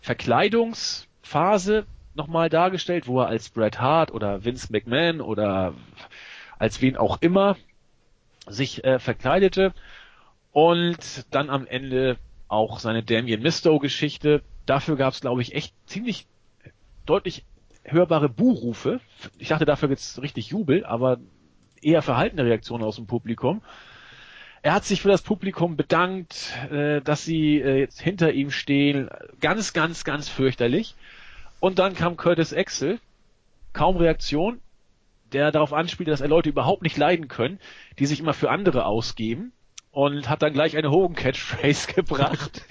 [0.00, 5.74] Verkleidungsphase nochmal dargestellt, wo er als Bret Hart oder Vince McMahon oder
[6.58, 7.56] als wen auch immer
[8.46, 9.72] sich äh, verkleidete
[10.52, 12.16] und dann am Ende
[12.48, 14.42] auch seine Damien Misto Geschichte.
[14.66, 16.26] Dafür gab es, glaube ich, echt ziemlich
[17.06, 17.44] deutlich
[17.84, 19.00] hörbare Buhrufe.
[19.38, 21.18] Ich dachte, dafür gibt's richtig Jubel, aber
[21.80, 23.62] eher verhaltene Reaktionen aus dem Publikum.
[24.62, 29.08] Er hat sich für das Publikum bedankt, äh, dass sie äh, jetzt hinter ihm stehen.
[29.40, 30.94] Ganz, ganz, ganz fürchterlich.
[31.60, 32.98] Und dann kam Curtis Axel.
[33.72, 34.60] Kaum Reaktion.
[35.32, 37.58] Der darauf anspielte, dass er Leute überhaupt nicht leiden können,
[37.98, 39.52] die sich immer für andere ausgeben.
[39.92, 42.62] Und hat dann gleich eine Hogan-Catchphrase gebracht.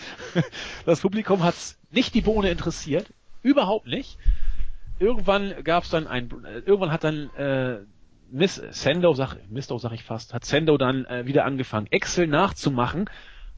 [0.85, 3.07] das Publikum hat's nicht die Bohne interessiert.
[3.41, 4.17] Überhaupt nicht.
[4.99, 6.29] Irgendwann gab's dann ein,
[6.65, 7.79] irgendwann hat dann äh,
[8.31, 13.09] Miss Sendo, sag, Misto sag ich fast, hat Sendo dann äh, wieder angefangen, Excel nachzumachen.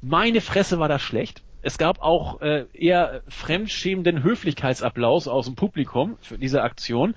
[0.02, 1.44] Meine Fresse war das schlecht.
[1.62, 7.16] Es gab auch äh, eher fremdschämenden Höflichkeitsapplaus aus dem Publikum für diese Aktion.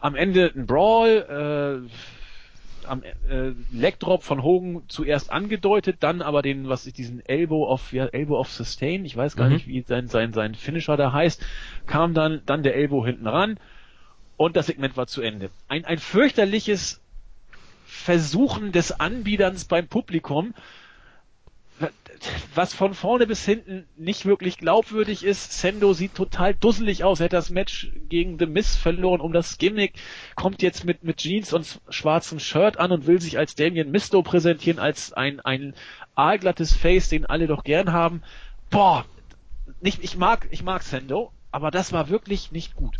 [0.00, 6.68] Am Ende ein Brawl, äh, am äh, Legdrop von Hogan zuerst angedeutet, dann aber den,
[6.68, 9.54] was ich diesen Elbow of, ja, Elbow of Sustain, ich weiß gar mhm.
[9.54, 11.44] nicht, wie sein, sein, sein Finisher da heißt,
[11.86, 13.58] kam dann, dann der Elbow hinten ran
[14.40, 15.50] und das Segment war zu Ende.
[15.68, 17.02] Ein, ein fürchterliches
[17.84, 20.54] Versuchen des Anbiederns beim Publikum,
[22.54, 25.60] was von vorne bis hinten nicht wirklich glaubwürdig ist.
[25.60, 27.20] Sendo sieht total dusselig aus.
[27.20, 29.92] Er hat das Match gegen The Miz verloren um das Gimmick,
[30.36, 34.22] kommt jetzt mit, mit Jeans und schwarzem Shirt an und will sich als Damien Misto
[34.22, 35.74] präsentieren, als ein, ein
[36.14, 38.22] aalglattes Face, den alle doch gern haben.
[38.70, 39.04] Boah,
[39.82, 42.96] nicht, ich mag, ich mag Sendo, aber das war wirklich nicht gut.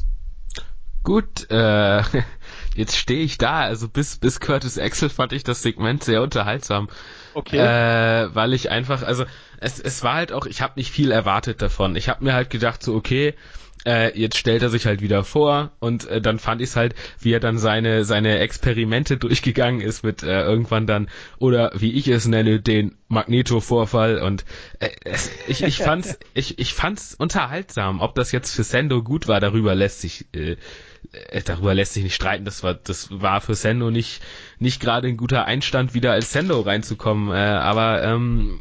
[1.03, 2.03] Gut, äh,
[2.75, 3.61] jetzt stehe ich da.
[3.61, 6.89] Also bis, bis Curtis Axel fand ich das Segment sehr unterhaltsam.
[7.35, 7.59] Okay.
[7.59, 9.25] Äh, weil ich einfach, also
[9.61, 11.97] es, es war halt auch, ich habe nicht viel erwartet davon.
[11.97, 13.35] Ich habe mir halt gedacht, so okay,
[13.87, 16.95] äh, jetzt stellt er sich halt wieder vor und äh, dann fand ich es halt,
[17.19, 21.09] wie er dann seine seine Experimente durchgegangen ist mit äh, irgendwann dann
[21.39, 24.45] oder wie ich es nenne den Magneto-Vorfall und
[24.81, 28.01] äh, es, ich ich fand's ich ich fand's unterhaltsam.
[28.01, 30.57] Ob das jetzt für Sendo gut war, darüber lässt sich äh, äh,
[31.45, 32.45] darüber lässt sich nicht streiten.
[32.45, 34.23] Das war, das war für Sendo nicht,
[34.59, 37.35] nicht gerade ein guter Einstand, wieder als Sendo reinzukommen.
[37.35, 38.61] Äh, aber ähm,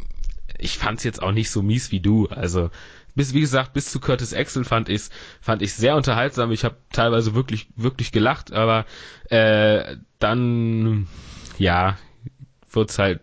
[0.58, 2.28] ich fand's jetzt auch nicht so mies wie du.
[2.28, 2.70] Also
[3.16, 5.10] bis wie gesagt bis zu Curtis Axel fand ich's
[5.42, 6.52] fand ich sehr unterhaltsam.
[6.52, 8.86] Ich habe teilweise wirklich wirklich gelacht, aber
[9.30, 11.08] äh, dann
[11.58, 11.98] ja
[12.72, 13.22] wird's halt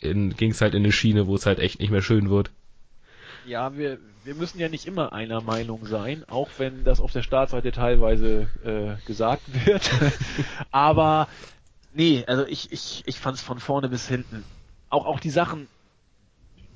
[0.00, 2.50] in, ging's halt in eine Schiene, wo es halt echt nicht mehr schön wird.
[3.46, 3.98] Ja, wir
[4.28, 8.46] wir müssen ja nicht immer einer Meinung sein, auch wenn das auf der Startseite teilweise
[8.62, 9.90] äh, gesagt wird.
[10.70, 11.28] Aber
[11.94, 14.44] nee, also ich, ich, ich fand es von vorne bis hinten.
[14.90, 15.66] Auch, auch die Sachen,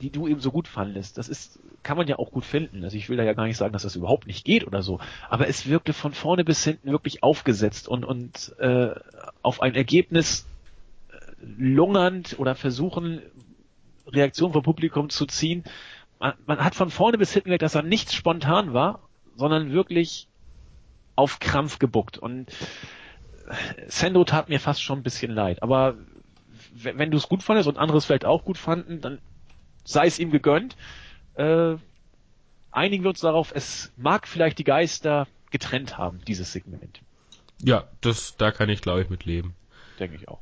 [0.01, 2.85] die du eben so gut fandest, das ist, kann man ja auch gut finden.
[2.85, 4.99] Also ich will da ja gar nicht sagen, dass das überhaupt nicht geht oder so.
[5.29, 8.95] Aber es wirkte von vorne bis hinten wirklich aufgesetzt und, und äh,
[9.43, 10.47] auf ein Ergebnis
[11.11, 11.16] äh,
[11.59, 13.20] lungernd oder versuchen,
[14.07, 15.65] Reaktion vom Publikum zu ziehen,
[16.23, 19.01] man, man hat von vorne bis hinten gemerkt, dass da nichts spontan war,
[19.36, 20.28] sondern wirklich
[21.16, 22.16] auf Krampf gebuckt.
[22.16, 22.47] Und
[23.89, 25.62] Sendo tat mir fast schon ein bisschen leid.
[25.62, 25.97] Aber
[26.74, 29.19] wenn du es gut fandest und andere es vielleicht auch gut fanden, dann
[29.85, 30.77] sei es ihm gegönnt.
[31.35, 31.74] Äh,
[32.70, 37.01] einigen wir uns darauf, es mag vielleicht die Geister getrennt haben, dieses Segment.
[37.61, 39.55] Ja, das, da kann ich glaube ich mit leben.
[39.99, 40.40] Denke ich auch.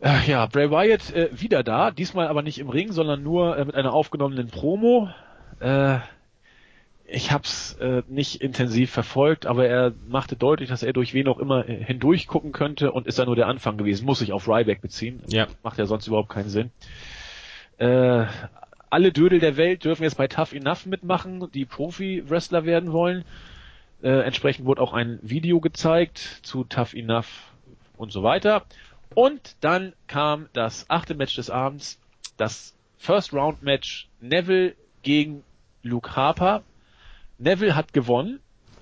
[0.00, 3.74] Ja, Bray Wyatt äh, wieder da, diesmal aber nicht im Ring, sondern nur äh, mit
[3.74, 5.08] einer aufgenommenen Promo.
[5.58, 5.98] Äh,
[7.10, 11.38] ich hab's äh, nicht intensiv verfolgt, aber er machte deutlich, dass er durch wen auch
[11.38, 14.04] immer äh, hindurch gucken könnte und ist da nur der Anfang gewesen.
[14.04, 15.22] Muss sich auf Ryback beziehen.
[15.26, 15.46] Ja.
[15.62, 16.70] Macht ja sonst überhaupt keinen Sinn.
[17.78, 18.26] Äh,
[18.90, 23.24] alle Dödel der Welt dürfen jetzt bei Tough Enough mitmachen, die Profi-Wrestler werden wollen.
[24.02, 27.52] Äh, entsprechend wurde auch ein Video gezeigt zu Tough Enough
[27.96, 28.64] und so weiter.
[29.14, 31.98] Und dann kam das achte Match des Abends,
[32.36, 35.42] das First Round Match Neville gegen
[35.82, 36.62] Luke Harper.
[37.38, 38.40] Neville hat gewonnen,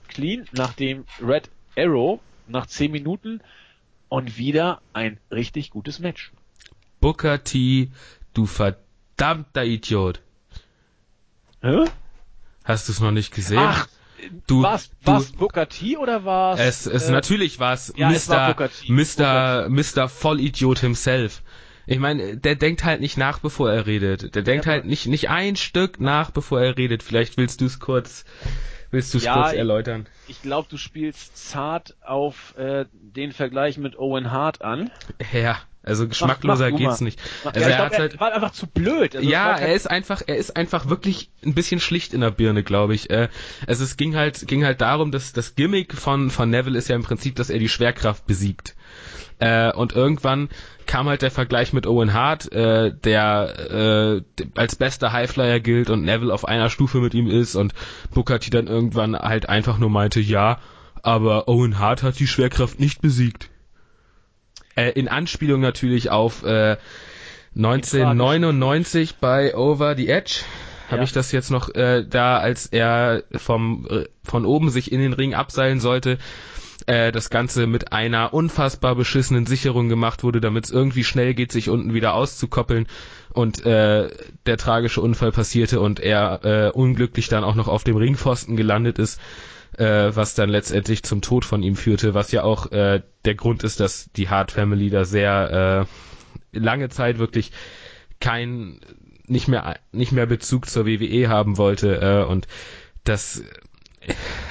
[0.08, 3.40] clean, nachdem Red Arrow nach 10 Minuten
[4.08, 6.32] und wieder ein richtig gutes Match.
[7.00, 7.90] Booker T,
[8.34, 10.20] du verdammter Idiot.
[11.60, 11.84] Hä?
[12.64, 13.58] Hast du es noch nicht gesehen?
[13.58, 13.88] Ach,
[14.46, 16.60] Du, war's, du, war's Booker T oder war's?
[16.60, 18.14] Es, es äh, natürlich war's ja, Mr.
[18.14, 19.68] Es war Mr.
[19.68, 20.08] Mr.
[20.08, 21.42] Vollidiot himself.
[21.86, 24.34] Ich meine, der denkt halt nicht nach, bevor er redet.
[24.34, 27.02] Der denkt ja, halt nicht nicht ein Stück nach, bevor er redet.
[27.02, 28.24] Vielleicht willst du es kurz
[28.90, 30.06] willst du es ja, kurz erläutern.
[30.24, 34.90] Ich, ich glaube, du spielst zart auf äh, den Vergleich mit Owen Hart an.
[35.32, 35.58] Ja.
[35.86, 37.20] Also geschmackloser mach, mach geht's nicht.
[37.44, 39.14] Also ja, er, glaub, halt, er war einfach zu blöd.
[39.14, 42.64] Also ja, er ist einfach, er ist einfach wirklich ein bisschen schlicht in der Birne,
[42.64, 43.08] glaube ich.
[43.08, 43.28] Äh,
[43.68, 46.96] also es ging halt, ging halt darum, dass das Gimmick von von Neville ist ja
[46.96, 48.74] im Prinzip, dass er die Schwerkraft besiegt.
[49.38, 50.48] Äh, und irgendwann
[50.86, 54.22] kam halt der Vergleich mit Owen Hart, äh, der äh,
[54.54, 57.74] als bester Highflyer gilt und Neville auf einer Stufe mit ihm ist und
[58.12, 60.58] Booker T dann irgendwann halt einfach nur meinte, ja,
[61.02, 63.50] aber Owen Hart hat die Schwerkraft nicht besiegt.
[64.76, 66.76] Äh, in Anspielung natürlich auf äh,
[67.56, 70.42] 1999 bei Over the Edge.
[70.88, 71.02] Habe ja.
[71.04, 75.14] ich das jetzt noch äh, da, als er vom äh, von oben sich in den
[75.14, 76.18] Ring abseilen sollte,
[76.86, 81.50] äh, das Ganze mit einer unfassbar beschissenen Sicherung gemacht wurde, damit es irgendwie schnell geht,
[81.50, 82.86] sich unten wieder auszukoppeln
[83.32, 84.10] und äh,
[84.44, 88.98] der tragische Unfall passierte und er äh, unglücklich dann auch noch auf dem Ringpfosten gelandet
[88.98, 89.20] ist
[89.78, 93.64] äh, was dann letztendlich zum Tod von ihm führte, was ja auch äh, der Grund
[93.64, 95.86] ist, dass die Hart Family da sehr
[96.52, 97.52] äh, lange Zeit wirklich
[98.20, 98.80] kein
[99.26, 102.46] nicht mehr nicht mehr Bezug zur WWE haben wollte äh, und
[103.04, 103.42] das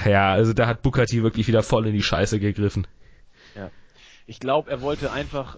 [0.06, 2.88] ja, also da hat Bukati wirklich wieder voll in die Scheiße gegriffen.
[3.56, 3.72] Ja.
[4.27, 5.57] Ich glaube, er wollte einfach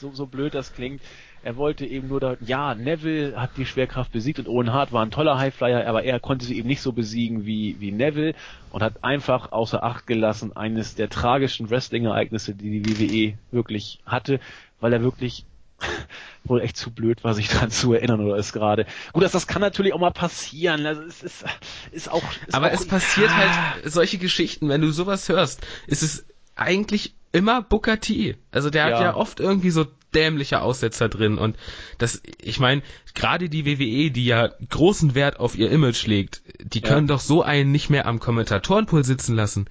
[0.00, 1.02] so so blöd das klingt,
[1.42, 5.04] er wollte eben nur da, ja, Neville hat die Schwerkraft besiegt und Owen Hart war
[5.04, 8.34] ein toller Highflyer, aber er konnte sie eben nicht so besiegen wie, wie Neville
[8.70, 14.40] und hat einfach außer Acht gelassen eines der tragischen Wrestling-Ereignisse, die die WWE wirklich hatte,
[14.80, 15.44] weil er wirklich
[16.44, 18.86] wohl echt zu blöd war, sich dran zu erinnern oder ist gerade.
[19.12, 20.84] Gut, dass das kann natürlich auch mal passieren.
[20.84, 21.44] Also es ist,
[21.90, 22.22] ist auch.
[22.46, 27.14] Ist Aber auch, es passiert halt solche Geschichten, wenn du sowas hörst, ist es eigentlich
[27.32, 28.36] immer Booker T.
[28.50, 28.96] Also der ja.
[28.96, 31.56] hat ja oft irgendwie so dämliche Aussetzer drin und
[31.98, 32.82] das, ich meine,
[33.14, 37.14] gerade die WWE, die ja großen Wert auf ihr Image legt, die können ja.
[37.14, 39.66] doch so einen nicht mehr am Kommentatorenpool sitzen lassen.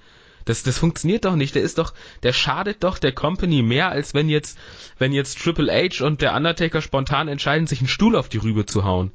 [0.46, 1.54] Das, das funktioniert doch nicht.
[1.54, 1.92] Der ist doch,
[2.22, 4.58] der schadet doch der Company mehr, als wenn jetzt,
[4.98, 8.64] wenn jetzt Triple H und der Undertaker spontan entscheiden, sich einen Stuhl auf die Rübe
[8.64, 9.12] zu hauen.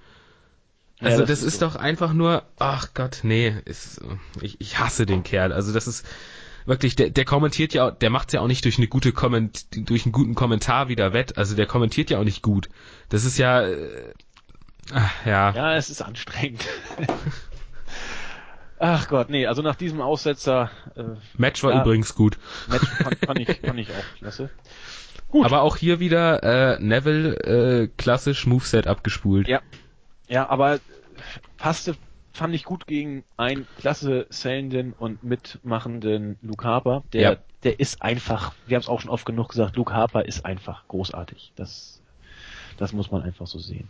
[0.99, 1.65] Also ja, das, das, ist, ist so.
[1.65, 4.01] doch einfach nur, ach Gott, nee, ist,
[4.41, 5.51] ich, ich hasse den Kerl.
[5.51, 6.05] Also das ist,
[6.65, 10.05] wirklich, der, der kommentiert ja, der macht's ja auch nicht durch eine gute Komment, durch
[10.05, 11.37] einen guten Kommentar wieder wett.
[11.37, 12.69] Also der kommentiert ja auch nicht gut.
[13.09, 14.13] Das ist ja, äh,
[14.93, 15.51] ach, ja.
[15.51, 16.65] Ja, es ist anstrengend.
[18.77, 20.69] Ach Gott, nee, also nach diesem Aussetzer.
[20.95, 21.03] Äh,
[21.37, 22.37] Match war ja, übrigens gut.
[22.67, 24.49] Match fand, fand, ich, fand ich auch klasse.
[25.29, 25.45] Gut.
[25.45, 29.47] Aber auch hier wieder äh, Neville äh, klassisch Moveset abgespult.
[29.47, 29.61] Ja.
[30.27, 30.79] Ja, aber
[31.57, 31.95] passte
[32.35, 37.03] fand ich gut gegen einen klasse zählenden und mitmachenden Luke Harper.
[37.13, 37.37] Der, ja.
[37.63, 40.87] der ist einfach, wir haben es auch schon oft genug gesagt, Luke Harper ist einfach
[40.87, 41.53] großartig.
[41.55, 42.01] Das,
[42.77, 43.87] das muss man einfach so sehen.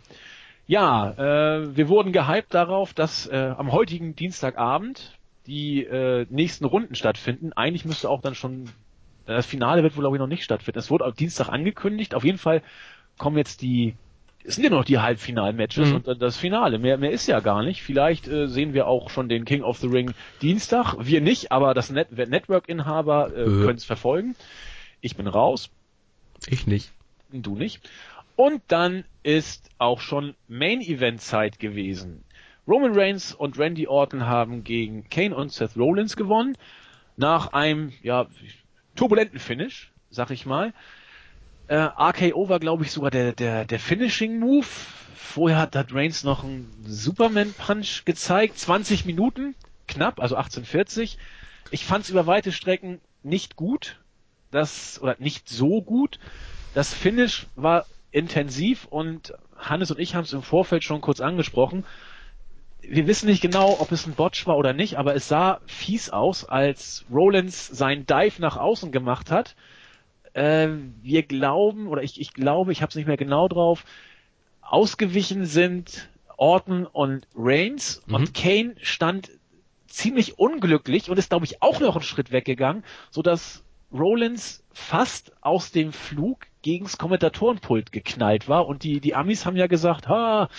[0.68, 5.16] Ja, äh, wir wurden gehypt darauf, dass äh, am heutigen Dienstagabend
[5.46, 7.52] die äh, nächsten Runden stattfinden.
[7.52, 8.68] Eigentlich müsste auch dann schon
[9.26, 10.78] das Finale wird wohl glaube ich noch nicht stattfinden.
[10.78, 12.14] Es wurde am Dienstag angekündigt.
[12.14, 12.62] Auf jeden Fall
[13.18, 13.96] kommen jetzt die
[14.46, 15.94] es sind ja noch die Halbfinal-Matches mhm.
[15.96, 16.78] und dann das Finale.
[16.78, 17.82] Mehr, mehr ist ja gar nicht.
[17.82, 20.94] Vielleicht äh, sehen wir auch schon den King of the Ring Dienstag.
[21.00, 23.44] Wir nicht, aber das Net Network-Inhaber äh, äh.
[23.44, 24.36] können es verfolgen.
[25.00, 25.70] Ich bin raus.
[26.48, 26.92] Ich nicht.
[27.32, 27.88] Du nicht.
[28.36, 32.22] Und dann ist auch schon Main-Event-Zeit gewesen.
[32.68, 36.56] Roman Reigns und Randy Orton haben gegen Kane und Seth Rollins gewonnen.
[37.16, 38.26] Nach einem, ja,
[38.94, 40.72] turbulenten Finish, sag ich mal.
[41.68, 44.66] Äh, RKO war, glaube ich, sogar der, der, der Finishing-Move.
[45.16, 48.58] Vorher hat, hat Reigns noch einen Superman-Punch gezeigt.
[48.58, 49.54] 20 Minuten,
[49.88, 51.18] knapp, also 1840.
[51.72, 53.98] Ich fand es über weite Strecken nicht gut.
[54.52, 56.20] Das, oder nicht so gut.
[56.72, 61.84] Das Finish war intensiv und Hannes und ich haben es im Vorfeld schon kurz angesprochen.
[62.80, 66.10] Wir wissen nicht genau, ob es ein Botch war oder nicht, aber es sah fies
[66.10, 69.56] aus, als Rollins seinen Dive nach außen gemacht hat
[70.36, 70.68] äh,
[71.02, 73.84] wir glauben, oder ich, ich glaube, ich habe es nicht mehr genau drauf,
[74.60, 78.14] ausgewichen sind Orton und Reigns mhm.
[78.14, 79.30] und Kane stand
[79.86, 85.32] ziemlich unglücklich und ist, glaube ich, auch noch einen Schritt weggegangen, so dass Rollins fast
[85.40, 90.50] aus dem Flug gegens Kommentatorenpult geknallt war und die, die Amis haben ja gesagt, ha,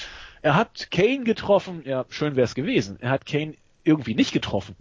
[0.41, 1.83] er hat Kane getroffen.
[1.85, 2.97] Ja, schön wäre es gewesen.
[3.01, 4.75] Er hat Kane irgendwie nicht getroffen.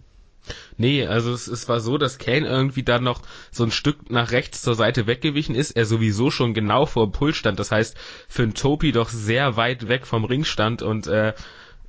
[0.77, 3.21] Nee, also es, es war so, dass Kane irgendwie dann noch
[3.51, 7.11] so ein Stück nach rechts zur Seite weggewichen ist, er sowieso schon genau vor dem
[7.11, 7.97] Pult stand, das heißt
[8.27, 11.33] für einen Topi doch sehr weit weg vom Ring stand und äh,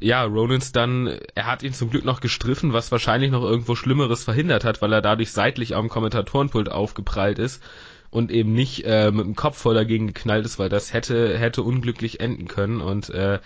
[0.01, 4.23] ja, Rollins dann, er hat ihn zum Glück noch gestriffen, was wahrscheinlich noch irgendwo Schlimmeres
[4.25, 7.63] verhindert hat, weil er dadurch seitlich am Kommentatorenpult aufgeprallt ist
[8.11, 11.63] und eben nicht äh, mit dem Kopf voll dagegen geknallt ist, weil das hätte hätte
[11.63, 13.41] unglücklich enden können und äh,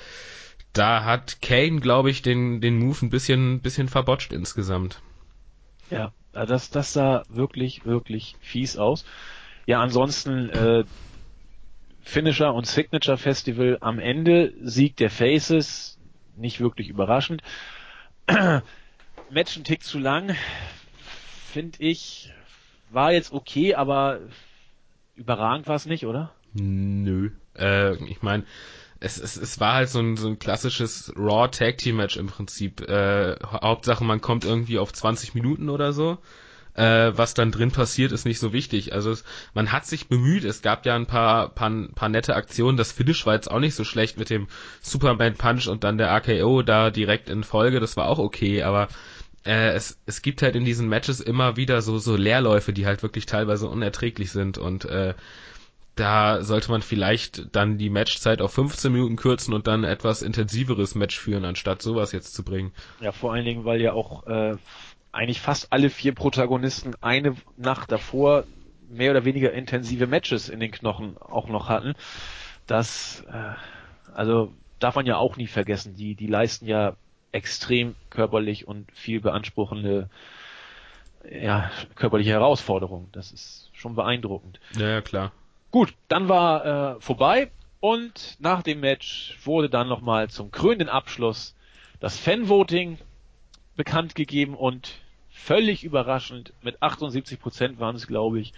[0.72, 5.02] da hat Kane, glaube ich, den, den Move ein bisschen, bisschen verbotscht insgesamt.
[5.90, 9.04] Ja, das, das sah wirklich, wirklich fies aus.
[9.66, 10.84] Ja, ansonsten äh,
[12.02, 15.98] Finisher und Signature Festival am Ende, Sieg der Faces,
[16.36, 17.42] nicht wirklich überraschend.
[19.30, 20.34] Match ein Tick zu lang,
[21.52, 22.32] finde ich,
[22.90, 24.20] war jetzt okay, aber
[25.16, 26.32] überragend war es nicht, oder?
[26.54, 27.30] Nö.
[27.56, 28.44] Äh, ich meine,
[29.02, 32.28] es, es, es war halt so ein, so ein klassisches Raw Tag Team Match im
[32.28, 32.80] Prinzip.
[32.88, 36.18] Äh, Hauptsache, man kommt irgendwie auf 20 Minuten oder so.
[36.74, 38.94] Äh, was dann drin passiert, ist nicht so wichtig.
[38.94, 39.24] Also es,
[39.54, 40.44] man hat sich bemüht.
[40.44, 42.76] Es gab ja ein paar, paar, paar nette Aktionen.
[42.76, 44.46] Das Finish war jetzt auch nicht so schlecht mit dem
[44.80, 47.80] Superman Punch und dann der RKO da direkt in Folge.
[47.80, 48.88] Das war auch okay, aber
[49.44, 53.02] äh, es, es gibt halt in diesen Matches immer wieder so, so Leerläufe, die halt
[53.02, 55.14] wirklich teilweise unerträglich sind und äh,
[55.94, 60.94] da sollte man vielleicht dann die Matchzeit auf 15 Minuten kürzen und dann etwas intensiveres
[60.94, 62.72] Match führen, anstatt sowas jetzt zu bringen.
[63.00, 64.56] Ja, vor allen Dingen, weil ja auch äh,
[65.12, 68.44] eigentlich fast alle vier Protagonisten eine Nacht davor
[68.88, 71.94] mehr oder weniger intensive Matches in den Knochen auch noch hatten.
[72.66, 73.54] Das, äh,
[74.14, 75.94] also darf man ja auch nie vergessen.
[75.94, 76.96] Die, die leisten ja
[77.32, 80.08] extrem körperlich und viel beanspruchende
[81.30, 83.08] ja, körperliche Herausforderungen.
[83.12, 84.60] Das ist schon beeindruckend.
[84.76, 85.32] Ja, ja klar.
[85.72, 87.50] Gut, dann war äh, vorbei
[87.80, 91.56] und nach dem Match wurde dann nochmal zum krönenden Abschluss
[91.98, 92.98] das Fanvoting
[93.74, 94.92] bekannt gegeben und
[95.30, 98.52] völlig überraschend, mit 78 Prozent waren es, glaube ich,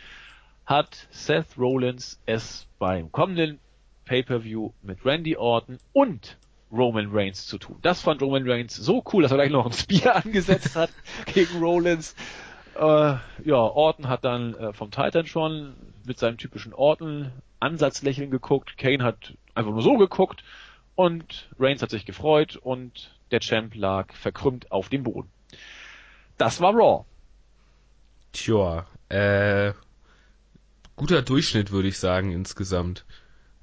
[0.66, 3.60] hat Seth Rollins es beim kommenden
[4.06, 6.36] Pay-per-View mit Randy Orton und
[6.72, 7.78] Roman Reigns zu tun.
[7.82, 10.90] Das fand Roman Reigns so cool, dass er gleich noch ein Spear angesetzt hat
[11.32, 12.16] gegen Rollins.
[12.74, 15.74] Äh, ja, Orton hat dann äh, vom Titan schon
[16.04, 17.30] mit seinem typischen Orton
[17.60, 18.76] Ansatzlächeln geguckt.
[18.76, 20.44] Kane hat einfach nur so geguckt
[20.94, 25.30] und Reigns hat sich gefreut und der Champ lag verkrümmt auf dem Boden.
[26.36, 27.04] Das war Raw.
[28.32, 29.72] Tja, äh,
[30.96, 33.04] guter Durchschnitt würde ich sagen insgesamt.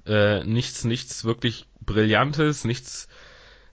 [0.05, 3.07] Äh, nichts, nichts wirklich Brillantes, nichts,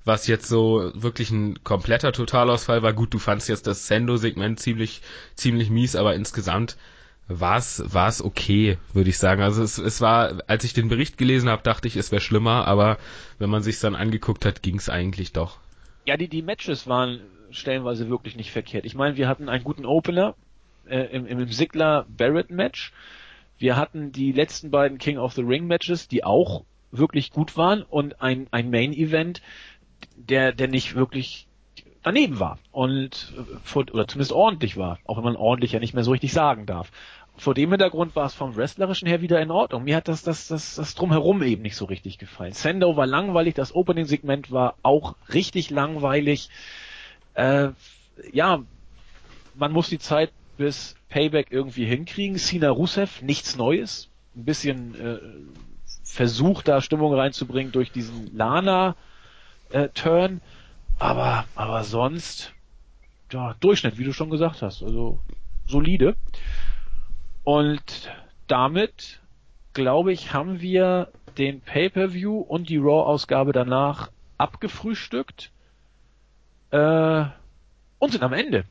[0.08, 2.92] was jetzt so wirklich ein kompletter Totalausfall war.
[2.92, 5.02] Gut, du fandst jetzt das Sendo-Segment ziemlich,
[5.36, 6.76] ziemlich mies, aber insgesamt
[7.28, 9.42] war es okay, würde ich sagen.
[9.42, 12.66] Also es, es war, als ich den Bericht gelesen habe, dachte ich, es wäre schlimmer,
[12.66, 12.96] aber
[13.38, 15.58] wenn man sich dann angeguckt hat, ging es eigentlich doch.
[16.06, 17.20] Ja, die die Matches waren
[17.50, 18.86] stellenweise wirklich nicht verkehrt.
[18.86, 20.34] Ich meine, wir hatten einen guten Opener
[20.88, 22.92] äh, im, im Sigler Barrett Match.
[23.58, 27.82] Wir hatten die letzten beiden King of the Ring Matches, die auch wirklich gut waren
[27.82, 29.42] und ein ein Main Event,
[30.16, 31.46] der der nicht wirklich
[32.02, 33.32] daneben war und
[33.74, 36.90] oder zumindest ordentlich war, auch wenn man ordentlich ja nicht mehr so richtig sagen darf
[37.38, 39.84] vor dem Hintergrund war es vom Wrestlerischen her wieder in Ordnung.
[39.84, 42.52] Mir hat das, das, das, das drumherum eben nicht so richtig gefallen.
[42.52, 46.50] Sendo war langweilig, das Opening-Segment war auch richtig langweilig.
[47.34, 47.68] Äh,
[48.32, 48.62] ja,
[49.54, 52.38] man muss die Zeit bis Payback irgendwie hinkriegen.
[52.38, 54.08] Sina Rusev, nichts Neues.
[54.34, 55.18] Ein bisschen äh,
[56.02, 58.96] versucht, da Stimmung reinzubringen durch diesen Lana-Turn.
[59.70, 59.88] Äh,
[60.98, 62.52] aber, aber sonst,
[63.32, 64.82] ja, Durchschnitt, wie du schon gesagt hast.
[64.82, 65.20] Also
[65.66, 66.16] solide.
[67.44, 68.10] Und
[68.46, 69.20] damit,
[69.74, 75.52] glaube ich, haben wir den Pay-per-View und die Raw-Ausgabe danach abgefrühstückt
[76.70, 77.24] äh,
[77.98, 78.64] und sind am Ende.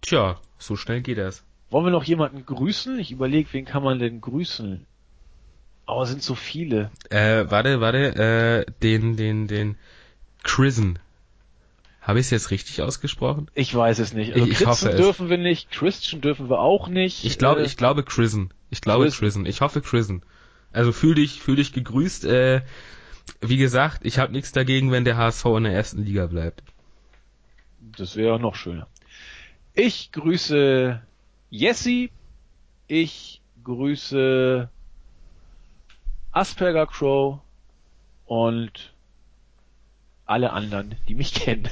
[0.00, 1.44] Tja, so schnell geht das.
[1.70, 2.98] Wollen wir noch jemanden grüßen?
[2.98, 4.86] Ich überlege, wen kann man denn grüßen?
[5.94, 6.90] Oh, sind so viele.
[7.10, 9.76] Äh, warte, warte, äh, den, den, den
[10.42, 10.98] Chrisen
[12.00, 13.50] habe ich es jetzt richtig ausgesprochen?
[13.54, 14.32] Ich weiß es nicht.
[14.32, 17.24] Also ich, ich hoffe dürfen wir nicht, Christian dürfen wir auch nicht.
[17.24, 18.54] Ich glaube, äh, ich glaube Chrisen.
[18.70, 19.44] Ich glaube Chrisen.
[19.44, 20.22] Ich hoffe Chrisen.
[20.72, 22.24] Also fühl dich, fühl dich gegrüßt.
[22.24, 22.62] Äh,
[23.42, 26.62] wie gesagt, ich habe nichts dagegen, wenn der HSV in der ersten Liga bleibt.
[27.98, 28.88] Das wäre noch schöner.
[29.74, 31.02] Ich grüße
[31.50, 32.08] Jesse.
[32.88, 34.70] Ich grüße
[36.32, 37.40] Asperger Crow
[38.26, 38.92] und
[40.24, 41.68] alle anderen, die mich kennen.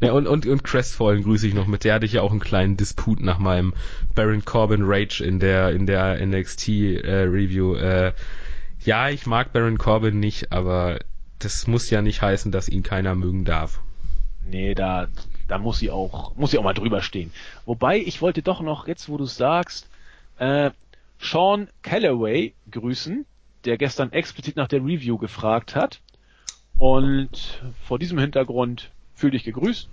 [0.00, 1.84] Ja, und, und, und Crestfallen grüße ich noch mit.
[1.84, 3.74] Der hatte ich ja auch einen kleinen Disput nach meinem
[4.14, 7.74] Baron Corbin Rage in der, in der NXT äh, Review.
[7.74, 8.12] Äh,
[8.84, 10.98] ja, ich mag Baron Corbin nicht, aber
[11.38, 13.80] das muss ja nicht heißen, dass ihn keiner mögen darf.
[14.44, 15.08] Nee, da,
[15.46, 17.32] da muss sie auch, muss sie auch mal drüber stehen.
[17.64, 19.88] Wobei, ich wollte doch noch, jetzt wo du sagst,
[20.38, 20.70] äh,
[21.20, 23.26] Sean Calloway grüßen,
[23.64, 26.00] der gestern explizit nach der Review gefragt hat.
[26.76, 29.88] Und vor diesem Hintergrund fühl dich gegrüßt.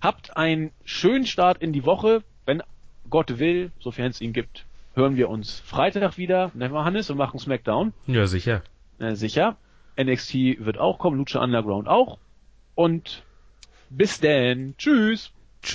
[0.00, 2.22] Habt einen schönen Start in die Woche.
[2.44, 2.62] Wenn
[3.08, 6.50] Gott will, sofern es ihn gibt, hören wir uns Freitag wieder.
[6.54, 7.94] Nennen wir Hannes und machen Smackdown.
[8.06, 8.62] Ja, sicher.
[8.98, 9.56] Äh, sicher.
[9.98, 12.18] NXT wird auch kommen, Lucha Underground auch.
[12.74, 13.22] Und
[13.88, 14.74] bis denn.
[14.76, 15.32] Tschüss.